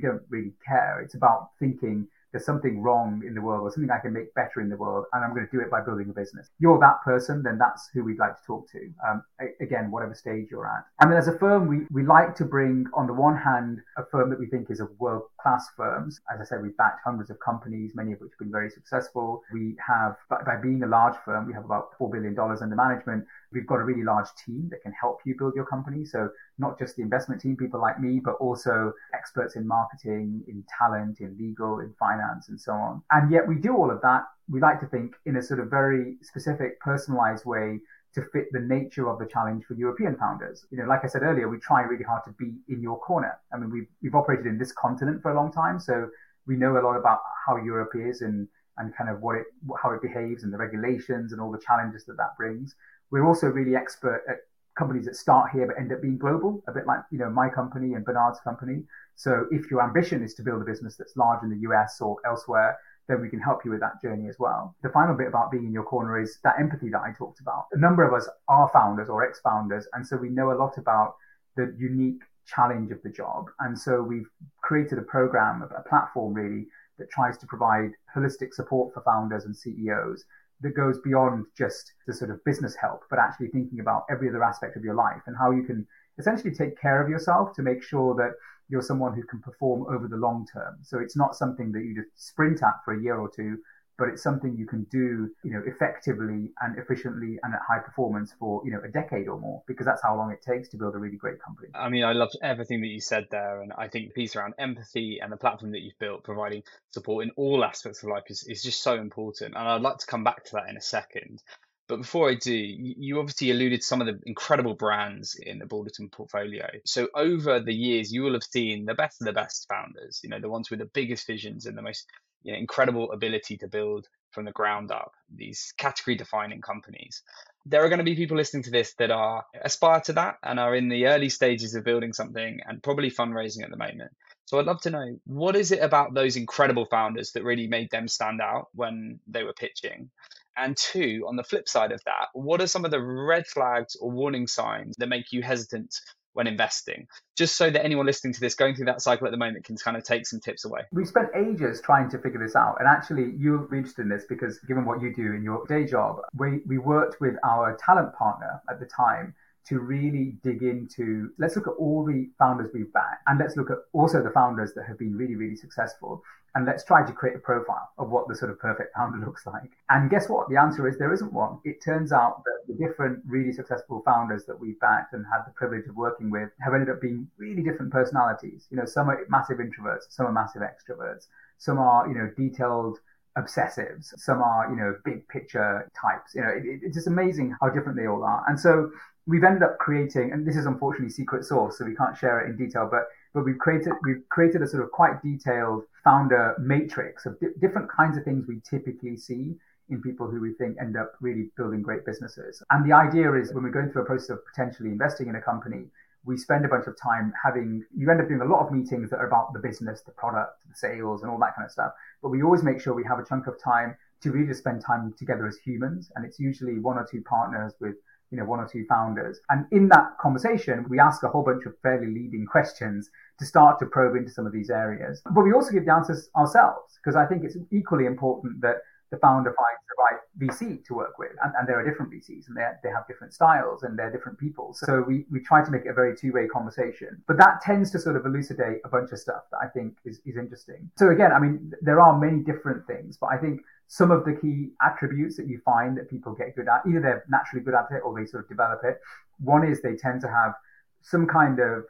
don't 0.00 0.22
really 0.28 0.52
care. 0.66 1.00
It's 1.00 1.14
about 1.14 1.50
thinking 1.58 2.08
there's 2.32 2.44
something 2.44 2.80
wrong 2.80 3.22
in 3.26 3.34
the 3.34 3.40
world 3.40 3.62
or 3.62 3.70
something 3.72 3.90
I 3.90 3.98
can 3.98 4.12
make 4.12 4.34
better 4.34 4.60
in 4.60 4.68
the 4.68 4.76
world, 4.76 5.06
and 5.12 5.24
I'm 5.24 5.34
going 5.34 5.46
to 5.46 5.56
do 5.56 5.62
it 5.62 5.70
by 5.70 5.80
building 5.80 6.10
a 6.10 6.12
business. 6.12 6.48
You're 6.58 6.78
that 6.80 7.02
person, 7.04 7.42
then 7.42 7.58
that's 7.58 7.88
who 7.92 8.04
we'd 8.04 8.18
like 8.18 8.36
to 8.36 8.42
talk 8.46 8.70
to. 8.72 8.90
Um, 9.06 9.22
again, 9.60 9.90
whatever 9.90 10.14
stage 10.14 10.48
you're 10.50 10.66
at. 10.66 10.84
And 11.00 11.10
then 11.10 11.18
as 11.18 11.28
a 11.28 11.38
firm, 11.38 11.68
we, 11.68 11.86
we 11.90 12.06
like 12.06 12.34
to 12.36 12.44
bring, 12.44 12.86
on 12.94 13.06
the 13.06 13.12
one 13.12 13.36
hand, 13.36 13.80
a 13.96 14.04
firm 14.04 14.30
that 14.30 14.38
we 14.38 14.46
think 14.46 14.70
is 14.70 14.80
a 14.80 14.88
world 14.98 15.22
class 15.40 15.68
firms. 15.76 16.20
As 16.32 16.40
I 16.40 16.44
said, 16.44 16.62
we've 16.62 16.76
backed 16.76 17.00
hundreds 17.04 17.30
of 17.30 17.38
companies, 17.40 17.92
many 17.94 18.12
of 18.12 18.20
which 18.20 18.32
have 18.32 18.38
been 18.38 18.52
very 18.52 18.70
successful. 18.70 19.42
We 19.52 19.76
have, 19.86 20.16
by, 20.28 20.56
being 20.62 20.82
a 20.82 20.86
large 20.86 21.16
firm, 21.24 21.46
we 21.46 21.54
have 21.54 21.64
about 21.64 21.98
$4 21.98 22.12
billion 22.12 22.38
under 22.38 22.76
management. 22.76 23.24
We've 23.52 23.66
got 23.66 23.76
a 23.76 23.84
really 23.84 24.04
large 24.04 24.28
team 24.44 24.68
that 24.70 24.82
can 24.82 24.92
help 24.92 25.20
you 25.24 25.34
build 25.38 25.54
your 25.54 25.64
company. 25.64 26.04
So 26.04 26.30
not 26.58 26.78
just 26.78 26.96
the 26.96 27.02
investment 27.02 27.40
team, 27.40 27.56
people 27.56 27.80
like 27.80 28.00
me, 28.00 28.20
but 28.22 28.34
also 28.34 28.92
experts 29.14 29.56
in 29.56 29.66
marketing, 29.66 30.42
in 30.48 30.64
talent, 30.78 31.20
in 31.20 31.36
legal, 31.38 31.80
in 31.80 31.94
finance, 31.98 32.48
and 32.48 32.60
so 32.60 32.72
on. 32.72 33.02
And 33.10 33.30
yet 33.30 33.46
we 33.46 33.56
do 33.56 33.76
all 33.76 33.90
of 33.90 34.00
that. 34.02 34.24
We 34.48 34.60
like 34.60 34.80
to 34.80 34.86
think 34.86 35.14
in 35.26 35.36
a 35.36 35.42
sort 35.42 35.60
of 35.60 35.68
very 35.68 36.16
specific, 36.22 36.80
personalized 36.80 37.44
way 37.44 37.78
to 38.14 38.22
fit 38.32 38.46
the 38.52 38.60
nature 38.60 39.08
of 39.08 39.18
the 39.18 39.26
challenge 39.26 39.64
for 39.64 39.74
European 39.74 40.16
founders. 40.16 40.66
You 40.70 40.78
know, 40.78 40.86
like 40.86 41.04
I 41.04 41.08
said 41.08 41.22
earlier, 41.22 41.48
we 41.48 41.58
try 41.58 41.82
really 41.82 42.04
hard 42.04 42.22
to 42.24 42.32
be 42.32 42.52
in 42.68 42.82
your 42.82 42.98
corner. 42.98 43.38
I 43.52 43.58
mean, 43.58 43.70
we've, 43.70 43.86
we've 44.02 44.14
operated 44.14 44.46
in 44.46 44.58
this 44.58 44.72
continent 44.72 45.22
for 45.22 45.30
a 45.30 45.36
long 45.36 45.52
time, 45.52 45.78
so 45.78 46.08
we 46.46 46.56
know 46.56 46.78
a 46.78 46.82
lot 46.82 46.96
about 46.96 47.20
how 47.46 47.56
Europe 47.56 47.92
is 47.94 48.22
and, 48.22 48.48
and 48.78 48.96
kind 48.96 49.10
of 49.10 49.20
what 49.20 49.36
it, 49.36 49.44
how 49.80 49.90
it 49.92 50.00
behaves 50.00 50.42
and 50.42 50.52
the 50.52 50.56
regulations 50.56 51.32
and 51.32 51.40
all 51.40 51.52
the 51.52 51.58
challenges 51.58 52.06
that 52.06 52.16
that 52.16 52.36
brings. 52.36 52.74
We're 53.10 53.26
also 53.26 53.48
really 53.48 53.76
expert 53.76 54.22
at 54.28 54.38
companies 54.78 55.04
that 55.06 55.16
start 55.16 55.50
here 55.50 55.66
but 55.66 55.76
end 55.78 55.92
up 55.92 56.00
being 56.00 56.16
global, 56.16 56.62
a 56.68 56.72
bit 56.72 56.86
like, 56.86 57.00
you 57.10 57.18
know, 57.18 57.28
my 57.28 57.48
company 57.48 57.94
and 57.94 58.04
Bernard's 58.04 58.38
company. 58.40 58.84
So 59.16 59.46
if 59.50 59.70
your 59.70 59.82
ambition 59.82 60.22
is 60.22 60.34
to 60.34 60.42
build 60.42 60.62
a 60.62 60.64
business 60.64 60.96
that's 60.96 61.16
large 61.16 61.42
in 61.42 61.50
the 61.50 61.68
US 61.68 62.00
or 62.00 62.16
elsewhere, 62.24 62.78
then 63.08 63.20
we 63.20 63.28
can 63.28 63.40
help 63.40 63.64
you 63.64 63.70
with 63.70 63.80
that 63.80 64.00
journey 64.00 64.28
as 64.28 64.38
well. 64.38 64.76
The 64.82 64.90
final 64.90 65.16
bit 65.16 65.26
about 65.26 65.50
being 65.50 65.64
in 65.64 65.72
your 65.72 65.82
corner 65.82 66.20
is 66.20 66.38
that 66.44 66.60
empathy 66.60 66.90
that 66.90 67.00
I 67.00 67.12
talked 67.12 67.40
about. 67.40 67.66
A 67.72 67.78
number 67.78 68.06
of 68.06 68.14
us 68.14 68.28
are 68.48 68.70
founders 68.72 69.08
or 69.08 69.26
ex-founders, 69.26 69.88
and 69.94 70.06
so 70.06 70.16
we 70.16 70.28
know 70.28 70.52
a 70.52 70.60
lot 70.60 70.78
about 70.78 71.16
the 71.56 71.74
unique 71.78 72.22
challenge 72.46 72.92
of 72.92 73.02
the 73.02 73.10
job. 73.10 73.46
And 73.60 73.78
so 73.78 74.02
we've 74.02 74.28
created 74.60 74.98
a 74.98 75.02
program, 75.02 75.62
a 75.62 75.82
platform 75.88 76.34
really, 76.34 76.66
that 76.98 77.10
tries 77.10 77.38
to 77.38 77.46
provide 77.46 77.92
holistic 78.14 78.52
support 78.52 78.92
for 78.92 79.00
founders 79.02 79.44
and 79.44 79.56
CEOs 79.56 80.24
that 80.60 80.70
goes 80.70 80.98
beyond 81.00 81.46
just 81.56 81.92
the 82.06 82.12
sort 82.12 82.30
of 82.30 82.44
business 82.44 82.74
help, 82.74 83.04
but 83.10 83.18
actually 83.18 83.48
thinking 83.48 83.80
about 83.80 84.04
every 84.10 84.28
other 84.28 84.42
aspect 84.42 84.76
of 84.76 84.84
your 84.84 84.94
life 84.94 85.22
and 85.26 85.36
how 85.36 85.50
you 85.50 85.62
can 85.62 85.86
essentially 86.18 86.52
take 86.52 86.80
care 86.80 87.02
of 87.02 87.08
yourself 87.08 87.54
to 87.54 87.62
make 87.62 87.82
sure 87.82 88.14
that 88.16 88.32
you're 88.68 88.82
someone 88.82 89.14
who 89.14 89.22
can 89.22 89.40
perform 89.40 89.86
over 89.88 90.08
the 90.08 90.16
long 90.16 90.46
term. 90.52 90.76
So 90.82 90.98
it's 90.98 91.16
not 91.16 91.36
something 91.36 91.72
that 91.72 91.84
you 91.84 91.94
just 91.94 92.28
sprint 92.28 92.62
at 92.62 92.74
for 92.84 92.94
a 92.94 93.02
year 93.02 93.18
or 93.18 93.30
two, 93.30 93.58
but 93.98 94.08
it's 94.08 94.22
something 94.22 94.56
you 94.56 94.66
can 94.66 94.84
do, 94.84 95.28
you 95.42 95.52
know, 95.52 95.62
effectively 95.66 96.52
and 96.60 96.78
efficiently 96.78 97.38
and 97.42 97.52
at 97.52 97.60
high 97.68 97.80
performance 97.80 98.32
for, 98.38 98.62
you 98.64 98.70
know, 98.70 98.80
a 98.84 98.88
decade 98.88 99.26
or 99.26 99.40
more, 99.40 99.60
because 99.66 99.84
that's 99.84 100.02
how 100.02 100.16
long 100.16 100.30
it 100.30 100.40
takes 100.40 100.68
to 100.68 100.76
build 100.76 100.94
a 100.94 100.98
really 100.98 101.16
great 101.16 101.42
company. 101.42 101.68
I 101.74 101.88
mean, 101.88 102.04
I 102.04 102.12
loved 102.12 102.38
everything 102.40 102.80
that 102.82 102.86
you 102.86 103.00
said 103.00 103.26
there. 103.32 103.60
And 103.60 103.72
I 103.76 103.88
think 103.88 104.06
the 104.06 104.12
piece 104.12 104.36
around 104.36 104.54
empathy 104.58 105.18
and 105.20 105.32
the 105.32 105.36
platform 105.36 105.72
that 105.72 105.80
you've 105.80 105.98
built, 105.98 106.22
providing 106.22 106.62
support 106.90 107.24
in 107.24 107.32
all 107.36 107.64
aspects 107.64 108.02
of 108.04 108.10
life 108.10 108.24
is, 108.28 108.44
is 108.44 108.62
just 108.62 108.82
so 108.82 108.94
important. 108.94 109.56
And 109.56 109.68
I'd 109.68 109.82
like 109.82 109.98
to 109.98 110.06
come 110.06 110.22
back 110.22 110.44
to 110.44 110.52
that 110.54 110.68
in 110.68 110.76
a 110.76 110.82
second. 110.82 111.42
But 111.88 112.02
before 112.02 112.30
I 112.30 112.34
do, 112.34 112.54
you 112.54 113.18
obviously 113.18 113.50
alluded 113.50 113.80
to 113.80 113.86
some 113.86 114.02
of 114.02 114.06
the 114.06 114.20
incredible 114.26 114.74
brands 114.74 115.34
in 115.34 115.58
the 115.58 115.64
Balderton 115.64 116.12
portfolio. 116.12 116.68
So 116.84 117.08
over 117.14 117.60
the 117.60 117.74
years, 117.74 118.12
you 118.12 118.22
will 118.22 118.34
have 118.34 118.44
seen 118.44 118.84
the 118.84 118.94
best 118.94 119.22
of 119.22 119.26
the 119.26 119.32
best 119.32 119.66
founders, 119.70 120.20
you 120.22 120.28
know, 120.28 120.38
the 120.38 120.50
ones 120.50 120.70
with 120.70 120.80
the 120.80 120.90
biggest 120.92 121.26
visions 121.26 121.64
and 121.64 121.76
the 121.76 121.82
most 121.82 122.06
you 122.42 122.52
know, 122.52 122.58
incredible 122.58 123.12
ability 123.12 123.58
to 123.58 123.68
build 123.68 124.06
from 124.30 124.44
the 124.44 124.52
ground 124.52 124.90
up 124.90 125.12
these 125.34 125.72
category 125.78 126.16
defining 126.16 126.60
companies. 126.60 127.22
There 127.66 127.84
are 127.84 127.88
going 127.88 127.98
to 127.98 128.04
be 128.04 128.14
people 128.14 128.36
listening 128.36 128.62
to 128.64 128.70
this 128.70 128.94
that 128.98 129.10
are 129.10 129.44
aspire 129.62 130.00
to 130.02 130.12
that 130.14 130.36
and 130.42 130.60
are 130.60 130.74
in 130.74 130.88
the 130.88 131.06
early 131.06 131.28
stages 131.28 131.74
of 131.74 131.84
building 131.84 132.12
something 132.12 132.60
and 132.66 132.82
probably 132.82 133.10
fundraising 133.10 133.64
at 133.64 133.70
the 133.70 133.76
moment. 133.76 134.12
So 134.46 134.58
I'd 134.58 134.66
love 134.66 134.80
to 134.82 134.90
know 134.90 135.18
what 135.26 135.56
is 135.56 135.72
it 135.72 135.82
about 135.82 136.14
those 136.14 136.36
incredible 136.36 136.86
founders 136.90 137.32
that 137.32 137.44
really 137.44 137.66
made 137.66 137.90
them 137.90 138.08
stand 138.08 138.40
out 138.40 138.68
when 138.74 139.20
they 139.26 139.42
were 139.42 139.52
pitching? 139.52 140.10
And 140.56 140.76
two, 140.76 141.24
on 141.28 141.36
the 141.36 141.44
flip 141.44 141.68
side 141.68 141.92
of 141.92 142.02
that, 142.04 142.28
what 142.32 142.60
are 142.60 142.66
some 142.66 142.84
of 142.84 142.90
the 142.90 143.02
red 143.02 143.46
flags 143.46 143.94
or 143.96 144.10
warning 144.10 144.46
signs 144.46 144.96
that 144.96 145.08
make 145.08 145.32
you 145.32 145.42
hesitant 145.42 145.94
when 146.38 146.46
investing? 146.46 147.08
Just 147.36 147.56
so 147.56 147.68
that 147.68 147.84
anyone 147.84 148.06
listening 148.06 148.32
to 148.32 148.40
this 148.40 148.54
going 148.54 148.76
through 148.76 148.86
that 148.86 149.02
cycle 149.02 149.26
at 149.26 149.32
the 149.32 149.36
moment 149.36 149.64
can 149.64 149.76
kind 149.76 149.96
of 149.96 150.04
take 150.04 150.24
some 150.24 150.38
tips 150.38 150.64
away. 150.64 150.82
We 150.92 151.04
spent 151.04 151.30
ages 151.34 151.80
trying 151.80 152.08
to 152.10 152.18
figure 152.18 152.38
this 152.38 152.54
out. 152.54 152.76
And 152.78 152.86
actually, 152.88 153.32
you'll 153.36 153.66
be 153.66 153.78
interested 153.78 154.02
in 154.02 154.08
this 154.08 154.24
because 154.28 154.60
given 154.60 154.84
what 154.84 155.02
you 155.02 155.12
do 155.12 155.34
in 155.34 155.42
your 155.42 155.66
day 155.66 155.84
job, 155.84 156.20
we, 156.36 156.60
we 156.64 156.78
worked 156.78 157.20
with 157.20 157.34
our 157.42 157.76
talent 157.76 158.14
partner 158.14 158.62
at 158.70 158.78
the 158.78 158.86
time 158.86 159.34
to 159.66 159.80
really 159.80 160.36
dig 160.42 160.62
into 160.62 161.30
let's 161.38 161.56
look 161.56 161.66
at 161.66 161.74
all 161.78 162.04
the 162.04 162.28
founders 162.38 162.70
we've 162.72 162.92
backed 162.92 163.22
and 163.26 163.38
let's 163.38 163.56
look 163.56 163.70
at 163.70 163.78
also 163.92 164.22
the 164.22 164.30
founders 164.30 164.72
that 164.74 164.84
have 164.86 164.98
been 164.98 165.16
really 165.16 165.34
really 165.34 165.56
successful 165.56 166.22
and 166.54 166.66
let's 166.66 166.84
try 166.84 167.06
to 167.06 167.12
create 167.12 167.36
a 167.36 167.38
profile 167.38 167.90
of 167.98 168.10
what 168.10 168.26
the 168.26 168.34
sort 168.34 168.50
of 168.50 168.58
perfect 168.58 168.94
founder 168.94 169.18
looks 169.26 169.46
like. 169.46 169.70
And 169.90 170.10
guess 170.10 170.28
what? 170.28 170.48
The 170.48 170.56
answer 170.56 170.88
is 170.88 170.98
there 170.98 171.12
isn't 171.12 171.32
one. 171.32 171.58
It 171.64 171.82
turns 171.84 172.12
out 172.12 172.42
that 172.44 172.66
the 172.66 172.74
different 172.74 173.22
really 173.26 173.52
successful 173.52 174.02
founders 174.04 174.44
that 174.46 174.58
we've 174.58 174.78
backed 174.80 175.12
and 175.12 175.24
had 175.30 175.42
the 175.46 175.52
privilege 175.52 175.86
of 175.88 175.96
working 175.96 176.30
with 176.30 176.50
have 176.60 176.74
ended 176.74 176.90
up 176.90 177.00
being 177.00 177.28
really 177.36 177.62
different 177.62 177.92
personalities. 177.92 178.66
You 178.70 178.76
know, 178.76 178.86
some 178.86 179.10
are 179.10 179.24
massive 179.28 179.58
introverts, 179.58 180.06
some 180.10 180.26
are 180.26 180.32
massive 180.32 180.62
extroverts, 180.62 181.26
some 181.58 181.78
are, 181.78 182.08
you 182.08 182.14
know, 182.14 182.30
detailed 182.36 182.98
obsessives, 183.36 184.12
some 184.16 184.42
are, 184.42 184.68
you 184.68 184.76
know, 184.76 184.96
big 185.04 185.28
picture 185.28 185.88
types. 186.00 186.34
You 186.34 186.42
know, 186.42 186.48
it, 186.48 186.80
it's 186.82 186.96
just 186.96 187.06
amazing 187.06 187.54
how 187.60 187.68
different 187.68 187.96
they 187.96 188.06
all 188.06 188.24
are. 188.24 188.44
And 188.48 188.58
so 188.58 188.90
we've 189.28 189.44
ended 189.44 189.62
up 189.62 189.78
creating, 189.78 190.32
and 190.32 190.46
this 190.46 190.56
is 190.56 190.66
unfortunately 190.66 191.10
secret 191.10 191.44
source, 191.44 191.78
so 191.78 191.84
we 191.84 191.94
can't 191.94 192.16
share 192.16 192.40
it 192.40 192.50
in 192.50 192.56
detail, 192.56 192.88
but 192.90 193.08
but 193.34 193.44
we've 193.44 193.58
created 193.58 193.92
we've 194.02 194.26
created 194.30 194.62
a 194.62 194.66
sort 194.66 194.82
of 194.82 194.90
quite 194.90 195.22
detailed 195.22 195.84
founder 196.02 196.56
matrix 196.58 197.26
of 197.26 197.38
di- 197.38 197.54
different 197.60 197.90
kinds 197.90 198.16
of 198.16 198.24
things 198.24 198.46
we 198.48 198.60
typically 198.68 199.16
see 199.16 199.54
in 199.90 200.02
people 200.02 200.28
who 200.28 200.40
we 200.40 200.52
think 200.54 200.76
end 200.80 200.96
up 200.96 201.12
really 201.20 201.50
building 201.56 201.82
great 201.82 202.04
businesses. 202.04 202.62
And 202.70 202.84
the 202.88 202.94
idea 202.94 203.32
is 203.34 203.52
when 203.52 203.64
we're 203.64 203.70
going 203.70 203.90
through 203.90 204.02
a 204.02 204.06
process 204.06 204.30
of 204.30 204.40
potentially 204.46 204.90
investing 204.90 205.28
in 205.28 205.36
a 205.36 205.42
company, 205.42 205.84
we 206.24 206.36
spend 206.36 206.64
a 206.64 206.68
bunch 206.68 206.86
of 206.86 206.98
time 206.98 207.32
having 207.42 207.84
you 207.96 208.10
end 208.10 208.20
up 208.20 208.28
doing 208.28 208.40
a 208.40 208.46
lot 208.46 208.66
of 208.66 208.72
meetings 208.72 209.10
that 209.10 209.18
are 209.18 209.26
about 209.26 209.52
the 209.52 209.58
business, 209.58 210.00
the 210.00 210.12
product, 210.12 210.56
the 210.68 210.74
sales, 210.74 211.22
and 211.22 211.30
all 211.30 211.38
that 211.38 211.54
kind 211.54 211.66
of 211.66 211.70
stuff. 211.70 211.92
But 212.22 212.30
we 212.30 212.42
always 212.42 212.62
make 212.62 212.80
sure 212.80 212.94
we 212.94 213.04
have 213.04 213.18
a 213.18 213.24
chunk 213.24 213.46
of 213.46 213.60
time 213.62 213.96
to 214.22 214.32
really 214.32 214.48
just 214.48 214.60
spend 214.60 214.82
time 214.82 215.14
together 215.18 215.46
as 215.46 215.56
humans. 215.58 216.10
And 216.16 216.24
it's 216.24 216.40
usually 216.40 216.78
one 216.78 216.96
or 216.98 217.06
two 217.08 217.22
partners 217.22 217.74
with 217.78 217.94
you 218.30 218.38
know, 218.38 218.44
one 218.44 218.60
or 218.60 218.68
two 218.68 218.84
founders. 218.88 219.40
And 219.48 219.66
in 219.72 219.88
that 219.88 220.18
conversation, 220.20 220.84
we 220.88 220.98
ask 220.98 221.22
a 221.22 221.28
whole 221.28 221.42
bunch 221.42 221.64
of 221.66 221.74
fairly 221.82 222.06
leading 222.06 222.46
questions 222.46 223.10
to 223.38 223.46
start 223.46 223.78
to 223.78 223.86
probe 223.86 224.16
into 224.16 224.30
some 224.30 224.46
of 224.46 224.52
these 224.52 224.70
areas. 224.70 225.22
But 225.34 225.42
we 225.42 225.52
also 225.52 225.72
give 225.72 225.86
the 225.86 225.92
answers 225.92 226.28
ourselves 226.36 226.98
because 227.02 227.16
I 227.16 227.26
think 227.26 227.44
it's 227.44 227.56
equally 227.70 228.06
important 228.06 228.60
that 228.62 228.76
the 229.10 229.16
founder 229.18 229.54
finds 229.54 229.80
the 229.88 229.94
right 229.98 230.50
VC 230.50 230.84
to 230.84 230.94
work 230.94 231.18
with. 231.18 231.30
And, 231.42 231.52
and 231.58 231.66
there 231.66 231.78
are 231.80 231.88
different 231.88 232.12
VCs 232.12 232.48
and 232.48 232.56
they 232.56 232.90
have 232.90 233.06
different 233.06 233.32
styles 233.32 233.82
and 233.82 233.98
they're 233.98 234.12
different 234.12 234.38
people. 234.38 234.74
So 234.74 235.02
we, 235.06 235.24
we 235.30 235.40
try 235.40 235.64
to 235.64 235.70
make 235.70 235.86
it 235.86 235.88
a 235.88 235.94
very 235.94 236.16
two 236.16 236.32
way 236.32 236.46
conversation. 236.46 237.22
But 237.26 237.38
that 237.38 237.62
tends 237.62 237.90
to 237.92 237.98
sort 237.98 238.16
of 238.16 238.26
elucidate 238.26 238.80
a 238.84 238.88
bunch 238.88 239.12
of 239.12 239.18
stuff 239.18 239.44
that 239.50 239.58
I 239.62 239.68
think 239.68 239.96
is, 240.04 240.20
is 240.26 240.36
interesting. 240.36 240.90
So 240.98 241.10
again, 241.10 241.32
I 241.32 241.38
mean, 241.38 241.72
there 241.80 242.00
are 242.00 242.18
many 242.18 242.42
different 242.42 242.86
things, 242.86 243.16
but 243.18 243.28
I 243.28 243.38
think 243.38 243.62
some 243.88 244.10
of 244.10 244.24
the 244.24 244.34
key 244.34 244.70
attributes 244.82 245.36
that 245.36 245.48
you 245.48 245.60
find 245.64 245.96
that 245.96 246.10
people 246.10 246.34
get 246.34 246.54
good 246.54 246.68
at, 246.68 246.82
either 246.86 247.00
they're 247.00 247.24
naturally 247.28 247.64
good 247.64 247.74
at 247.74 247.86
it 247.90 248.02
or 248.04 248.18
they 248.18 248.26
sort 248.26 248.44
of 248.44 248.48
develop 248.48 248.80
it. 248.84 249.00
One 249.40 249.66
is 249.66 249.80
they 249.80 249.96
tend 249.96 250.20
to 250.20 250.28
have 250.28 250.54
some 251.02 251.26
kind 251.26 251.58
of 251.58 251.84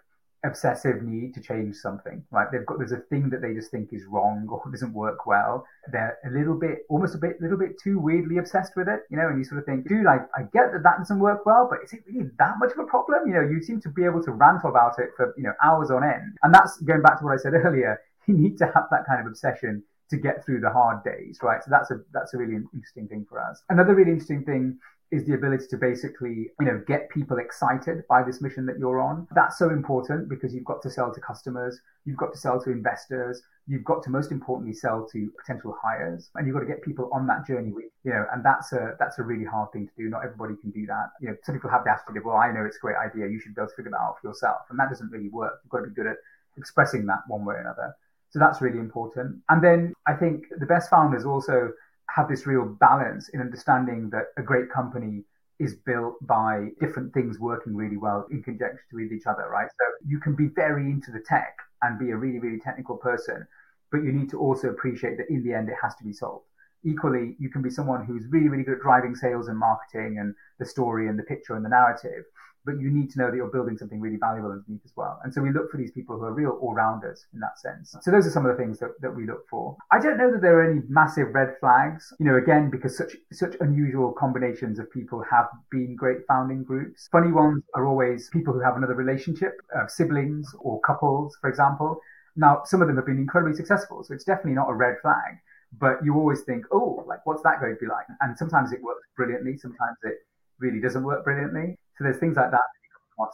obsessive 0.45 1.03
need 1.03 1.35
to 1.35 1.41
change 1.41 1.75
something, 1.75 2.25
right? 2.31 2.47
They've 2.53 2.65
got, 2.65 2.79
there's 2.79 2.93
a 2.93 2.99
thing 3.11 3.29
that 3.31 3.43
they 3.43 3.53
just 3.53 3.73
think 3.73 3.93
is 3.93 4.05
wrong 4.07 4.47
or 4.49 4.63
doesn't 4.71 4.93
work 4.93 5.27
well. 5.27 5.67
They're 5.91 6.17
a 6.25 6.31
little 6.31 6.55
bit, 6.55 6.87
almost 6.89 7.17
a 7.17 7.19
bit, 7.19 7.41
little 7.41 7.59
bit 7.59 7.81
too 7.83 7.99
weirdly 7.99 8.39
obsessed 8.39 8.77
with 8.77 8.89
it, 8.89 9.01
you 9.11 9.17
know, 9.17 9.29
and 9.29 9.37
you 9.37 9.45
sort 9.45 9.59
of 9.59 9.67
think, 9.67 9.89
dude, 9.89 10.07
I, 10.07 10.19
I 10.37 10.43
get 10.43 10.73
that 10.73 10.85
that 10.85 10.99
doesn't 10.99 11.19
work 11.19 11.45
well, 11.47 11.67
but 11.69 11.81
is 11.83 11.93
it 11.93 12.05
really 12.07 12.31
that 12.39 12.55
much 12.59 12.71
of 12.71 12.79
a 12.79 12.85
problem? 12.85 13.27
You 13.27 13.35
know, 13.35 13.41
you 13.41 13.61
seem 13.61 13.81
to 13.81 13.89
be 13.89 14.05
able 14.05 14.23
to 14.23 14.31
rant 14.31 14.63
about 14.65 15.01
it 15.01 15.11
for, 15.17 15.35
you 15.37 15.43
know, 15.43 15.55
hours 15.65 15.91
on 15.91 16.05
end. 16.05 16.39
And 16.45 16.55
that's 16.55 16.79
going 16.83 17.03
back 17.03 17.19
to 17.19 17.25
what 17.25 17.35
I 17.35 17.39
said 17.39 17.55
earlier. 17.65 18.01
You 18.27 18.35
need 18.35 18.57
to 18.59 18.67
have 18.67 18.87
that 18.93 19.07
kind 19.09 19.21
of 19.21 19.27
obsession 19.27 19.83
to 20.11 20.17
get 20.17 20.45
through 20.45 20.61
the 20.61 20.71
hard 20.71 21.05
days, 21.05 21.39
right? 21.43 21.63
So 21.63 21.71
that's 21.71 21.91
a 21.91 22.01
that's 22.13 22.35
a 22.35 22.39
really 22.39 22.57
interesting 22.75 23.09
thing 23.09 23.27
for 23.29 23.41
us. 23.41 23.63
Another 23.69 23.95
really 23.95 24.13
interesting 24.13 24.45
thing 24.45 24.79
is 25.11 25.25
the 25.27 25.35
ability 25.35 25.65
to 25.71 25.77
basically, 25.79 26.51
you 26.61 26.67
know, 26.67 26.83
get 26.87 27.09
people 27.09 27.39
excited 27.39 28.05
by 28.09 28.23
this 28.23 28.43
mission 28.43 28.67
that 28.67 28.79
you're 28.79 29.01
on. 29.01 29.27
That's 29.35 29.57
so 29.57 29.71
important 29.71 30.29
because 30.29 30.55
you've 30.55 30.67
got 30.67 30.83
to 30.83 30.91
sell 30.91 31.15
to 31.15 31.21
customers, 31.21 31.81
you've 32.05 32.19
got 32.19 32.33
to 32.35 32.39
sell 32.39 32.61
to 32.63 32.71
investors, 32.71 33.41
you've 33.67 33.85
got 33.85 34.03
to 34.03 34.11
most 34.11 34.31
importantly 34.33 34.75
sell 34.75 35.09
to 35.13 35.33
potential 35.41 35.75
hires, 35.83 36.29
and 36.35 36.47
you've 36.47 36.55
got 36.55 36.61
to 36.61 36.67
get 36.67 36.83
people 36.83 37.09
on 37.13 37.27
that 37.27 37.47
journey 37.47 37.73
with, 37.73 37.91
you 38.05 38.13
know, 38.13 38.27
and 38.33 38.45
that's 38.45 38.73
a 38.73 38.97
that's 38.99 39.19
a 39.19 39.23
really 39.23 39.47
hard 39.47 39.73
thing 39.73 39.87
to 39.87 39.93
do. 39.97 40.11
Not 40.11 40.25
everybody 40.25 40.55
can 40.61 40.71
do 40.71 40.85
that. 40.87 41.11
You 41.21 41.29
know, 41.29 41.37
some 41.43 41.55
people 41.55 41.71
have 41.71 41.85
the 41.85 41.91
attitude 41.91 42.19
of, 42.19 42.25
well, 42.25 42.37
I 42.37 42.53
know 42.53 42.67
it's 42.67 42.77
a 42.77 42.81
great 42.81 42.97
idea, 42.97 43.29
you 43.29 43.41
should 43.41 43.55
be 43.55 43.63
able 43.63 43.71
to 43.71 43.77
figure 43.77 43.93
that 43.93 44.01
out 44.01 44.17
for 44.21 44.29
yourself, 44.29 44.61
and 44.69 44.79
that 44.79 44.91
doesn't 44.91 45.11
really 45.11 45.31
work. 45.31 45.61
You've 45.65 45.71
got 45.71 45.81
to 45.81 45.89
be 45.89 45.95
good 45.95 46.07
at 46.07 46.17
expressing 46.59 47.07
that 47.07 47.21
one 47.29 47.47
way 47.47 47.55
or 47.55 47.61
another. 47.61 47.95
So 48.31 48.39
that's 48.39 48.61
really 48.61 48.79
important. 48.79 49.41
And 49.49 49.63
then 49.63 49.95
I 50.07 50.15
think 50.15 50.45
the 50.59 50.67
best 50.67 50.91
founders 50.91 51.25
also 51.25 51.73
have 52.11 52.29
this 52.29 52.47
real 52.47 52.65
balance 52.65 53.29
in 53.31 53.41
understanding 53.41 54.11
that 54.11 54.27
a 54.37 54.43
great 54.43 54.71
company 54.71 55.25
is 55.59 55.75
built 55.75 56.15
by 56.27 56.69
different 56.81 57.13
things 57.13 57.39
working 57.39 57.75
really 57.75 57.97
well 57.97 58.27
in 58.31 58.43
conjunction 58.43 58.87
with 58.93 59.13
each 59.13 59.27
other, 59.27 59.49
right? 59.51 59.69
So 59.69 60.07
you 60.07 60.21
can 60.21 60.35
be 60.35 60.47
very 60.47 60.85
into 60.85 61.11
the 61.11 61.21
tech 61.21 61.57
and 61.83 61.99
be 61.99 62.11
a 62.11 62.17
really, 62.17 62.39
really 62.39 62.61
technical 62.61 62.97
person, 62.97 63.47
but 63.91 63.99
you 63.99 64.13
need 64.13 64.31
to 64.31 64.39
also 64.39 64.69
appreciate 64.69 65.17
that 65.19 65.31
in 65.31 65.43
the 65.43 65.55
end 65.55 65.69
it 65.69 65.77
has 65.83 65.95
to 65.97 66.05
be 66.05 66.13
solved. 66.13 66.45
Equally, 66.85 67.35
you 67.41 67.51
can 67.51 67.61
be 67.61 67.71
someone 67.71 68.05
who's 68.05 68.27
really, 68.31 68.49
really 68.49 68.63
good 68.63 68.77
at 68.77 68.83
driving 68.83 69.17
sales 69.17 69.49
and 69.49 69.59
marketing 69.59 70.19
and 70.21 70.35
the 70.61 70.65
story 70.65 71.09
and 71.09 71.19
the 71.19 71.25
picture 71.25 71.57
and 71.57 71.65
the 71.65 71.69
narrative, 71.69 72.25
but 72.65 72.81
you 72.81 72.91
need 72.91 73.11
to 73.11 73.19
know 73.19 73.31
that 73.31 73.37
you're 73.37 73.51
building 73.51 73.77
something 73.79 74.01
really 74.01 74.17
valuable 74.17 74.51
underneath 74.51 74.83
as 74.85 74.93
well. 74.97 75.21
And 75.25 75.33
so 75.33 75.41
we 75.41 75.53
look 75.53 75.71
for 75.71 75.77
these 75.77 75.93
people 75.93 76.19
who 76.19 76.25
are 76.25 76.33
real 76.33 76.59
all 76.61 76.75
rounders 76.75 77.27
in 77.33 77.41
that 77.41 77.59
sense. 77.59 77.95
So 78.03 78.11
those 78.11 78.27
are 78.27 78.31
some 78.31 78.45
of 78.47 78.57
the 78.57 78.63
things 78.63 78.79
that, 78.81 78.91
that 79.01 79.15
we 79.15 79.27
look 79.27 79.49
for. 79.49 79.77
I 79.93 79.99
don't 79.99 80.19
know 80.19 80.31
that 80.31 80.43
there 80.43 80.59
are 80.61 80.71
any 80.71 80.83
massive 80.89 81.29
red 81.33 81.55
flags, 81.61 82.13
you 82.19 82.27
know, 82.27 82.37
again, 82.37 82.71
because 82.71 82.97
such, 82.97 83.17
such 83.33 83.55
unusual 83.61 84.13
combinations 84.13 84.79
of 84.79 84.91
people 84.93 85.25
have 85.31 85.47
been 85.71 85.97
great 85.97 86.19
founding 86.27 86.63
groups. 86.65 87.09
Funny 87.11 87.33
ones 87.33 87.63
are 87.75 87.87
always 87.87 88.29
people 88.31 88.53
who 88.53 88.61
have 88.61 88.77
another 88.77 88.95
relationship, 88.95 89.55
uh, 89.77 89.87
siblings 89.87 90.55
or 90.61 90.81
couples, 90.81 91.37
for 91.41 91.49
example. 91.49 92.01
Now, 92.37 92.63
some 92.65 92.83
of 92.83 92.89
them 92.89 92.97
have 92.97 93.07
been 93.07 93.19
incredibly 93.19 93.57
successful, 93.57 94.05
so 94.05 94.15
it's 94.15 94.25
definitely 94.25 94.53
not 94.53 94.71
a 94.71 94.75
red 94.75 94.97
flag. 95.03 95.39
But 95.79 96.03
you 96.03 96.15
always 96.15 96.43
think, 96.43 96.65
oh, 96.73 97.05
like, 97.07 97.27
what's 97.27 97.43
that 97.43 97.61
going 97.61 97.75
to 97.75 97.81
be 97.81 97.87
like? 97.87 98.07
And 98.21 98.39
sometimes 98.39 98.73
it 98.73 98.81
works 98.83 99.07
brilliantly, 99.17 99.59
sometimes 99.59 99.99
it 100.03 100.19
really 100.59 100.81
doesn't 100.81 101.05
work 101.05 101.25
brilliantly. 101.25 101.77
So 101.97 102.05
there's 102.05 102.19
things 102.19 102.37
like 102.37 102.51
that 102.51 102.61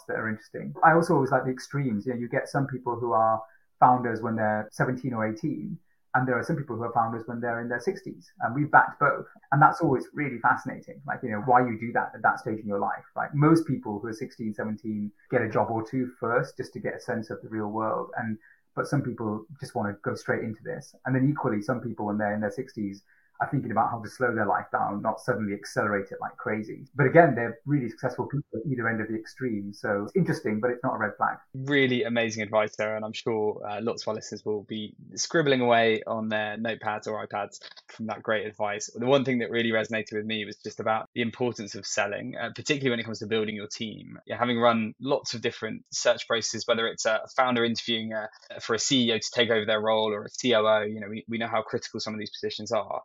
that 0.08 0.16
are 0.16 0.28
interesting. 0.28 0.74
I 0.82 0.92
also 0.92 1.14
always 1.14 1.30
like 1.30 1.44
the 1.44 1.50
extremes. 1.50 2.06
You 2.06 2.14
know, 2.14 2.18
you 2.18 2.28
get 2.28 2.48
some 2.48 2.66
people 2.66 2.96
who 2.96 3.12
are 3.12 3.40
founders 3.80 4.22
when 4.22 4.36
they're 4.36 4.68
17 4.72 5.12
or 5.12 5.26
18, 5.26 5.76
and 6.14 6.28
there 6.28 6.38
are 6.38 6.44
some 6.44 6.56
people 6.56 6.76
who 6.76 6.84
are 6.84 6.92
founders 6.92 7.24
when 7.26 7.40
they're 7.40 7.60
in 7.60 7.68
their 7.68 7.80
60s. 7.80 8.24
And 8.40 8.54
we've 8.54 8.70
backed 8.70 9.00
both. 9.00 9.26
And 9.52 9.60
that's 9.60 9.80
always 9.80 10.06
really 10.14 10.38
fascinating. 10.38 11.00
Like, 11.06 11.20
you 11.22 11.30
know, 11.30 11.42
why 11.44 11.60
you 11.66 11.78
do 11.78 11.92
that 11.92 12.12
at 12.14 12.22
that 12.22 12.38
stage 12.38 12.60
in 12.60 12.66
your 12.66 12.78
life. 12.78 13.04
Like 13.16 13.34
most 13.34 13.66
people 13.66 13.98
who 13.98 14.08
are 14.08 14.12
16, 14.12 14.54
17 14.54 15.10
get 15.30 15.42
a 15.42 15.48
job 15.48 15.70
or 15.70 15.84
two 15.86 16.12
first 16.20 16.56
just 16.56 16.72
to 16.74 16.78
get 16.78 16.94
a 16.94 17.00
sense 17.00 17.30
of 17.30 17.42
the 17.42 17.48
real 17.48 17.68
world. 17.68 18.10
And 18.16 18.38
but 18.76 18.86
some 18.86 19.02
people 19.02 19.44
just 19.60 19.74
want 19.74 19.88
to 19.88 19.98
go 20.02 20.16
straight 20.16 20.42
into 20.42 20.62
this. 20.64 20.94
And 21.06 21.14
then 21.14 21.28
equally, 21.30 21.62
some 21.62 21.80
people 21.80 22.06
when 22.06 22.18
they're 22.18 22.34
in 22.34 22.40
their 22.40 22.50
60s 22.50 23.02
are 23.44 23.50
thinking 23.50 23.70
about 23.70 23.90
how 23.90 24.00
to 24.00 24.08
slow 24.08 24.34
their 24.34 24.46
life 24.46 24.66
down, 24.72 25.02
not 25.02 25.20
suddenly 25.20 25.54
accelerate 25.54 26.06
it 26.10 26.18
like 26.20 26.36
crazy. 26.36 26.86
But 26.94 27.06
again, 27.06 27.34
they're 27.34 27.58
really 27.66 27.88
successful 27.88 28.26
people 28.26 28.60
at 28.60 28.70
either 28.70 28.88
end 28.88 29.00
of 29.00 29.08
the 29.08 29.14
extreme. 29.14 29.72
So 29.72 30.04
it's 30.04 30.16
interesting, 30.16 30.60
but 30.60 30.70
it's 30.70 30.82
not 30.82 30.94
a 30.94 30.98
red 30.98 31.12
flag. 31.16 31.36
Really 31.54 32.04
amazing 32.04 32.42
advice 32.42 32.76
there. 32.76 32.96
And 32.96 33.04
I'm 33.04 33.12
sure 33.12 33.60
uh, 33.68 33.80
lots 33.80 34.02
of 34.02 34.08
our 34.08 34.14
listeners 34.14 34.44
will 34.44 34.62
be 34.62 34.94
scribbling 35.14 35.60
away 35.60 36.02
on 36.06 36.28
their 36.28 36.56
notepads 36.56 37.06
or 37.06 37.26
iPads 37.26 37.60
from 37.88 38.06
that 38.06 38.22
great 38.22 38.46
advice. 38.46 38.90
The 38.94 39.06
one 39.06 39.24
thing 39.24 39.38
that 39.38 39.50
really 39.50 39.70
resonated 39.70 40.14
with 40.14 40.24
me 40.24 40.44
was 40.44 40.56
just 40.56 40.80
about 40.80 41.08
the 41.14 41.22
importance 41.22 41.74
of 41.74 41.86
selling, 41.86 42.36
uh, 42.36 42.50
particularly 42.54 42.90
when 42.90 43.00
it 43.00 43.04
comes 43.04 43.20
to 43.20 43.26
building 43.26 43.54
your 43.54 43.68
team. 43.68 44.18
Yeah, 44.26 44.38
having 44.38 44.58
run 44.58 44.94
lots 45.00 45.34
of 45.34 45.40
different 45.40 45.84
search 45.90 46.26
processes, 46.26 46.66
whether 46.66 46.86
it's 46.86 47.06
a 47.06 47.20
founder 47.36 47.64
interviewing 47.64 48.12
uh, 48.12 48.26
for 48.60 48.74
a 48.74 48.78
CEO 48.78 49.20
to 49.20 49.30
take 49.32 49.50
over 49.50 49.64
their 49.64 49.80
role 49.80 50.12
or 50.12 50.26
a 50.26 50.28
COO, 50.30 50.88
you 50.88 51.00
know, 51.00 51.08
we, 51.08 51.24
we 51.28 51.38
know 51.38 51.48
how 51.48 51.62
critical 51.62 52.00
some 52.00 52.14
of 52.14 52.20
these 52.20 52.30
positions 52.30 52.72
are. 52.72 53.02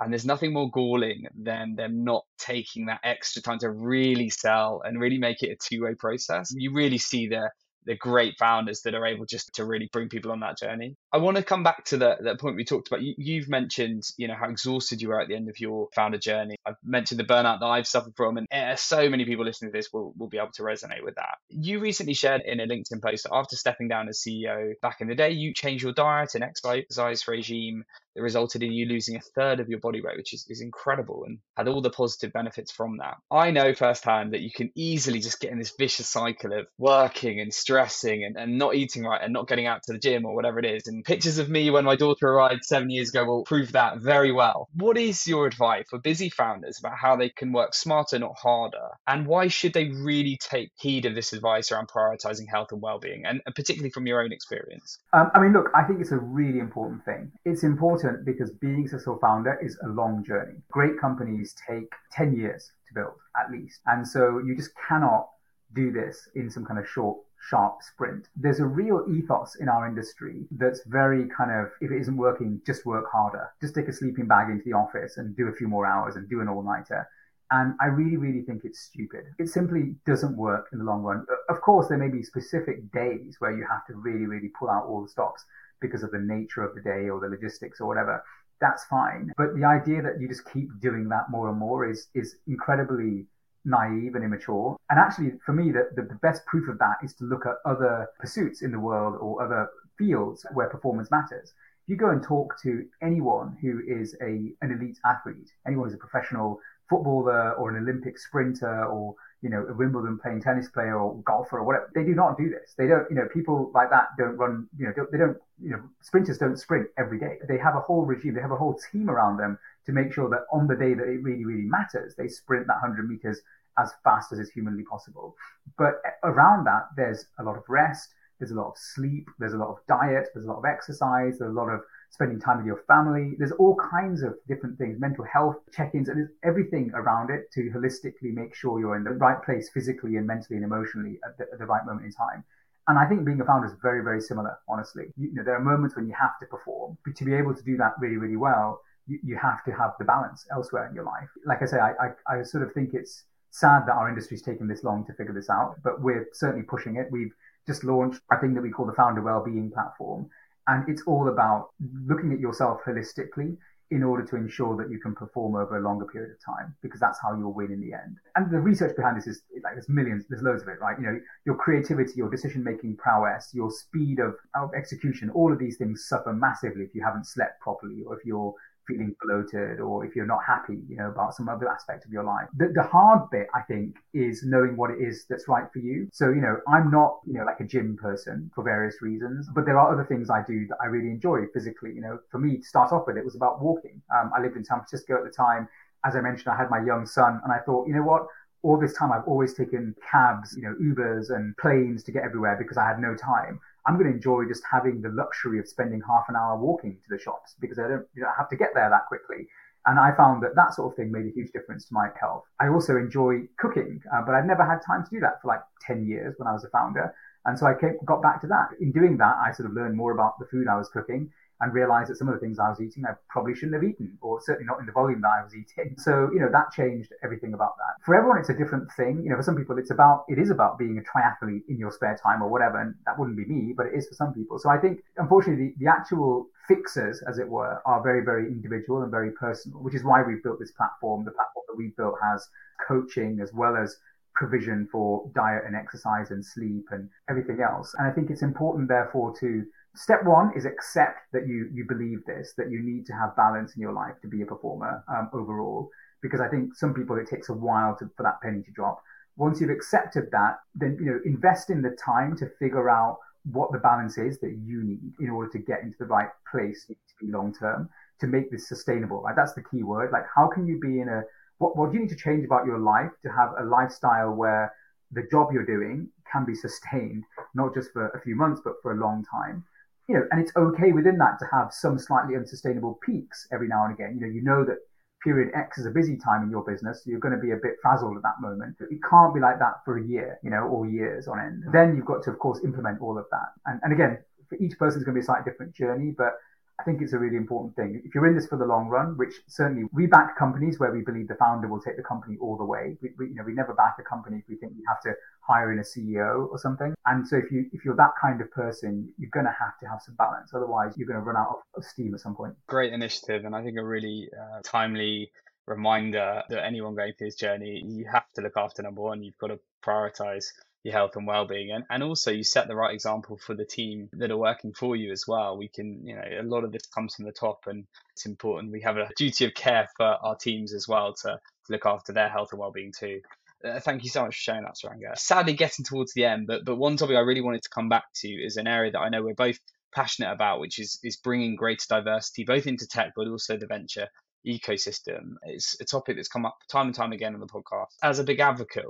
And 0.00 0.12
there's 0.12 0.24
nothing 0.24 0.52
more 0.52 0.70
galling 0.70 1.26
than 1.36 1.74
them 1.74 2.04
not 2.04 2.24
taking 2.38 2.86
that 2.86 3.00
extra 3.02 3.42
time 3.42 3.58
to 3.60 3.70
really 3.70 4.30
sell 4.30 4.82
and 4.84 5.00
really 5.00 5.18
make 5.18 5.42
it 5.42 5.50
a 5.50 5.56
two 5.56 5.84
way 5.84 5.94
process. 5.94 6.52
You 6.56 6.72
really 6.72 6.98
see 6.98 7.28
the 7.28 7.50
the 7.84 7.96
great 7.96 8.34
founders 8.38 8.82
that 8.82 8.94
are 8.94 9.06
able 9.06 9.24
just 9.24 9.50
to 9.54 9.64
really 9.64 9.88
bring 9.92 10.08
people 10.08 10.30
on 10.30 10.40
that 10.40 10.58
journey. 10.58 10.94
I 11.12 11.18
want 11.18 11.38
to 11.38 11.42
come 11.42 11.62
back 11.62 11.84
to 11.86 11.96
the, 11.96 12.16
the 12.20 12.36
point 12.36 12.56
we 12.56 12.64
talked 12.64 12.88
about. 12.88 13.00
You, 13.02 13.40
have 13.40 13.48
mentioned, 13.48 14.04
you 14.18 14.28
know, 14.28 14.34
how 14.34 14.50
exhausted 14.50 15.00
you 15.00 15.08
were 15.08 15.20
at 15.20 15.28
the 15.28 15.36
end 15.36 15.48
of 15.48 15.58
your 15.58 15.88
founder 15.94 16.18
journey. 16.18 16.56
I've 16.66 16.76
mentioned 16.84 17.18
the 17.18 17.24
burnout 17.24 17.60
that 17.60 17.66
I've 17.66 17.86
suffered 17.86 18.14
from, 18.14 18.36
and 18.36 18.46
uh, 18.52 18.76
so 18.76 19.08
many 19.08 19.24
people 19.24 19.44
listening 19.44 19.72
to 19.72 19.78
this 19.78 19.92
will, 19.92 20.12
will 20.18 20.28
be 20.28 20.38
able 20.38 20.52
to 20.54 20.62
resonate 20.62 21.02
with 21.02 21.14
that. 21.14 21.38
You 21.48 21.80
recently 21.80 22.14
shared 22.14 22.42
in 22.44 22.60
a 22.60 22.66
LinkedIn 22.66 23.02
post 23.02 23.24
that 23.24 23.34
after 23.34 23.56
stepping 23.56 23.88
down 23.88 24.08
as 24.08 24.18
CEO 24.18 24.74
back 24.82 25.00
in 25.00 25.08
the 25.08 25.14
day, 25.14 25.30
you 25.30 25.54
changed 25.54 25.82
your 25.82 25.92
diet 25.92 26.34
and 26.34 26.44
exercise 26.44 27.26
regime 27.26 27.84
that 28.18 28.22
resulted 28.22 28.62
in 28.62 28.72
you 28.72 28.86
losing 28.86 29.16
a 29.16 29.20
third 29.20 29.60
of 29.60 29.68
your 29.68 29.78
body 29.78 30.00
weight, 30.02 30.16
which 30.16 30.34
is, 30.34 30.44
is 30.48 30.60
incredible 30.60 31.24
and 31.24 31.38
had 31.56 31.68
all 31.68 31.80
the 31.80 31.90
positive 31.90 32.32
benefits 32.32 32.72
from 32.72 32.98
that. 32.98 33.16
I 33.30 33.52
know 33.52 33.74
firsthand 33.74 34.32
that 34.32 34.40
you 34.40 34.50
can 34.50 34.72
easily 34.74 35.20
just 35.20 35.40
get 35.40 35.52
in 35.52 35.58
this 35.58 35.72
vicious 35.78 36.08
cycle 36.08 36.52
of 36.52 36.66
working 36.78 37.40
and 37.40 37.54
stressing 37.54 38.24
and, 38.24 38.36
and 38.36 38.58
not 38.58 38.74
eating 38.74 39.04
right 39.04 39.22
and 39.22 39.32
not 39.32 39.46
getting 39.46 39.66
out 39.66 39.84
to 39.84 39.92
the 39.92 39.98
gym 39.98 40.26
or 40.26 40.34
whatever 40.34 40.58
it 40.58 40.64
is. 40.64 40.88
And 40.88 40.97
pictures 41.04 41.38
of 41.38 41.48
me 41.48 41.70
when 41.70 41.84
my 41.84 41.96
daughter 41.96 42.28
arrived 42.28 42.64
seven 42.64 42.90
years 42.90 43.10
ago 43.10 43.24
will 43.24 43.44
prove 43.44 43.72
that 43.72 43.98
very 43.98 44.32
well. 44.32 44.68
What 44.74 44.96
is 44.96 45.26
your 45.26 45.46
advice 45.46 45.86
for 45.88 45.98
busy 45.98 46.30
founders 46.30 46.78
about 46.78 46.96
how 46.96 47.16
they 47.16 47.30
can 47.30 47.52
work 47.52 47.74
smarter, 47.74 48.18
not 48.18 48.36
harder? 48.36 48.88
And 49.06 49.26
why 49.26 49.48
should 49.48 49.72
they 49.72 49.90
really 49.90 50.38
take 50.40 50.70
heed 50.76 51.06
of 51.06 51.14
this 51.14 51.32
advice 51.32 51.72
around 51.72 51.88
prioritizing 51.88 52.48
health 52.48 52.68
and 52.72 52.80
well-being, 52.80 53.24
and, 53.24 53.40
and 53.44 53.54
particularly 53.54 53.90
from 53.90 54.06
your 54.06 54.22
own 54.22 54.32
experience? 54.32 54.98
Um, 55.12 55.30
I 55.34 55.40
mean, 55.40 55.52
look, 55.52 55.70
I 55.74 55.82
think 55.84 56.00
it's 56.00 56.12
a 56.12 56.18
really 56.18 56.58
important 56.58 57.04
thing. 57.04 57.32
It's 57.44 57.62
important 57.62 58.24
because 58.24 58.50
being 58.50 58.84
a 58.84 58.88
successful 58.88 59.18
founder 59.20 59.58
is 59.62 59.78
a 59.84 59.88
long 59.88 60.24
journey. 60.24 60.60
Great 60.70 60.98
companies 61.00 61.54
take 61.68 61.92
10 62.12 62.36
years 62.36 62.70
to 62.88 62.94
build 62.94 63.14
at 63.38 63.50
least. 63.50 63.80
And 63.86 64.06
so 64.06 64.38
you 64.38 64.56
just 64.56 64.70
cannot 64.88 65.28
do 65.74 65.92
this 65.92 66.28
in 66.34 66.50
some 66.50 66.64
kind 66.64 66.78
of 66.78 66.88
short 66.88 67.18
sharp 67.40 67.82
sprint. 67.82 68.28
There's 68.36 68.60
a 68.60 68.66
real 68.66 69.04
ethos 69.10 69.56
in 69.56 69.68
our 69.68 69.86
industry 69.86 70.46
that's 70.50 70.82
very 70.86 71.28
kind 71.28 71.50
of, 71.50 71.70
if 71.80 71.90
it 71.90 72.00
isn't 72.00 72.16
working, 72.16 72.60
just 72.66 72.86
work 72.86 73.06
harder. 73.10 73.50
Just 73.60 73.74
take 73.74 73.88
a 73.88 73.92
sleeping 73.92 74.26
bag 74.26 74.50
into 74.50 74.64
the 74.64 74.72
office 74.72 75.16
and 75.16 75.36
do 75.36 75.48
a 75.48 75.52
few 75.52 75.68
more 75.68 75.86
hours 75.86 76.16
and 76.16 76.28
do 76.28 76.40
an 76.40 76.48
all 76.48 76.62
nighter. 76.62 77.08
And 77.50 77.74
I 77.80 77.86
really, 77.86 78.18
really 78.18 78.42
think 78.42 78.62
it's 78.64 78.80
stupid. 78.80 79.24
It 79.38 79.48
simply 79.48 79.94
doesn't 80.04 80.36
work 80.36 80.68
in 80.72 80.78
the 80.78 80.84
long 80.84 81.02
run. 81.02 81.24
Of 81.48 81.62
course, 81.62 81.88
there 81.88 81.96
may 81.96 82.08
be 82.08 82.22
specific 82.22 82.92
days 82.92 83.36
where 83.38 83.56
you 83.56 83.66
have 83.70 83.86
to 83.86 83.94
really, 83.94 84.26
really 84.26 84.50
pull 84.58 84.68
out 84.68 84.84
all 84.84 85.02
the 85.02 85.08
stops 85.08 85.44
because 85.80 86.02
of 86.02 86.10
the 86.10 86.18
nature 86.18 86.62
of 86.62 86.74
the 86.74 86.82
day 86.82 87.08
or 87.08 87.20
the 87.20 87.28
logistics 87.28 87.80
or 87.80 87.86
whatever, 87.86 88.22
that's 88.60 88.84
fine. 88.84 89.32
But 89.36 89.54
the 89.54 89.64
idea 89.64 90.02
that 90.02 90.20
you 90.20 90.28
just 90.28 90.50
keep 90.52 90.68
doing 90.80 91.08
that 91.08 91.30
more 91.30 91.48
and 91.48 91.58
more 91.58 91.88
is 91.88 92.08
is 92.14 92.36
incredibly 92.46 93.26
naive 93.68 94.14
and 94.14 94.24
immature. 94.24 94.76
And 94.90 94.98
actually, 94.98 95.32
for 95.44 95.52
me, 95.52 95.70
the, 95.70 95.90
the, 95.94 96.02
the 96.02 96.14
best 96.16 96.44
proof 96.46 96.68
of 96.68 96.78
that 96.78 96.96
is 97.04 97.14
to 97.14 97.24
look 97.24 97.46
at 97.46 97.56
other 97.64 98.08
pursuits 98.18 98.62
in 98.62 98.72
the 98.72 98.80
world 98.80 99.16
or 99.20 99.42
other 99.42 99.68
fields 99.96 100.46
where 100.52 100.68
performance 100.68 101.10
matters. 101.10 101.52
If 101.84 101.90
you 101.90 101.96
go 101.96 102.10
and 102.10 102.22
talk 102.22 102.60
to 102.62 102.84
anyone 103.02 103.56
who 103.60 103.80
is 103.86 104.14
a 104.20 104.52
an 104.62 104.72
elite 104.72 104.98
athlete, 105.04 105.52
anyone 105.66 105.88
who's 105.88 105.94
a 105.94 105.98
professional 105.98 106.60
footballer 106.88 107.52
or 107.52 107.70
an 107.70 107.82
Olympic 107.82 108.18
sprinter 108.18 108.84
or 108.86 109.14
you 109.40 109.48
know, 109.48 109.64
a 109.68 109.72
Wimbledon 109.72 110.18
playing 110.18 110.42
tennis 110.42 110.68
player 110.68 110.98
or 110.98 111.14
golfer 111.22 111.58
or 111.58 111.64
whatever. 111.64 111.90
They 111.94 112.02
do 112.02 112.14
not 112.14 112.36
do 112.36 112.50
this. 112.50 112.74
They 112.76 112.88
don't, 112.88 113.08
you 113.08 113.14
know, 113.14 113.28
people 113.32 113.70
like 113.72 113.88
that 113.90 114.08
don't 114.18 114.36
run, 114.36 114.68
you 114.76 114.86
know, 114.86 114.92
don't, 114.92 115.12
they 115.12 115.18
don't, 115.18 115.36
you 115.62 115.70
know, 115.70 115.80
sprinters 116.02 116.38
don't 116.38 116.58
sprint 116.58 116.88
every 116.98 117.20
day. 117.20 117.38
They 117.46 117.58
have 117.58 117.76
a 117.76 117.80
whole 117.80 118.04
regime. 118.04 118.34
They 118.34 118.40
have 118.40 118.50
a 118.50 118.56
whole 118.56 118.78
team 118.90 119.08
around 119.08 119.36
them 119.36 119.58
to 119.86 119.92
make 119.92 120.12
sure 120.12 120.28
that 120.30 120.40
on 120.52 120.66
the 120.66 120.74
day 120.74 120.94
that 120.94 121.04
it 121.04 121.22
really, 121.22 121.44
really 121.44 121.62
matters, 121.62 122.16
they 122.16 122.26
sprint 122.26 122.66
that 122.66 122.82
100 122.82 123.08
meters 123.08 123.40
as 123.78 123.92
fast 124.04 124.32
as 124.32 124.38
is 124.38 124.50
humanly 124.50 124.84
possible. 124.84 125.36
But 125.76 126.00
around 126.24 126.64
that, 126.64 126.88
there's 126.96 127.26
a 127.38 127.42
lot 127.42 127.56
of 127.56 127.64
rest. 127.68 128.14
There's 128.38 128.52
a 128.52 128.54
lot 128.54 128.68
of 128.68 128.74
sleep. 128.76 129.28
There's 129.38 129.52
a 129.52 129.58
lot 129.58 129.70
of 129.70 129.78
diet. 129.88 130.28
There's 130.32 130.46
a 130.46 130.48
lot 130.48 130.58
of 130.58 130.64
exercise. 130.64 131.38
There's 131.38 131.50
a 131.50 131.54
lot 131.54 131.68
of 131.68 131.80
spending 132.10 132.40
time 132.40 132.58
with 132.58 132.66
your 132.66 132.82
family. 132.86 133.34
There's 133.38 133.52
all 133.52 133.76
kinds 133.76 134.22
of 134.22 134.34
different 134.46 134.78
things, 134.78 134.98
mental 134.98 135.24
health 135.24 135.56
check-ins, 135.72 136.08
and 136.08 136.18
there's 136.18 136.30
everything 136.42 136.90
around 136.94 137.30
it 137.30 137.50
to 137.52 137.70
holistically 137.74 138.32
make 138.32 138.54
sure 138.54 138.80
you're 138.80 138.96
in 138.96 139.04
the 139.04 139.10
right 139.10 139.42
place 139.42 139.68
physically 139.70 140.16
and 140.16 140.26
mentally 140.26 140.56
and 140.56 140.64
emotionally 140.64 141.18
at 141.26 141.36
the, 141.36 141.44
at 141.52 141.58
the 141.58 141.66
right 141.66 141.84
moment 141.84 142.06
in 142.06 142.12
time. 142.12 142.44
And 142.86 142.98
I 142.98 143.06
think 143.06 143.24
being 143.24 143.40
a 143.40 143.44
founder 143.44 143.66
is 143.66 143.74
very, 143.82 144.02
very 144.02 144.20
similar, 144.20 144.58
honestly. 144.68 145.04
You, 145.16 145.28
you, 145.28 145.34
know, 145.34 145.44
there 145.44 145.56
are 145.56 145.62
moments 145.62 145.94
when 145.94 146.06
you 146.06 146.14
have 146.18 146.38
to 146.40 146.46
perform, 146.46 146.96
but 147.04 147.14
to 147.16 147.24
be 147.24 147.34
able 147.34 147.54
to 147.54 147.62
do 147.62 147.76
that 147.76 147.92
really, 148.00 148.16
really 148.16 148.36
well, 148.36 148.80
you, 149.06 149.18
you 149.22 149.36
have 149.36 149.62
to 149.64 149.72
have 149.72 149.92
the 149.98 150.06
balance 150.06 150.46
elsewhere 150.50 150.88
in 150.88 150.94
your 150.94 151.04
life. 151.04 151.28
Like 151.44 151.62
I 151.62 151.66
say, 151.66 151.78
I, 151.78 151.92
I, 152.00 152.38
I 152.38 152.42
sort 152.42 152.62
of 152.62 152.72
think 152.72 152.94
it's 152.94 153.24
sad 153.50 153.86
that 153.86 153.94
our 153.94 154.08
industry's 154.08 154.42
taken 154.42 154.68
this 154.68 154.84
long 154.84 155.04
to 155.06 155.12
figure 155.14 155.34
this 155.34 155.50
out, 155.50 155.76
but 155.82 156.00
we're 156.02 156.28
certainly 156.32 156.64
pushing 156.64 156.96
it. 156.96 157.08
We've 157.10 157.32
just 157.66 157.84
launched 157.84 158.20
a 158.30 158.38
thing 158.38 158.54
that 158.54 158.62
we 158.62 158.70
call 158.70 158.86
the 158.86 158.92
founder 158.92 159.22
wellbeing 159.22 159.70
platform, 159.70 160.28
and 160.66 160.88
it's 160.88 161.02
all 161.06 161.28
about 161.28 161.70
looking 162.06 162.32
at 162.32 162.40
yourself 162.40 162.80
holistically 162.86 163.56
in 163.90 164.02
order 164.02 164.22
to 164.22 164.36
ensure 164.36 164.76
that 164.76 164.90
you 164.90 164.98
can 164.98 165.14
perform 165.14 165.56
over 165.56 165.78
a 165.78 165.80
longer 165.80 166.04
period 166.04 166.30
of 166.30 166.36
time, 166.44 166.76
because 166.82 167.00
that's 167.00 167.18
how 167.22 167.34
you'll 167.34 167.54
win 167.54 167.72
in 167.72 167.80
the 167.80 167.94
end. 167.94 168.18
And 168.36 168.50
the 168.50 168.60
research 168.60 168.94
behind 168.94 169.16
this 169.16 169.26
is 169.26 169.40
like 169.64 169.72
there's 169.72 169.88
millions, 169.88 170.26
there's 170.28 170.42
loads 170.42 170.60
of 170.60 170.68
it, 170.68 170.78
right? 170.78 170.98
You 170.98 171.06
know, 171.06 171.20
your 171.46 171.54
creativity, 171.54 172.12
your 172.16 172.28
decision 172.28 172.62
making 172.62 172.96
prowess, 172.98 173.48
your 173.54 173.70
speed 173.70 174.18
of, 174.18 174.36
of 174.54 174.74
execution, 174.74 175.30
all 175.30 175.50
of 175.50 175.58
these 175.58 175.78
things 175.78 176.04
suffer 176.06 176.34
massively 176.34 176.84
if 176.84 176.94
you 176.94 177.02
haven't 177.02 177.26
slept 177.26 177.60
properly 177.62 178.02
or 178.06 178.18
if 178.18 178.26
you're 178.26 178.52
feeling 178.88 179.14
bloated 179.22 179.78
or 179.78 180.04
if 180.04 180.16
you're 180.16 180.26
not 180.26 180.40
happy, 180.44 180.78
you 180.88 180.96
know, 180.96 181.08
about 181.08 181.34
some 181.34 181.48
other 181.48 181.68
aspect 181.68 182.04
of 182.06 182.10
your 182.10 182.24
life. 182.24 182.48
The, 182.56 182.72
the 182.74 182.82
hard 182.82 183.30
bit, 183.30 183.46
I 183.54 183.60
think, 183.60 183.96
is 184.14 184.42
knowing 184.44 184.76
what 184.76 184.90
it 184.90 184.98
is 185.00 185.26
that's 185.28 185.46
right 185.46 185.66
for 185.72 185.78
you. 185.78 186.08
So, 186.12 186.30
you 186.30 186.40
know, 186.40 186.56
I'm 186.66 186.90
not, 186.90 187.20
you 187.26 187.34
know, 187.34 187.44
like 187.44 187.60
a 187.60 187.64
gym 187.64 187.96
person 188.00 188.50
for 188.54 188.64
various 188.64 189.02
reasons, 189.02 189.48
but 189.54 189.66
there 189.66 189.78
are 189.78 189.92
other 189.92 190.04
things 190.04 190.30
I 190.30 190.42
do 190.46 190.66
that 190.68 190.78
I 190.82 190.86
really 190.86 191.10
enjoy 191.10 191.40
physically. 191.52 191.92
You 191.94 192.00
know, 192.00 192.18
for 192.30 192.38
me 192.38 192.56
to 192.56 192.64
start 192.64 192.92
off 192.92 193.06
with, 193.06 193.16
it 193.16 193.24
was 193.24 193.36
about 193.36 193.62
walking. 193.62 194.00
Um, 194.16 194.32
I 194.36 194.40
lived 194.40 194.56
in 194.56 194.64
San 194.64 194.78
Francisco 194.78 195.16
at 195.16 195.24
the 195.24 195.30
time. 195.30 195.68
As 196.04 196.16
I 196.16 196.20
mentioned, 196.20 196.48
I 196.48 196.56
had 196.56 196.70
my 196.70 196.82
young 196.84 197.06
son 197.06 197.40
and 197.44 197.52
I 197.52 197.58
thought, 197.58 197.86
you 197.86 197.94
know 197.94 198.02
what? 198.02 198.26
All 198.62 198.78
this 198.78 198.94
time 198.94 199.12
I've 199.12 199.26
always 199.26 199.54
taken 199.54 199.94
cabs, 200.10 200.56
you 200.56 200.62
know, 200.62 200.74
Ubers 200.80 201.30
and 201.30 201.56
planes 201.58 202.02
to 202.04 202.12
get 202.12 202.24
everywhere 202.24 202.56
because 202.58 202.76
I 202.76 202.86
had 202.86 202.98
no 202.98 203.14
time. 203.14 203.60
I'm 203.88 203.94
going 203.94 204.06
to 204.06 204.14
enjoy 204.14 204.44
just 204.46 204.62
having 204.70 205.00
the 205.00 205.08
luxury 205.08 205.58
of 205.58 205.66
spending 205.66 206.02
half 206.06 206.26
an 206.28 206.36
hour 206.36 206.58
walking 206.58 206.92
to 206.92 207.08
the 207.08 207.18
shops 207.18 207.54
because 207.58 207.78
I 207.78 207.88
don't, 207.88 208.06
you 208.14 208.22
know, 208.22 208.28
have 208.36 208.50
to 208.50 208.56
get 208.56 208.70
there 208.74 208.90
that 208.90 209.06
quickly. 209.08 209.48
And 209.86 209.98
I 209.98 210.14
found 210.14 210.42
that 210.42 210.54
that 210.56 210.74
sort 210.74 210.92
of 210.92 210.96
thing 210.96 211.10
made 211.10 211.24
a 211.24 211.30
huge 211.34 211.50
difference 211.52 211.86
to 211.86 211.94
my 211.94 212.08
health. 212.20 212.44
I 212.60 212.68
also 212.68 212.96
enjoy 212.96 213.48
cooking, 213.58 214.02
uh, 214.12 214.20
but 214.26 214.34
I'd 214.34 214.46
never 214.46 214.62
had 214.62 214.80
time 214.86 215.04
to 215.04 215.10
do 215.10 215.20
that 215.20 215.40
for 215.40 215.48
like 215.48 215.62
10 215.86 216.06
years 216.06 216.34
when 216.36 216.46
I 216.46 216.52
was 216.52 216.64
a 216.64 216.68
founder. 216.68 217.14
And 217.46 217.58
so 217.58 217.64
I 217.64 217.72
came, 217.72 217.96
got 218.04 218.20
back 218.20 218.42
to 218.42 218.46
that. 218.48 218.76
In 218.78 218.92
doing 218.92 219.16
that, 219.18 219.36
I 219.42 219.52
sort 219.52 219.70
of 219.70 219.74
learned 219.74 219.96
more 219.96 220.12
about 220.12 220.38
the 220.38 220.44
food 220.50 220.68
I 220.68 220.76
was 220.76 220.90
cooking 220.90 221.30
and 221.60 221.74
realized 221.74 222.10
that 222.10 222.16
some 222.16 222.28
of 222.28 222.34
the 222.34 222.40
things 222.40 222.58
I 222.58 222.68
was 222.68 222.80
eating 222.80 223.04
I 223.04 223.14
probably 223.28 223.54
shouldn't 223.54 223.74
have 223.74 223.84
eaten, 223.84 224.16
or 224.20 224.40
certainly 224.40 224.66
not 224.66 224.78
in 224.80 224.86
the 224.86 224.92
volume 224.92 225.20
that 225.22 225.28
I 225.40 225.42
was 225.42 225.54
eating. 225.54 225.96
So, 226.08 226.30
you 226.32 226.40
know, 226.40 226.48
that 226.50 226.70
changed 226.72 227.12
everything 227.24 227.54
about 227.54 227.76
that. 227.76 228.04
For 228.04 228.14
everyone, 228.14 228.38
it's 228.38 228.48
a 228.48 228.54
different 228.54 228.88
thing. 228.92 229.22
You 229.24 229.30
know, 229.30 229.36
for 229.36 229.42
some 229.42 229.56
people, 229.56 229.76
it's 229.78 229.90
about, 229.90 230.24
it 230.28 230.38
is 230.38 230.50
about 230.50 230.78
being 230.78 230.98
a 230.98 231.02
triathlete 231.02 231.62
in 231.68 231.76
your 231.76 231.90
spare 231.90 232.18
time 232.22 232.42
or 232.42 232.48
whatever. 232.48 232.80
And 232.80 232.94
that 233.04 233.18
wouldn't 233.18 233.36
be 233.36 233.44
me, 233.44 233.74
but 233.76 233.86
it 233.86 233.94
is 233.94 234.06
for 234.08 234.14
some 234.14 234.32
people. 234.32 234.58
So 234.58 234.70
I 234.70 234.78
think, 234.78 235.00
unfortunately, 235.16 235.74
the, 235.78 235.84
the 235.84 235.90
actual 235.90 236.46
fixes, 236.68 237.22
as 237.28 237.38
it 237.38 237.48
were, 237.48 237.82
are 237.84 238.02
very, 238.02 238.24
very 238.24 238.46
individual 238.46 239.02
and 239.02 239.10
very 239.10 239.32
personal, 239.32 239.80
which 239.80 239.94
is 239.94 240.04
why 240.04 240.22
we've 240.22 240.42
built 240.42 240.60
this 240.60 240.72
platform. 240.72 241.24
The 241.24 241.32
platform 241.32 241.64
that 241.68 241.76
we've 241.76 241.96
built 241.96 242.14
has 242.22 242.46
coaching 242.86 243.40
as 243.42 243.52
well 243.52 243.76
as 243.76 243.96
provision 244.38 244.88
for 244.90 245.28
diet 245.34 245.64
and 245.66 245.74
exercise 245.74 246.30
and 246.30 246.44
sleep 246.44 246.86
and 246.92 247.10
everything 247.28 247.60
else. 247.60 247.94
And 247.98 248.06
I 248.06 248.12
think 248.12 248.30
it's 248.30 248.42
important, 248.42 248.88
therefore, 248.88 249.34
to 249.40 249.64
step 249.98 250.24
one 250.24 250.52
is 250.56 250.64
accept 250.64 251.18
that 251.32 251.46
you 251.46 251.68
you 251.74 251.84
believe 251.88 252.24
this 252.24 252.54
that 252.56 252.70
you 252.70 252.80
need 252.80 253.04
to 253.04 253.12
have 253.12 253.34
balance 253.36 253.74
in 253.74 253.82
your 253.82 253.92
life 253.92 254.14
to 254.22 254.28
be 254.28 254.42
a 254.42 254.46
performer 254.46 255.02
um, 255.12 255.28
overall 255.32 255.90
because 256.22 256.40
i 256.40 256.48
think 256.48 256.74
some 256.74 256.94
people 256.94 257.16
it 257.18 257.28
takes 257.28 257.48
a 257.48 257.52
while 257.52 257.96
to, 257.98 258.08
for 258.16 258.22
that 258.22 258.40
penny 258.40 258.62
to 258.62 258.70
drop. 258.72 259.02
Once 259.36 259.60
you've 259.60 259.70
accepted 259.70 260.24
that 260.32 260.58
then 260.74 260.96
you 261.00 261.06
know 261.06 261.20
invest 261.24 261.70
in 261.70 261.82
the 261.82 261.90
time 261.90 262.36
to 262.36 262.46
figure 262.58 262.88
out 262.88 263.18
what 263.52 263.70
the 263.72 263.78
balance 263.78 264.18
is 264.18 264.38
that 264.40 264.56
you 264.64 264.82
need 264.82 265.12
in 265.20 265.30
order 265.30 265.50
to 265.50 265.58
get 265.58 265.80
into 265.82 265.96
the 265.98 266.06
right 266.06 266.28
place 266.50 266.86
to 266.86 266.94
be 267.20 267.30
long 267.30 267.54
term 267.54 267.88
to 268.20 268.26
make 268.26 268.50
this 268.50 268.68
sustainable 268.68 269.22
right? 269.22 269.36
That's 269.36 269.54
the 269.54 269.62
key 269.70 269.82
word. 269.82 270.10
Like 270.12 270.26
how 270.34 270.48
can 270.48 270.66
you 270.66 270.78
be 270.80 271.00
in 271.00 271.08
a 271.08 271.22
what, 271.58 271.76
what 271.76 271.90
do 271.90 271.96
you 271.96 272.02
need 272.02 272.10
to 272.10 272.16
change 272.16 272.44
about 272.44 272.66
your 272.66 272.78
life 272.78 273.10
to 273.22 273.28
have 273.30 273.50
a 273.58 273.64
lifestyle 273.64 274.32
where 274.32 274.72
the 275.12 275.22
job 275.30 275.52
you're 275.52 275.64
doing 275.64 276.08
can 276.30 276.44
be 276.44 276.54
sustained 276.54 277.24
not 277.54 277.74
just 277.74 277.92
for 277.92 278.08
a 278.08 278.20
few 278.20 278.36
months 278.36 278.60
but 278.64 278.74
for 278.82 278.92
a 278.92 278.96
long 278.96 279.24
time 279.24 279.64
you 280.08 280.14
know, 280.14 280.26
and 280.30 280.40
it's 280.40 280.52
okay 280.56 280.92
within 280.92 281.18
that 281.18 281.38
to 281.38 281.46
have 281.52 281.72
some 281.72 281.98
slightly 281.98 282.34
unsustainable 282.34 282.98
peaks 283.04 283.46
every 283.52 283.68
now 283.68 283.84
and 283.84 283.92
again. 283.92 284.16
You 284.18 284.26
know, 284.26 284.32
you 284.32 284.42
know 284.42 284.64
that 284.64 284.78
period 285.22 285.52
X 285.54 285.78
is 285.78 285.86
a 285.86 285.90
busy 285.90 286.16
time 286.16 286.42
in 286.44 286.50
your 286.50 286.64
business, 286.64 287.04
so 287.04 287.10
you're 287.10 287.20
going 287.20 287.34
to 287.34 287.40
be 287.40 287.50
a 287.50 287.56
bit 287.56 287.76
frazzled 287.82 288.16
at 288.16 288.22
that 288.22 288.40
moment. 288.40 288.76
It 288.80 289.00
can't 289.08 289.34
be 289.34 289.40
like 289.40 289.58
that 289.58 289.84
for 289.84 289.98
a 289.98 290.04
year, 290.04 290.38
you 290.42 290.50
know, 290.50 290.62
or 290.62 290.86
years 290.86 291.28
on 291.28 291.38
end. 291.38 291.64
Then 291.72 291.94
you've 291.94 292.06
got 292.06 292.22
to, 292.24 292.30
of 292.30 292.38
course, 292.38 292.60
implement 292.64 293.00
all 293.02 293.18
of 293.18 293.26
that. 293.30 293.52
And, 293.66 293.80
and 293.82 293.92
again, 293.92 294.18
for 294.48 294.56
each 294.56 294.78
person, 294.78 294.98
it's 294.98 295.04
going 295.04 295.14
to 295.14 295.20
be 295.20 295.22
a 295.22 295.26
slightly 295.26 295.50
different 295.50 295.74
journey, 295.74 296.14
but 296.16 296.38
I 296.80 296.84
think 296.84 297.02
it's 297.02 297.12
a 297.12 297.18
really 297.18 297.36
important 297.36 297.74
thing. 297.74 298.00
If 298.04 298.14
you're 298.14 298.26
in 298.26 298.36
this 298.36 298.46
for 298.46 298.56
the 298.56 298.64
long 298.64 298.86
run, 298.86 299.16
which 299.16 299.34
certainly 299.48 299.88
we 299.92 300.06
back 300.06 300.38
companies 300.38 300.78
where 300.78 300.92
we 300.92 301.00
believe 301.00 301.26
the 301.26 301.34
founder 301.34 301.66
will 301.66 301.80
take 301.80 301.96
the 301.96 302.04
company 302.04 302.36
all 302.40 302.56
the 302.56 302.64
way. 302.64 302.96
We, 303.02 303.10
we, 303.18 303.28
you 303.28 303.34
know, 303.34 303.42
we 303.44 303.52
never 303.52 303.74
back 303.74 303.96
a 303.98 304.04
company 304.04 304.38
if 304.38 304.44
we 304.48 304.56
think 304.56 304.72
we 304.76 304.84
have 304.88 305.00
to 305.02 305.14
hire 305.40 305.72
in 305.72 305.80
a 305.80 305.82
CEO 305.82 306.48
or 306.48 306.56
something. 306.56 306.94
And 307.06 307.26
so 307.26 307.36
if 307.36 307.50
you 307.50 307.66
if 307.72 307.84
you're 307.84 307.96
that 307.96 308.12
kind 308.20 308.40
of 308.40 308.50
person, 308.52 309.12
you're 309.18 309.30
going 309.30 309.46
to 309.46 309.56
have 309.58 309.76
to 309.80 309.88
have 309.88 310.00
some 310.02 310.14
balance. 310.14 310.52
Otherwise, 310.54 310.94
you're 310.96 311.08
going 311.08 311.18
to 311.18 311.24
run 311.24 311.36
out 311.36 311.62
of 311.76 311.84
steam 311.84 312.14
at 312.14 312.20
some 312.20 312.36
point. 312.36 312.54
Great 312.68 312.92
initiative, 312.92 313.44
and 313.44 313.56
I 313.56 313.62
think 313.64 313.76
a 313.76 313.84
really 313.84 314.28
uh, 314.32 314.60
timely 314.62 315.32
reminder 315.66 316.42
that 316.48 316.64
anyone 316.64 316.94
going 316.94 317.12
through 317.18 317.26
this 317.26 317.34
journey, 317.34 317.82
you 317.84 318.06
have 318.10 318.24
to 318.34 318.40
look 318.40 318.56
after 318.56 318.82
number 318.82 319.02
one. 319.02 319.22
You've 319.22 319.38
got 319.38 319.48
to 319.48 319.58
prioritize 319.84 320.46
your 320.84 320.94
health 320.94 321.16
and 321.16 321.26
well-being. 321.26 321.70
And, 321.72 321.84
and 321.90 322.02
also 322.02 322.30
you 322.30 322.44
set 322.44 322.68
the 322.68 322.76
right 322.76 322.94
example 322.94 323.36
for 323.36 323.54
the 323.54 323.64
team 323.64 324.08
that 324.12 324.30
are 324.30 324.36
working 324.36 324.72
for 324.72 324.96
you 324.96 325.12
as 325.12 325.24
well. 325.26 325.56
We 325.56 325.68
can 325.68 326.06
you 326.06 326.14
know 326.14 326.22
a 326.40 326.42
lot 326.42 326.64
of 326.64 326.72
this 326.72 326.86
comes 326.86 327.14
from 327.14 327.24
the 327.24 327.32
top 327.32 327.64
and 327.66 327.86
it's 328.12 328.26
important. 328.26 328.72
We 328.72 328.82
have 328.82 328.96
a 328.96 329.08
duty 329.16 329.44
of 329.44 329.54
care 329.54 329.88
for 329.96 330.06
our 330.06 330.36
teams 330.36 330.72
as 330.72 330.86
well 330.88 331.14
to, 331.22 331.28
to 331.28 331.72
look 331.72 331.86
after 331.86 332.12
their 332.12 332.28
health 332.28 332.48
and 332.52 332.60
well-being 332.60 332.92
too. 332.98 333.20
Uh, 333.64 333.80
thank 333.80 334.04
you 334.04 334.10
so 334.10 334.22
much 334.22 334.36
for 334.36 334.40
sharing 334.40 334.62
that 334.62 334.76
Suranga. 334.76 335.18
sadly 335.18 335.52
getting 335.52 335.84
towards 335.84 336.14
the 336.14 336.24
end 336.24 336.46
but 336.46 336.64
but 336.64 336.76
one 336.76 336.96
topic 336.96 337.16
i 337.16 337.20
really 337.20 337.40
wanted 337.40 337.60
to 337.60 337.68
come 337.70 337.88
back 337.88 338.04
to 338.14 338.28
is 338.28 338.56
an 338.56 338.68
area 338.68 338.92
that 338.92 339.00
i 339.00 339.08
know 339.08 339.20
we're 339.20 339.34
both 339.34 339.58
passionate 339.92 340.30
about 340.30 340.60
which 340.60 340.78
is 340.78 341.00
is 341.02 341.16
bringing 341.16 341.56
greater 341.56 341.84
diversity 341.88 342.44
both 342.44 342.68
into 342.68 342.86
tech 342.86 343.14
but 343.16 343.26
also 343.26 343.56
the 343.56 343.66
venture 343.66 344.06
ecosystem. 344.46 345.34
It's 345.42 345.80
a 345.80 345.84
topic 345.84 346.16
that's 346.16 346.28
come 346.28 346.46
up 346.46 346.58
time 346.70 346.86
and 346.86 346.94
time 346.94 347.12
again 347.12 347.34
on 347.34 347.40
the 347.40 347.46
podcast. 347.46 347.96
As 348.02 348.18
a 348.18 348.24
big 348.24 348.40
advocate, 348.40 348.86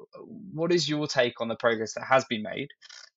what 0.52 0.72
is 0.72 0.88
your 0.88 1.06
take 1.06 1.40
on 1.40 1.48
the 1.48 1.56
progress 1.56 1.94
that 1.94 2.04
has 2.04 2.24
been 2.26 2.42
made 2.42 2.68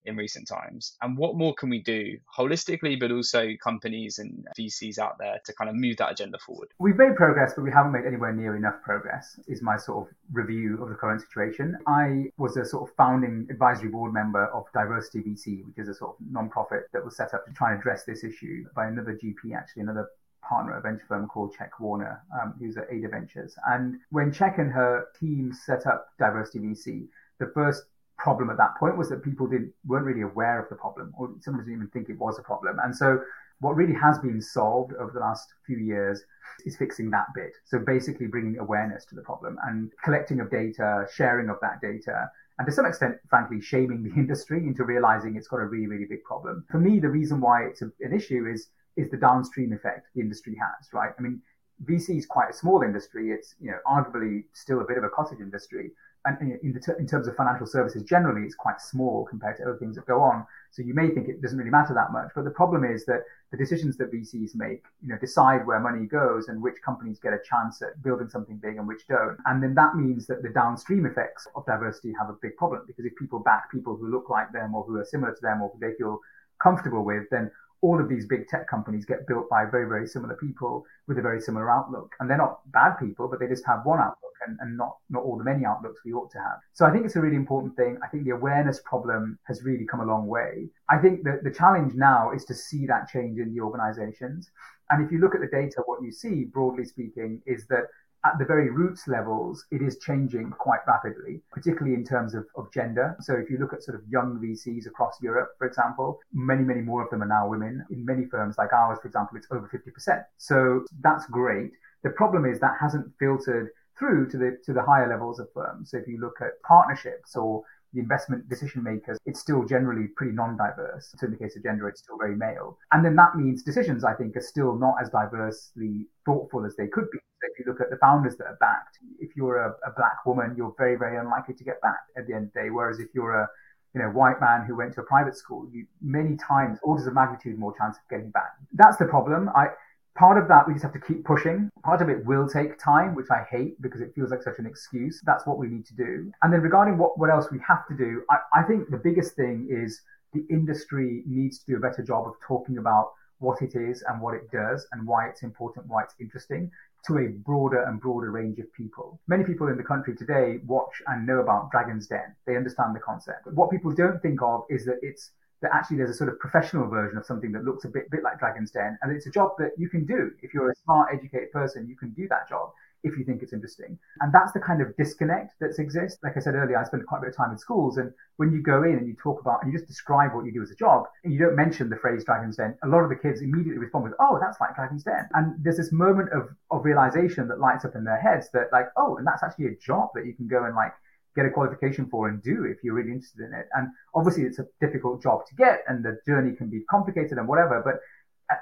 in 0.05 0.15
recent 0.15 0.47
times? 0.47 0.95
And 1.01 1.17
what 1.17 1.35
more 1.35 1.53
can 1.53 1.69
we 1.69 1.79
do 1.81 2.17
holistically, 2.37 2.99
but 2.99 3.11
also 3.11 3.49
companies 3.63 4.17
and 4.17 4.45
VCs 4.59 4.97
out 4.97 5.17
there 5.19 5.39
to 5.45 5.53
kind 5.53 5.69
of 5.69 5.75
move 5.75 5.97
that 5.97 6.11
agenda 6.11 6.39
forward? 6.39 6.69
We've 6.79 6.95
made 6.95 7.15
progress, 7.15 7.53
but 7.55 7.63
we 7.63 7.71
haven't 7.71 7.91
made 7.91 8.05
anywhere 8.07 8.33
near 8.33 8.55
enough 8.55 8.81
progress, 8.83 9.39
is 9.47 9.61
my 9.61 9.77
sort 9.77 10.07
of 10.07 10.13
review 10.31 10.81
of 10.81 10.89
the 10.89 10.95
current 10.95 11.21
situation. 11.21 11.77
I 11.87 12.31
was 12.37 12.57
a 12.57 12.65
sort 12.65 12.89
of 12.89 12.95
founding 12.95 13.47
advisory 13.51 13.89
board 13.89 14.13
member 14.13 14.45
of 14.47 14.65
Diversity 14.73 15.19
VC, 15.19 15.65
which 15.65 15.77
is 15.77 15.87
a 15.87 15.93
sort 15.93 16.11
of 16.11 16.25
non-profit 16.31 16.85
that 16.93 17.03
was 17.03 17.15
set 17.15 17.33
up 17.33 17.45
to 17.45 17.53
try 17.53 17.71
and 17.71 17.79
address 17.79 18.03
this 18.03 18.23
issue 18.23 18.65
by 18.75 18.87
another 18.87 19.13
GP, 19.13 19.55
actually, 19.55 19.83
another 19.83 20.07
partner 20.41 20.73
at 20.73 20.79
a 20.79 20.81
venture 20.81 21.05
firm 21.07 21.27
called 21.27 21.55
Check 21.57 21.79
Warner, 21.79 22.21
um, 22.39 22.53
who's 22.59 22.77
at 22.77 22.87
Ada 22.91 23.09
Ventures. 23.09 23.55
And 23.67 23.99
when 24.09 24.31
Check 24.31 24.57
and 24.57 24.71
her 24.71 25.07
team 25.19 25.53
set 25.53 25.85
up 25.87 26.09
Diversity 26.19 26.59
VC, 26.59 27.07
the 27.39 27.51
first 27.53 27.83
problem 28.17 28.49
at 28.49 28.57
that 28.57 28.75
point 28.77 28.97
was 28.97 29.09
that 29.09 29.23
people 29.23 29.47
didn't 29.47 29.73
weren't 29.85 30.05
really 30.05 30.21
aware 30.21 30.61
of 30.61 30.69
the 30.69 30.75
problem, 30.75 31.13
or 31.17 31.29
some 31.41 31.57
didn't 31.57 31.73
even 31.73 31.87
think 31.87 32.09
it 32.09 32.19
was 32.19 32.37
a 32.37 32.43
problem. 32.43 32.77
And 32.83 32.95
so, 32.95 33.21
what 33.59 33.75
really 33.75 33.93
has 33.93 34.19
been 34.19 34.41
solved 34.41 34.93
over 34.93 35.11
the 35.11 35.19
last 35.19 35.53
few 35.65 35.77
years 35.77 36.23
is 36.65 36.75
fixing 36.77 37.09
that 37.11 37.27
bit. 37.35 37.53
So 37.65 37.79
basically, 37.79 38.27
bringing 38.27 38.57
awareness 38.59 39.05
to 39.05 39.15
the 39.15 39.21
problem 39.21 39.57
and 39.63 39.91
collecting 40.03 40.39
of 40.39 40.51
data, 40.51 41.07
sharing 41.13 41.49
of 41.49 41.57
that 41.61 41.81
data, 41.81 42.29
and 42.57 42.67
to 42.67 42.71
some 42.71 42.85
extent, 42.85 43.17
frankly, 43.27 43.59
shaming 43.59 44.03
the 44.03 44.13
industry 44.15 44.59
into 44.59 44.83
realizing 44.83 45.35
it's 45.35 45.47
got 45.47 45.61
a 45.61 45.65
really, 45.65 45.87
really 45.87 46.05
big 46.05 46.23
problem. 46.23 46.65
For 46.69 46.79
me, 46.79 46.99
the 46.99 47.09
reason 47.09 47.41
why 47.41 47.63
it's 47.63 47.81
a, 47.81 47.91
an 48.01 48.13
issue 48.13 48.45
is 48.47 48.67
is 48.97 49.09
the 49.09 49.17
downstream 49.17 49.73
effect 49.73 50.07
the 50.15 50.21
industry 50.21 50.55
has, 50.55 50.87
right? 50.93 51.11
I 51.17 51.21
mean, 51.21 51.41
VC 51.85 52.17
is 52.17 52.25
quite 52.25 52.49
a 52.49 52.53
small 52.53 52.83
industry. 52.83 53.31
It's 53.31 53.55
you 53.59 53.71
know 53.71 53.77
arguably 53.87 54.43
still 54.53 54.81
a 54.81 54.85
bit 54.85 54.97
of 54.97 55.03
a 55.03 55.09
cottage 55.09 55.39
industry, 55.39 55.91
and 56.25 56.59
in, 56.61 56.79
t- 56.79 56.91
in, 56.99 57.07
terms 57.07 57.27
of 57.27 57.35
financial 57.35 57.65
services 57.65 58.03
generally, 58.03 58.45
it's 58.45 58.53
quite 58.53 58.79
small 58.79 59.25
compared 59.25 59.57
to 59.57 59.63
other 59.63 59.77
things 59.77 59.95
that 59.95 60.05
go 60.05 60.21
on. 60.21 60.45
So 60.69 60.83
you 60.83 60.93
may 60.93 61.09
think 61.09 61.27
it 61.27 61.41
doesn't 61.41 61.57
really 61.57 61.71
matter 61.71 61.95
that 61.95 62.11
much, 62.11 62.31
but 62.35 62.43
the 62.43 62.51
problem 62.51 62.83
is 62.83 63.05
that 63.05 63.23
the 63.51 63.57
decisions 63.57 63.97
that 63.97 64.13
VCs 64.13 64.53
make, 64.53 64.83
you 65.01 65.09
know, 65.09 65.17
decide 65.17 65.65
where 65.65 65.79
money 65.79 66.05
goes 66.05 66.47
and 66.47 66.61
which 66.61 66.75
companies 66.85 67.19
get 67.19 67.33
a 67.33 67.39
chance 67.43 67.81
at 67.81 68.01
building 68.03 68.29
something 68.29 68.57
big 68.57 68.77
and 68.77 68.87
which 68.87 69.07
don't. 69.09 69.37
And 69.45 69.63
then 69.63 69.73
that 69.75 69.95
means 69.95 70.27
that 70.27 70.43
the 70.43 70.49
downstream 70.49 71.05
effects 71.07 71.47
of 71.55 71.65
diversity 71.65 72.13
have 72.19 72.29
a 72.29 72.37
big 72.41 72.55
problem 72.55 72.83
because 72.85 73.05
if 73.05 73.15
people 73.15 73.39
back 73.39 73.71
people 73.71 73.95
who 73.95 74.09
look 74.09 74.29
like 74.29 74.51
them 74.51 74.75
or 74.75 74.83
who 74.83 74.97
are 74.97 75.05
similar 75.05 75.33
to 75.33 75.41
them 75.41 75.61
or 75.61 75.69
who 75.73 75.79
they 75.79 75.95
feel 75.97 76.19
comfortable 76.61 77.03
with, 77.03 77.23
then 77.31 77.49
all 77.81 77.99
of 77.99 78.07
these 78.07 78.25
big 78.25 78.47
tech 78.47 78.69
companies 78.69 79.05
get 79.05 79.27
built 79.27 79.49
by 79.49 79.65
very, 79.65 79.87
very 79.87 80.07
similar 80.07 80.35
people 80.35 80.85
with 81.07 81.17
a 81.17 81.21
very 81.21 81.41
similar 81.41 81.69
outlook. 81.69 82.13
And 82.19 82.29
they're 82.29 82.37
not 82.37 82.59
bad 82.71 82.95
people, 82.99 83.27
but 83.27 83.39
they 83.39 83.47
just 83.47 83.65
have 83.65 83.85
one 83.85 83.99
outlook 83.99 84.33
and, 84.45 84.57
and 84.61 84.77
not, 84.77 84.97
not 85.09 85.23
all 85.23 85.37
the 85.37 85.43
many 85.43 85.65
outlooks 85.65 86.01
we 86.05 86.13
ought 86.13 86.31
to 86.31 86.37
have. 86.37 86.59
So 86.73 86.85
I 86.85 86.91
think 86.91 87.05
it's 87.05 87.15
a 87.15 87.21
really 87.21 87.35
important 87.35 87.75
thing. 87.75 87.97
I 88.03 88.07
think 88.07 88.23
the 88.25 88.31
awareness 88.31 88.81
problem 88.85 89.39
has 89.43 89.63
really 89.63 89.85
come 89.85 89.99
a 89.99 90.05
long 90.05 90.27
way. 90.27 90.69
I 90.89 90.97
think 90.97 91.23
that 91.23 91.43
the 91.43 91.51
challenge 91.51 91.93
now 91.95 92.31
is 92.31 92.45
to 92.45 92.53
see 92.53 92.85
that 92.85 93.09
change 93.09 93.39
in 93.39 93.53
the 93.53 93.61
organizations. 93.61 94.51
And 94.91 95.03
if 95.03 95.11
you 95.11 95.19
look 95.19 95.33
at 95.33 95.41
the 95.41 95.47
data, 95.47 95.81
what 95.85 96.03
you 96.03 96.11
see, 96.11 96.43
broadly 96.43 96.85
speaking, 96.85 97.41
is 97.45 97.65
that 97.67 97.85
at 98.23 98.37
the 98.37 98.45
very 98.45 98.69
roots 98.69 99.07
levels, 99.07 99.65
it 99.71 99.81
is 99.81 99.97
changing 99.97 100.51
quite 100.51 100.81
rapidly, 100.87 101.41
particularly 101.51 101.95
in 101.95 102.05
terms 102.05 102.35
of, 102.35 102.45
of 102.55 102.71
gender. 102.71 103.15
So 103.19 103.33
if 103.33 103.49
you 103.49 103.57
look 103.57 103.73
at 103.73 103.83
sort 103.83 103.95
of 103.95 104.03
young 104.09 104.39
VCs 104.39 104.85
across 104.85 105.21
Europe, 105.21 105.51
for 105.57 105.65
example, 105.65 106.19
many, 106.31 106.63
many 106.63 106.81
more 106.81 107.03
of 107.03 107.09
them 107.09 107.23
are 107.23 107.27
now 107.27 107.47
women. 107.47 107.83
In 107.89 108.05
many 108.05 108.25
firms 108.25 108.55
like 108.57 108.73
ours, 108.73 108.99
for 109.01 109.07
example, 109.07 109.37
it's 109.37 109.47
over 109.51 109.67
50%. 109.67 110.23
So 110.37 110.85
that's 111.01 111.25
great. 111.27 111.71
The 112.03 112.11
problem 112.11 112.45
is 112.45 112.59
that 112.59 112.77
hasn't 112.79 113.11
filtered 113.19 113.69
through 113.97 114.29
to 114.31 114.37
the 114.37 114.57
to 114.65 114.73
the 114.73 114.81
higher 114.81 115.07
levels 115.07 115.39
of 115.39 115.47
firms. 115.53 115.91
So 115.91 115.97
if 115.97 116.07
you 116.07 116.19
look 116.19 116.37
at 116.41 116.61
partnerships 116.63 117.35
or 117.35 117.63
the 117.93 117.99
investment 117.99 118.47
decision 118.49 118.83
makers, 118.83 119.17
it's 119.25 119.39
still 119.39 119.65
generally 119.65 120.07
pretty 120.15 120.33
non-diverse. 120.33 121.13
So 121.17 121.25
in 121.25 121.31
the 121.31 121.37
case 121.37 121.55
of 121.55 121.63
gender, 121.63 121.87
it's 121.89 122.01
still 122.01 122.17
very 122.17 122.35
male. 122.35 122.77
And 122.91 123.03
then 123.03 123.15
that 123.15 123.35
means 123.35 123.63
decisions, 123.63 124.03
I 124.03 124.13
think, 124.13 124.35
are 124.37 124.41
still 124.41 124.75
not 124.75 124.95
as 125.01 125.09
diversely 125.09 126.07
thoughtful 126.25 126.65
as 126.65 126.75
they 126.75 126.87
could 126.87 127.09
be. 127.11 127.19
So 127.19 127.47
if 127.51 127.59
you 127.59 127.71
look 127.71 127.81
at 127.81 127.89
the 127.89 127.97
founders 127.97 128.37
that 128.37 128.45
are 128.45 128.57
backed, 128.59 128.99
if 129.19 129.35
you're 129.35 129.57
a, 129.57 129.69
a 129.85 129.91
black 129.97 130.25
woman, 130.25 130.53
you're 130.55 130.73
very, 130.77 130.95
very 130.95 131.17
unlikely 131.17 131.55
to 131.55 131.63
get 131.63 131.81
backed 131.81 132.11
at 132.17 132.27
the 132.27 132.33
end 132.33 132.47
of 132.47 132.53
the 132.53 132.61
day. 132.61 132.69
Whereas 132.69 132.99
if 132.99 133.09
you're 133.13 133.33
a 133.33 133.47
you 133.93 134.01
know, 134.01 134.07
white 134.07 134.39
man 134.39 134.65
who 134.65 134.75
went 134.75 134.93
to 134.93 135.01
a 135.01 135.03
private 135.03 135.35
school, 135.35 135.67
you 135.71 135.85
many 136.01 136.37
times 136.37 136.79
orders 136.81 137.07
of 137.07 137.13
magnitude 137.13 137.59
more 137.59 137.75
chance 137.77 137.97
of 137.97 138.03
getting 138.09 138.29
backed. 138.31 138.61
That's 138.73 138.97
the 138.97 139.05
problem. 139.05 139.49
I 139.49 139.67
part 140.15 140.37
of 140.41 140.47
that 140.47 140.67
we 140.67 140.73
just 140.73 140.83
have 140.83 140.93
to 140.93 140.99
keep 140.99 141.23
pushing. 141.23 141.69
Part 141.83 142.01
of 142.01 142.09
it 142.09 142.25
will 142.25 142.47
take 142.47 142.77
time, 142.79 143.15
which 143.15 143.27
I 143.31 143.43
hate 143.49 143.81
because 143.81 144.01
it 144.01 144.13
feels 144.13 144.31
like 144.31 144.43
such 144.43 144.59
an 144.59 144.65
excuse. 144.65 145.21
That's 145.25 145.45
what 145.45 145.57
we 145.57 145.67
need 145.67 145.85
to 145.87 145.95
do. 145.95 146.31
And 146.41 146.53
then 146.53 146.61
regarding 146.61 146.97
what, 146.97 147.17
what 147.17 147.29
else 147.29 147.47
we 147.51 147.59
have 147.67 147.87
to 147.87 147.95
do, 147.95 148.23
I, 148.29 148.37
I 148.61 148.63
think 148.63 148.89
the 148.89 148.97
biggest 148.97 149.35
thing 149.35 149.67
is 149.69 150.01
the 150.33 150.45
industry 150.49 151.23
needs 151.25 151.59
to 151.59 151.65
do 151.65 151.77
a 151.77 151.79
better 151.79 152.03
job 152.03 152.27
of 152.27 152.35
talking 152.45 152.77
about 152.77 153.11
what 153.39 153.61
it 153.61 153.75
is 153.75 154.03
and 154.07 154.21
what 154.21 154.35
it 154.35 154.49
does 154.51 154.87
and 154.91 155.05
why 155.05 155.27
it's 155.27 155.43
important, 155.43 155.87
why 155.87 156.03
it's 156.03 156.13
interesting 156.19 156.71
to 157.07 157.17
a 157.17 157.27
broader 157.27 157.83
and 157.83 157.99
broader 157.99 158.29
range 158.29 158.59
of 158.59 158.71
people. 158.73 159.19
Many 159.27 159.43
people 159.43 159.67
in 159.67 159.77
the 159.77 159.83
country 159.83 160.15
today 160.15 160.59
watch 160.67 161.01
and 161.07 161.25
know 161.25 161.39
about 161.39 161.71
Dragon's 161.71 162.05
Den. 162.07 162.35
They 162.45 162.55
understand 162.55 162.95
the 162.95 162.99
concept. 162.99 163.45
But 163.45 163.55
what 163.55 163.71
people 163.71 163.91
don't 163.91 164.21
think 164.21 164.41
of 164.43 164.65
is 164.69 164.85
that 164.85 164.99
it's 165.01 165.31
that 165.61 165.71
actually 165.73 165.97
there's 165.97 166.09
a 166.09 166.13
sort 166.15 166.29
of 166.29 166.39
professional 166.39 166.87
version 166.87 167.17
of 167.17 167.25
something 167.25 167.51
that 167.51 167.63
looks 167.63 167.85
a 167.85 167.89
bit, 167.89 168.09
bit 168.09 168.23
like 168.23 168.39
Dragon's 168.39 168.71
Den. 168.71 168.97
And 169.01 169.15
it's 169.15 169.27
a 169.27 169.31
job 169.31 169.51
that 169.59 169.71
you 169.77 169.89
can 169.89 170.05
do. 170.05 170.31
If 170.41 170.53
you're 170.53 170.71
a 170.71 170.75
smart, 170.83 171.09
educated 171.13 171.51
person, 171.51 171.87
you 171.87 171.95
can 171.95 172.11
do 172.11 172.27
that 172.29 172.49
job 172.49 172.71
if 173.03 173.17
you 173.17 173.23
think 173.23 173.41
it's 173.41 173.53
interesting. 173.53 173.97
And 174.19 174.33
that's 174.33 174.51
the 174.51 174.59
kind 174.59 174.81
of 174.81 174.95
disconnect 174.97 175.55
that 175.59 175.77
exists. 175.79 176.19
Like 176.23 176.37
I 176.37 176.39
said 176.39 176.55
earlier, 176.55 176.77
I 176.77 176.83
spend 176.83 177.05
quite 177.07 177.19
a 177.19 177.21
bit 177.21 177.29
of 177.29 177.35
time 177.35 177.51
in 177.51 177.57
schools. 177.57 177.97
And 177.97 178.13
when 178.37 178.51
you 178.51 178.61
go 178.61 178.83
in 178.83 178.97
and 178.97 179.07
you 179.07 179.15
talk 179.21 179.41
about, 179.41 179.63
and 179.63 179.71
you 179.71 179.77
just 179.77 179.87
describe 179.87 180.35
what 180.35 180.45
you 180.45 180.51
do 180.51 180.61
as 180.61 180.71
a 180.71 180.75
job, 180.75 181.05
and 181.23 181.33
you 181.33 181.39
don't 181.39 181.55
mention 181.55 181.89
the 181.89 181.95
phrase 181.95 182.23
Dragon's 182.23 182.57
Den, 182.57 182.77
a 182.83 182.87
lot 182.87 183.03
of 183.03 183.09
the 183.09 183.15
kids 183.15 183.41
immediately 183.41 183.79
respond 183.79 184.05
with, 184.05 184.13
oh, 184.19 184.37
that's 184.39 184.59
like 184.59 184.75
Dragon's 184.75 185.03
Den. 185.03 185.27
And 185.33 185.55
there's 185.63 185.77
this 185.77 185.91
moment 185.91 186.29
of, 186.31 186.49
of 186.69 186.85
realization 186.85 187.47
that 187.47 187.59
lights 187.59 187.85
up 187.85 187.95
in 187.95 188.03
their 188.03 188.19
heads 188.19 188.49
that 188.53 188.67
like, 188.71 188.87
oh, 188.97 189.17
and 189.17 189.25
that's 189.25 189.43
actually 189.43 189.65
a 189.65 189.75
job 189.77 190.09
that 190.15 190.25
you 190.25 190.33
can 190.33 190.47
go 190.47 190.65
and 190.65 190.75
like 190.75 190.93
get 191.35 191.45
a 191.45 191.49
qualification 191.49 192.07
for 192.07 192.27
and 192.27 192.41
do 192.43 192.65
if 192.65 192.83
you're 192.83 192.93
really 192.93 193.11
interested 193.11 193.41
in 193.45 193.53
it. 193.53 193.67
And 193.73 193.89
obviously 194.13 194.43
it's 194.43 194.59
a 194.59 194.67
difficult 194.79 195.21
job 195.21 195.45
to 195.47 195.55
get 195.55 195.83
and 195.87 196.03
the 196.03 196.19
journey 196.25 196.55
can 196.55 196.69
be 196.69 196.81
complicated 196.89 197.37
and 197.37 197.47
whatever, 197.47 197.81
but 197.83 197.99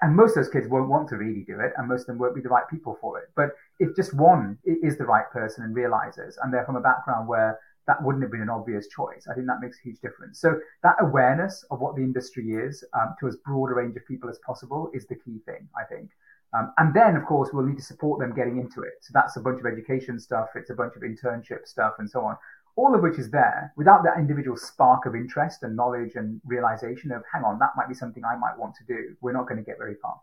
and 0.03 0.15
most 0.15 0.37
of 0.37 0.43
those 0.43 0.53
kids 0.53 0.67
won't 0.67 0.87
want 0.87 1.09
to 1.09 1.17
really 1.17 1.41
do 1.41 1.59
it 1.59 1.73
and 1.77 1.87
most 1.87 2.01
of 2.01 2.07
them 2.07 2.19
won't 2.19 2.35
be 2.35 2.41
the 2.41 2.49
right 2.49 2.67
people 2.69 2.97
for 3.01 3.17
it. 3.19 3.29
But 3.35 3.51
if 3.79 3.95
just 3.95 4.13
one 4.13 4.57
is 4.65 4.97
the 4.97 5.05
right 5.05 5.29
person 5.31 5.63
and 5.63 5.75
realizes 5.75 6.37
and 6.41 6.53
they're 6.53 6.65
from 6.65 6.75
a 6.75 6.81
background 6.81 7.27
where 7.27 7.59
that 7.87 8.03
wouldn't 8.03 8.23
have 8.23 8.31
been 8.31 8.43
an 8.43 8.51
obvious 8.51 8.87
choice. 8.87 9.27
I 9.29 9.33
think 9.33 9.47
that 9.47 9.61
makes 9.61 9.79
a 9.79 9.81
huge 9.81 9.99
difference. 9.99 10.39
So 10.39 10.59
that 10.83 10.97
awareness 10.99 11.65
of 11.71 11.79
what 11.79 11.95
the 11.95 12.03
industry 12.03 12.51
is 12.51 12.83
um, 12.93 13.15
to 13.19 13.27
as 13.27 13.35
broad 13.37 13.71
a 13.71 13.73
range 13.73 13.97
of 13.97 14.05
people 14.05 14.29
as 14.29 14.37
possible 14.45 14.91
is 14.93 15.07
the 15.07 15.15
key 15.15 15.39
thing, 15.47 15.67
I 15.75 15.85
think. 15.85 16.11
Um, 16.53 16.71
and 16.77 16.93
then, 16.93 17.15
of 17.15 17.25
course, 17.25 17.49
we'll 17.51 17.65
need 17.65 17.77
to 17.77 17.83
support 17.83 18.19
them 18.19 18.35
getting 18.35 18.57
into 18.57 18.81
it. 18.81 18.93
So 19.01 19.09
that's 19.13 19.37
a 19.37 19.39
bunch 19.39 19.59
of 19.59 19.65
education 19.65 20.19
stuff. 20.19 20.49
It's 20.53 20.69
a 20.69 20.75
bunch 20.75 20.93
of 20.95 21.01
internship 21.01 21.65
stuff 21.65 21.93
and 21.97 22.07
so 22.07 22.21
on 22.21 22.37
all 22.75 22.95
of 22.95 23.01
which 23.01 23.19
is 23.19 23.31
there 23.31 23.73
without 23.77 24.03
that 24.03 24.17
individual 24.17 24.57
spark 24.57 25.05
of 25.05 25.15
interest 25.15 25.63
and 25.63 25.75
knowledge 25.75 26.15
and 26.15 26.41
realization 26.45 27.11
of, 27.11 27.23
hang 27.31 27.43
on, 27.43 27.59
that 27.59 27.71
might 27.75 27.89
be 27.89 27.95
something 27.95 28.23
I 28.23 28.37
might 28.37 28.57
want 28.57 28.75
to 28.75 28.83
do. 28.85 29.15
We're 29.21 29.33
not 29.33 29.47
going 29.47 29.57
to 29.57 29.63
get 29.63 29.77
very 29.77 29.95
far. 30.01 30.19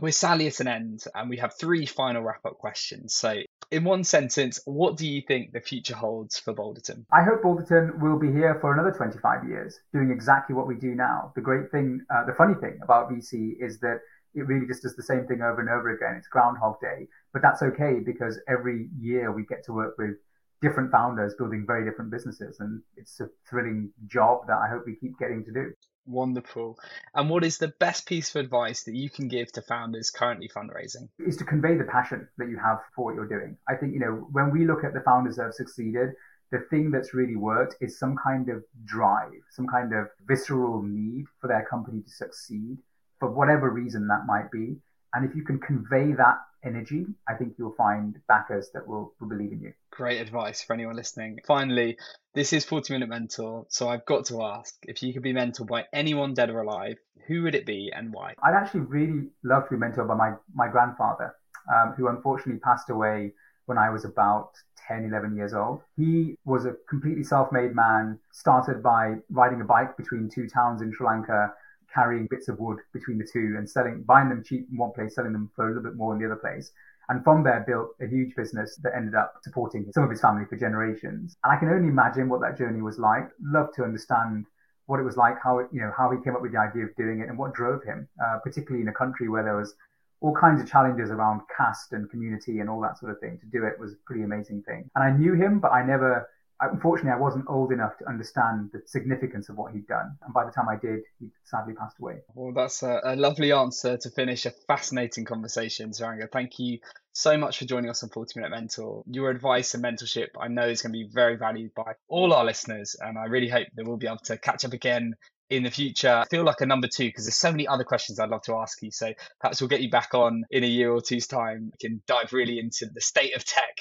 We're 0.00 0.12
sadly 0.12 0.46
at 0.46 0.60
an 0.60 0.68
end, 0.68 1.04
and 1.14 1.28
we 1.28 1.38
have 1.38 1.54
three 1.58 1.84
final 1.84 2.22
wrap 2.22 2.44
up 2.46 2.58
questions. 2.58 3.14
So, 3.14 3.42
in 3.70 3.84
one 3.84 4.04
sentence, 4.04 4.60
what 4.64 4.96
do 4.96 5.06
you 5.06 5.22
think 5.22 5.52
the 5.52 5.60
future 5.60 5.96
holds 5.96 6.38
for 6.38 6.54
Balderton? 6.54 7.04
I 7.12 7.22
hope 7.22 7.42
Balderton 7.42 7.98
will 8.00 8.18
be 8.18 8.30
here 8.30 8.58
for 8.60 8.72
another 8.72 8.92
25 8.92 9.48
years, 9.48 9.80
doing 9.92 10.10
exactly 10.10 10.54
what 10.54 10.68
we 10.68 10.76
do 10.76 10.94
now. 10.94 11.32
The 11.34 11.40
great 11.40 11.70
thing, 11.72 12.00
uh, 12.14 12.24
the 12.26 12.34
funny 12.34 12.54
thing 12.54 12.78
about 12.82 13.10
VC 13.10 13.60
is 13.60 13.80
that 13.80 14.00
it 14.34 14.46
really 14.46 14.66
just 14.66 14.82
does 14.82 14.94
the 14.94 15.02
same 15.02 15.26
thing 15.26 15.42
over 15.42 15.60
and 15.60 15.68
over 15.68 15.90
again. 15.90 16.14
It's 16.16 16.28
Groundhog 16.28 16.80
Day, 16.80 17.08
but 17.32 17.42
that's 17.42 17.62
okay 17.62 17.98
because 18.04 18.38
every 18.48 18.88
year 19.00 19.32
we 19.32 19.44
get 19.44 19.64
to 19.64 19.72
work 19.72 19.96
with 19.98 20.16
different 20.60 20.90
founders 20.90 21.34
building 21.38 21.64
very 21.66 21.88
different 21.88 22.10
businesses. 22.10 22.58
And 22.60 22.82
it's 22.96 23.20
a 23.20 23.28
thrilling 23.48 23.90
job 24.06 24.46
that 24.48 24.56
I 24.56 24.68
hope 24.68 24.84
we 24.86 24.96
keep 24.96 25.18
getting 25.18 25.44
to 25.44 25.52
do. 25.52 25.72
Wonderful. 26.06 26.78
And 27.14 27.28
what 27.28 27.44
is 27.44 27.58
the 27.58 27.68
best 27.68 28.06
piece 28.06 28.34
of 28.34 28.40
advice 28.40 28.84
that 28.84 28.94
you 28.94 29.10
can 29.10 29.28
give 29.28 29.52
to 29.52 29.62
founders 29.62 30.10
currently 30.10 30.48
fundraising? 30.48 31.08
Is 31.18 31.36
to 31.36 31.44
convey 31.44 31.76
the 31.76 31.84
passion 31.84 32.26
that 32.38 32.48
you 32.48 32.58
have 32.58 32.78
for 32.94 33.04
what 33.04 33.14
you're 33.14 33.28
doing. 33.28 33.56
I 33.68 33.74
think, 33.74 33.92
you 33.92 34.00
know, 34.00 34.26
when 34.32 34.50
we 34.50 34.66
look 34.66 34.84
at 34.84 34.94
the 34.94 35.02
founders 35.02 35.36
that 35.36 35.44
have 35.44 35.54
succeeded, 35.54 36.10
the 36.50 36.60
thing 36.70 36.90
that's 36.90 37.12
really 37.12 37.36
worked 37.36 37.76
is 37.82 37.98
some 37.98 38.16
kind 38.16 38.48
of 38.48 38.64
drive, 38.86 39.42
some 39.50 39.66
kind 39.66 39.94
of 39.94 40.08
visceral 40.26 40.82
need 40.82 41.26
for 41.40 41.48
their 41.48 41.66
company 41.68 42.00
to 42.00 42.10
succeed 42.10 42.78
for 43.20 43.30
whatever 43.30 43.68
reason 43.70 44.08
that 44.08 44.24
might 44.26 44.50
be. 44.50 44.76
And 45.12 45.28
if 45.28 45.36
you 45.36 45.42
can 45.42 45.58
convey 45.58 46.12
that 46.12 46.38
energy, 46.64 47.06
I 47.28 47.34
think 47.34 47.54
you'll 47.58 47.74
find 47.74 48.18
backers 48.28 48.70
that 48.74 48.86
will, 48.86 49.12
will 49.20 49.28
believe 49.28 49.52
in 49.52 49.60
you. 49.60 49.72
Great 49.90 50.20
advice 50.20 50.62
for 50.62 50.72
anyone 50.72 50.96
listening. 50.96 51.38
Finally, 51.46 51.96
this 52.34 52.52
is 52.52 52.64
40 52.64 52.92
Minute 52.92 53.08
Mentor, 53.08 53.66
so 53.68 53.88
I've 53.88 54.04
got 54.06 54.26
to 54.26 54.42
ask 54.42 54.74
if 54.82 55.02
you 55.02 55.12
could 55.12 55.22
be 55.22 55.32
mentored 55.32 55.68
by 55.68 55.84
anyone 55.92 56.34
dead 56.34 56.50
or 56.50 56.60
alive, 56.60 56.98
who 57.26 57.42
would 57.42 57.54
it 57.54 57.66
be 57.66 57.92
and 57.94 58.12
why? 58.12 58.34
I'd 58.42 58.54
actually 58.54 58.80
really 58.80 59.28
love 59.42 59.68
to 59.68 59.76
be 59.76 59.80
mentored 59.80 60.08
by 60.08 60.14
my, 60.14 60.32
my 60.54 60.68
grandfather, 60.68 61.34
um, 61.72 61.94
who 61.96 62.08
unfortunately 62.08 62.60
passed 62.60 62.90
away 62.90 63.32
when 63.66 63.76
I 63.78 63.90
was 63.90 64.04
about 64.04 64.52
10, 64.88 65.04
11 65.04 65.36
years 65.36 65.52
old. 65.52 65.82
He 65.96 66.36
was 66.44 66.64
a 66.64 66.74
completely 66.88 67.22
self 67.22 67.52
made 67.52 67.74
man, 67.74 68.18
started 68.32 68.82
by 68.82 69.16
riding 69.30 69.60
a 69.60 69.64
bike 69.64 69.96
between 69.96 70.30
two 70.30 70.48
towns 70.48 70.80
in 70.80 70.92
Sri 70.92 71.06
Lanka 71.06 71.52
carrying 71.92 72.26
bits 72.30 72.48
of 72.48 72.58
wood 72.58 72.78
between 72.92 73.18
the 73.18 73.28
two 73.30 73.54
and 73.56 73.68
selling, 73.68 74.02
buying 74.02 74.28
them 74.28 74.42
cheap 74.44 74.66
in 74.70 74.76
one 74.76 74.92
place, 74.92 75.14
selling 75.14 75.32
them 75.32 75.50
for 75.54 75.66
a 75.66 75.68
little 75.68 75.82
bit 75.82 75.96
more 75.96 76.12
in 76.14 76.20
the 76.20 76.26
other 76.26 76.36
place. 76.36 76.70
And 77.08 77.24
from 77.24 77.42
there 77.42 77.64
built 77.66 77.90
a 78.00 78.06
huge 78.06 78.34
business 78.36 78.76
that 78.82 78.94
ended 78.94 79.14
up 79.14 79.40
supporting 79.42 79.90
some 79.92 80.04
of 80.04 80.10
his 80.10 80.20
family 80.20 80.44
for 80.44 80.56
generations. 80.56 81.36
And 81.42 81.52
I 81.52 81.56
can 81.56 81.70
only 81.70 81.88
imagine 81.88 82.28
what 82.28 82.42
that 82.42 82.58
journey 82.58 82.82
was 82.82 82.98
like. 82.98 83.30
Love 83.40 83.72
to 83.76 83.84
understand 83.84 84.44
what 84.86 85.00
it 85.00 85.04
was 85.04 85.16
like, 85.16 85.36
how 85.42 85.58
it, 85.58 85.68
you 85.72 85.80
know, 85.80 85.92
how 85.96 86.10
he 86.10 86.22
came 86.22 86.36
up 86.36 86.42
with 86.42 86.52
the 86.52 86.58
idea 86.58 86.84
of 86.84 86.94
doing 86.96 87.20
it 87.20 87.28
and 87.28 87.38
what 87.38 87.54
drove 87.54 87.82
him, 87.82 88.08
uh, 88.22 88.38
particularly 88.42 88.82
in 88.82 88.88
a 88.88 88.92
country 88.92 89.28
where 89.28 89.42
there 89.42 89.56
was 89.56 89.74
all 90.20 90.34
kinds 90.34 90.60
of 90.60 90.68
challenges 90.68 91.10
around 91.10 91.40
caste 91.56 91.92
and 91.92 92.10
community 92.10 92.60
and 92.60 92.68
all 92.68 92.80
that 92.80 92.98
sort 92.98 93.12
of 93.12 93.18
thing. 93.20 93.38
To 93.38 93.46
do 93.46 93.64
it 93.64 93.78
was 93.78 93.92
a 93.92 93.96
pretty 94.04 94.22
amazing 94.22 94.62
thing. 94.62 94.90
And 94.94 95.04
I 95.04 95.10
knew 95.10 95.34
him, 95.34 95.60
but 95.60 95.72
I 95.72 95.84
never 95.84 96.28
unfortunately, 96.60 97.12
I 97.12 97.20
wasn't 97.20 97.46
old 97.48 97.72
enough 97.72 97.96
to 97.98 98.08
understand 98.08 98.70
the 98.72 98.82
significance 98.86 99.48
of 99.48 99.56
what 99.56 99.72
he'd 99.72 99.86
done. 99.86 100.16
And 100.22 100.34
by 100.34 100.44
the 100.44 100.50
time 100.50 100.68
I 100.68 100.76
did, 100.76 101.00
he 101.18 101.28
sadly 101.44 101.74
passed 101.74 101.98
away. 102.00 102.18
Well, 102.34 102.52
that's 102.52 102.82
a, 102.82 103.00
a 103.04 103.16
lovely 103.16 103.52
answer 103.52 103.96
to 103.96 104.10
finish 104.10 104.46
a 104.46 104.50
fascinating 104.66 105.24
conversation, 105.24 105.90
Suranga. 105.90 106.30
Thank 106.30 106.58
you 106.58 106.78
so 107.12 107.36
much 107.36 107.58
for 107.58 107.64
joining 107.64 107.90
us 107.90 108.02
on 108.02 108.10
40 108.10 108.38
Minute 108.38 108.50
Mentor. 108.50 109.02
Your 109.06 109.30
advice 109.30 109.74
and 109.74 109.84
mentorship, 109.84 110.28
I 110.40 110.48
know, 110.48 110.68
is 110.68 110.82
going 110.82 110.92
to 110.92 110.98
be 110.98 111.08
very 111.12 111.36
valued 111.36 111.74
by 111.74 111.94
all 112.08 112.32
our 112.32 112.44
listeners. 112.44 112.96
And 113.00 113.18
I 113.18 113.24
really 113.24 113.48
hope 113.48 113.68
that 113.74 113.86
we'll 113.86 113.96
be 113.96 114.06
able 114.06 114.18
to 114.24 114.38
catch 114.38 114.64
up 114.64 114.72
again 114.72 115.14
in 115.50 115.62
the 115.62 115.70
future. 115.70 116.10
I 116.10 116.24
feel 116.26 116.44
like 116.44 116.60
a 116.60 116.66
number 116.66 116.88
two 116.88 117.06
because 117.06 117.24
there's 117.24 117.36
so 117.36 117.50
many 117.50 117.66
other 117.66 117.84
questions 117.84 118.20
I'd 118.20 118.30
love 118.30 118.42
to 118.42 118.56
ask 118.56 118.82
you. 118.82 118.90
So 118.90 119.12
perhaps 119.40 119.60
we'll 119.60 119.68
get 119.68 119.80
you 119.80 119.90
back 119.90 120.14
on 120.14 120.44
in 120.50 120.64
a 120.64 120.66
year 120.66 120.92
or 120.92 121.00
two's 121.00 121.26
time. 121.26 121.72
We 121.72 121.88
can 121.88 122.02
dive 122.06 122.32
really 122.32 122.58
into 122.58 122.86
the 122.92 123.00
state 123.00 123.34
of 123.34 123.44
tech 123.44 123.78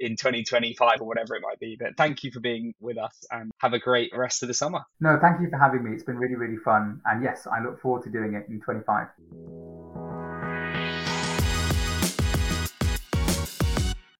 in 0.00 0.16
2025 0.16 1.00
or 1.00 1.06
whatever 1.06 1.36
it 1.36 1.42
might 1.42 1.60
be. 1.60 1.76
But 1.78 1.96
thank 1.96 2.24
you 2.24 2.32
for 2.32 2.40
being 2.40 2.74
with 2.80 2.98
us 2.98 3.24
and 3.30 3.50
have 3.58 3.72
a 3.72 3.78
great 3.78 4.10
rest 4.14 4.42
of 4.42 4.48
the 4.48 4.54
summer. 4.54 4.80
No, 5.00 5.18
thank 5.20 5.40
you 5.40 5.48
for 5.50 5.58
having 5.58 5.84
me. 5.84 5.92
It's 5.92 6.04
been 6.04 6.18
really, 6.18 6.36
really 6.36 6.58
fun. 6.58 7.00
And 7.06 7.22
yes, 7.22 7.46
I 7.46 7.62
look 7.62 7.80
forward 7.80 8.02
to 8.04 8.10
doing 8.10 8.34
it 8.34 8.46
in 8.48 8.60
25. 8.60 10.03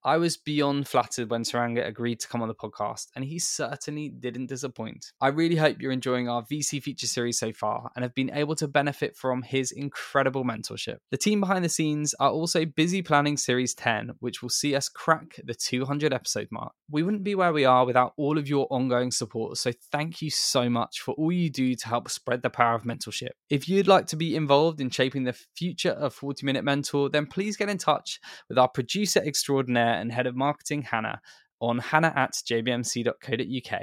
I 0.05 0.17
was 0.17 0.37
beyond 0.37 0.87
flattered 0.87 1.31
when 1.31 1.41
Suranga 1.41 1.83
agreed 1.83 2.19
to 2.19 2.27
come 2.27 2.43
on 2.43 2.47
the 2.47 2.53
podcast, 2.53 3.07
and 3.15 3.25
he 3.25 3.39
certainly 3.39 4.09
didn't 4.09 4.45
disappoint. 4.45 5.11
I 5.19 5.29
really 5.29 5.55
hope 5.55 5.81
you're 5.81 5.91
enjoying 5.91 6.29
our 6.29 6.43
VC 6.43 6.79
feature 6.79 7.07
series 7.07 7.39
so 7.39 7.51
far 7.51 7.89
and 7.95 8.03
have 8.03 8.13
been 8.13 8.29
able 8.31 8.53
to 8.57 8.67
benefit 8.67 9.17
from 9.17 9.41
his 9.41 9.71
incredible 9.71 10.43
mentorship. 10.43 10.97
The 11.09 11.17
team 11.17 11.39
behind 11.39 11.65
the 11.65 11.69
scenes 11.69 12.13
are 12.19 12.29
also 12.29 12.65
busy 12.65 13.01
planning 13.01 13.35
Series 13.35 13.73
10, 13.73 14.11
which 14.19 14.43
will 14.43 14.49
see 14.49 14.75
us 14.75 14.89
crack 14.89 15.39
the 15.43 15.55
200 15.55 16.13
episode 16.13 16.49
mark. 16.51 16.73
We 16.87 17.01
wouldn't 17.01 17.23
be 17.23 17.33
where 17.33 17.51
we 17.51 17.65
are 17.65 17.83
without 17.83 18.13
all 18.15 18.37
of 18.37 18.47
your 18.47 18.67
ongoing 18.69 19.09
support, 19.09 19.57
so 19.57 19.71
thank 19.91 20.21
you 20.21 20.29
so 20.29 20.69
much 20.69 21.01
for 21.01 21.15
all 21.15 21.31
you 21.31 21.49
do 21.49 21.73
to 21.73 21.87
help 21.87 22.11
spread 22.11 22.43
the 22.43 22.51
power 22.51 22.75
of 22.75 22.83
mentorship. 22.83 23.29
If 23.49 23.67
you'd 23.67 23.87
like 23.87 24.05
to 24.07 24.15
be 24.15 24.35
involved 24.35 24.79
in 24.79 24.91
shaping 24.91 25.23
the 25.23 25.33
future 25.33 25.93
of 25.93 26.13
40 26.13 26.45
Minute 26.45 26.63
Mentor, 26.63 27.09
then 27.09 27.25
please 27.25 27.57
get 27.57 27.69
in 27.69 27.79
touch 27.79 28.19
with 28.47 28.59
our 28.59 28.67
producer 28.67 29.19
extraordinaire 29.25 29.94
and 29.95 30.11
head 30.11 30.27
of 30.27 30.35
marketing, 30.35 30.83
Hannah, 30.83 31.21
on 31.59 31.79
hannah 31.79 32.13
at 32.15 32.33
jbmc.co.uk. 32.33 33.81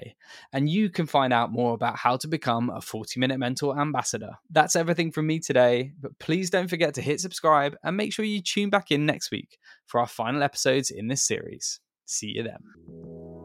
And 0.53 0.69
you 0.69 0.91
can 0.91 1.07
find 1.07 1.33
out 1.33 1.53
more 1.53 1.75
about 1.75 1.97
how 1.97 2.17
to 2.19 2.29
become 2.29 2.71
a 2.71 2.81
40 2.81 3.19
Minute 3.19 3.39
Mentor 3.39 3.79
ambassador. 3.79 4.33
That's 4.51 4.77
everything 4.77 5.11
from 5.11 5.27
me 5.27 5.41
today, 5.41 5.93
but 6.01 6.19
please 6.19 6.51
don't 6.51 6.69
forget 6.69 6.95
to 6.95 7.03
hit 7.03 7.21
subscribe 7.21 7.77
and 7.83 7.97
make 7.97 8.13
sure 8.13 8.25
you 8.25 8.43
tune 8.43 8.71
back 8.71 8.91
in 8.91 9.07
next 9.07 9.31
week 9.31 9.59
for 9.87 10.01
our 10.01 10.07
final 10.07 10.43
episodes 10.43 10.91
in 10.91 11.09
this 11.09 11.27
series. 11.27 11.81
See 12.05 12.33
you 12.35 12.43
then. 12.43 13.42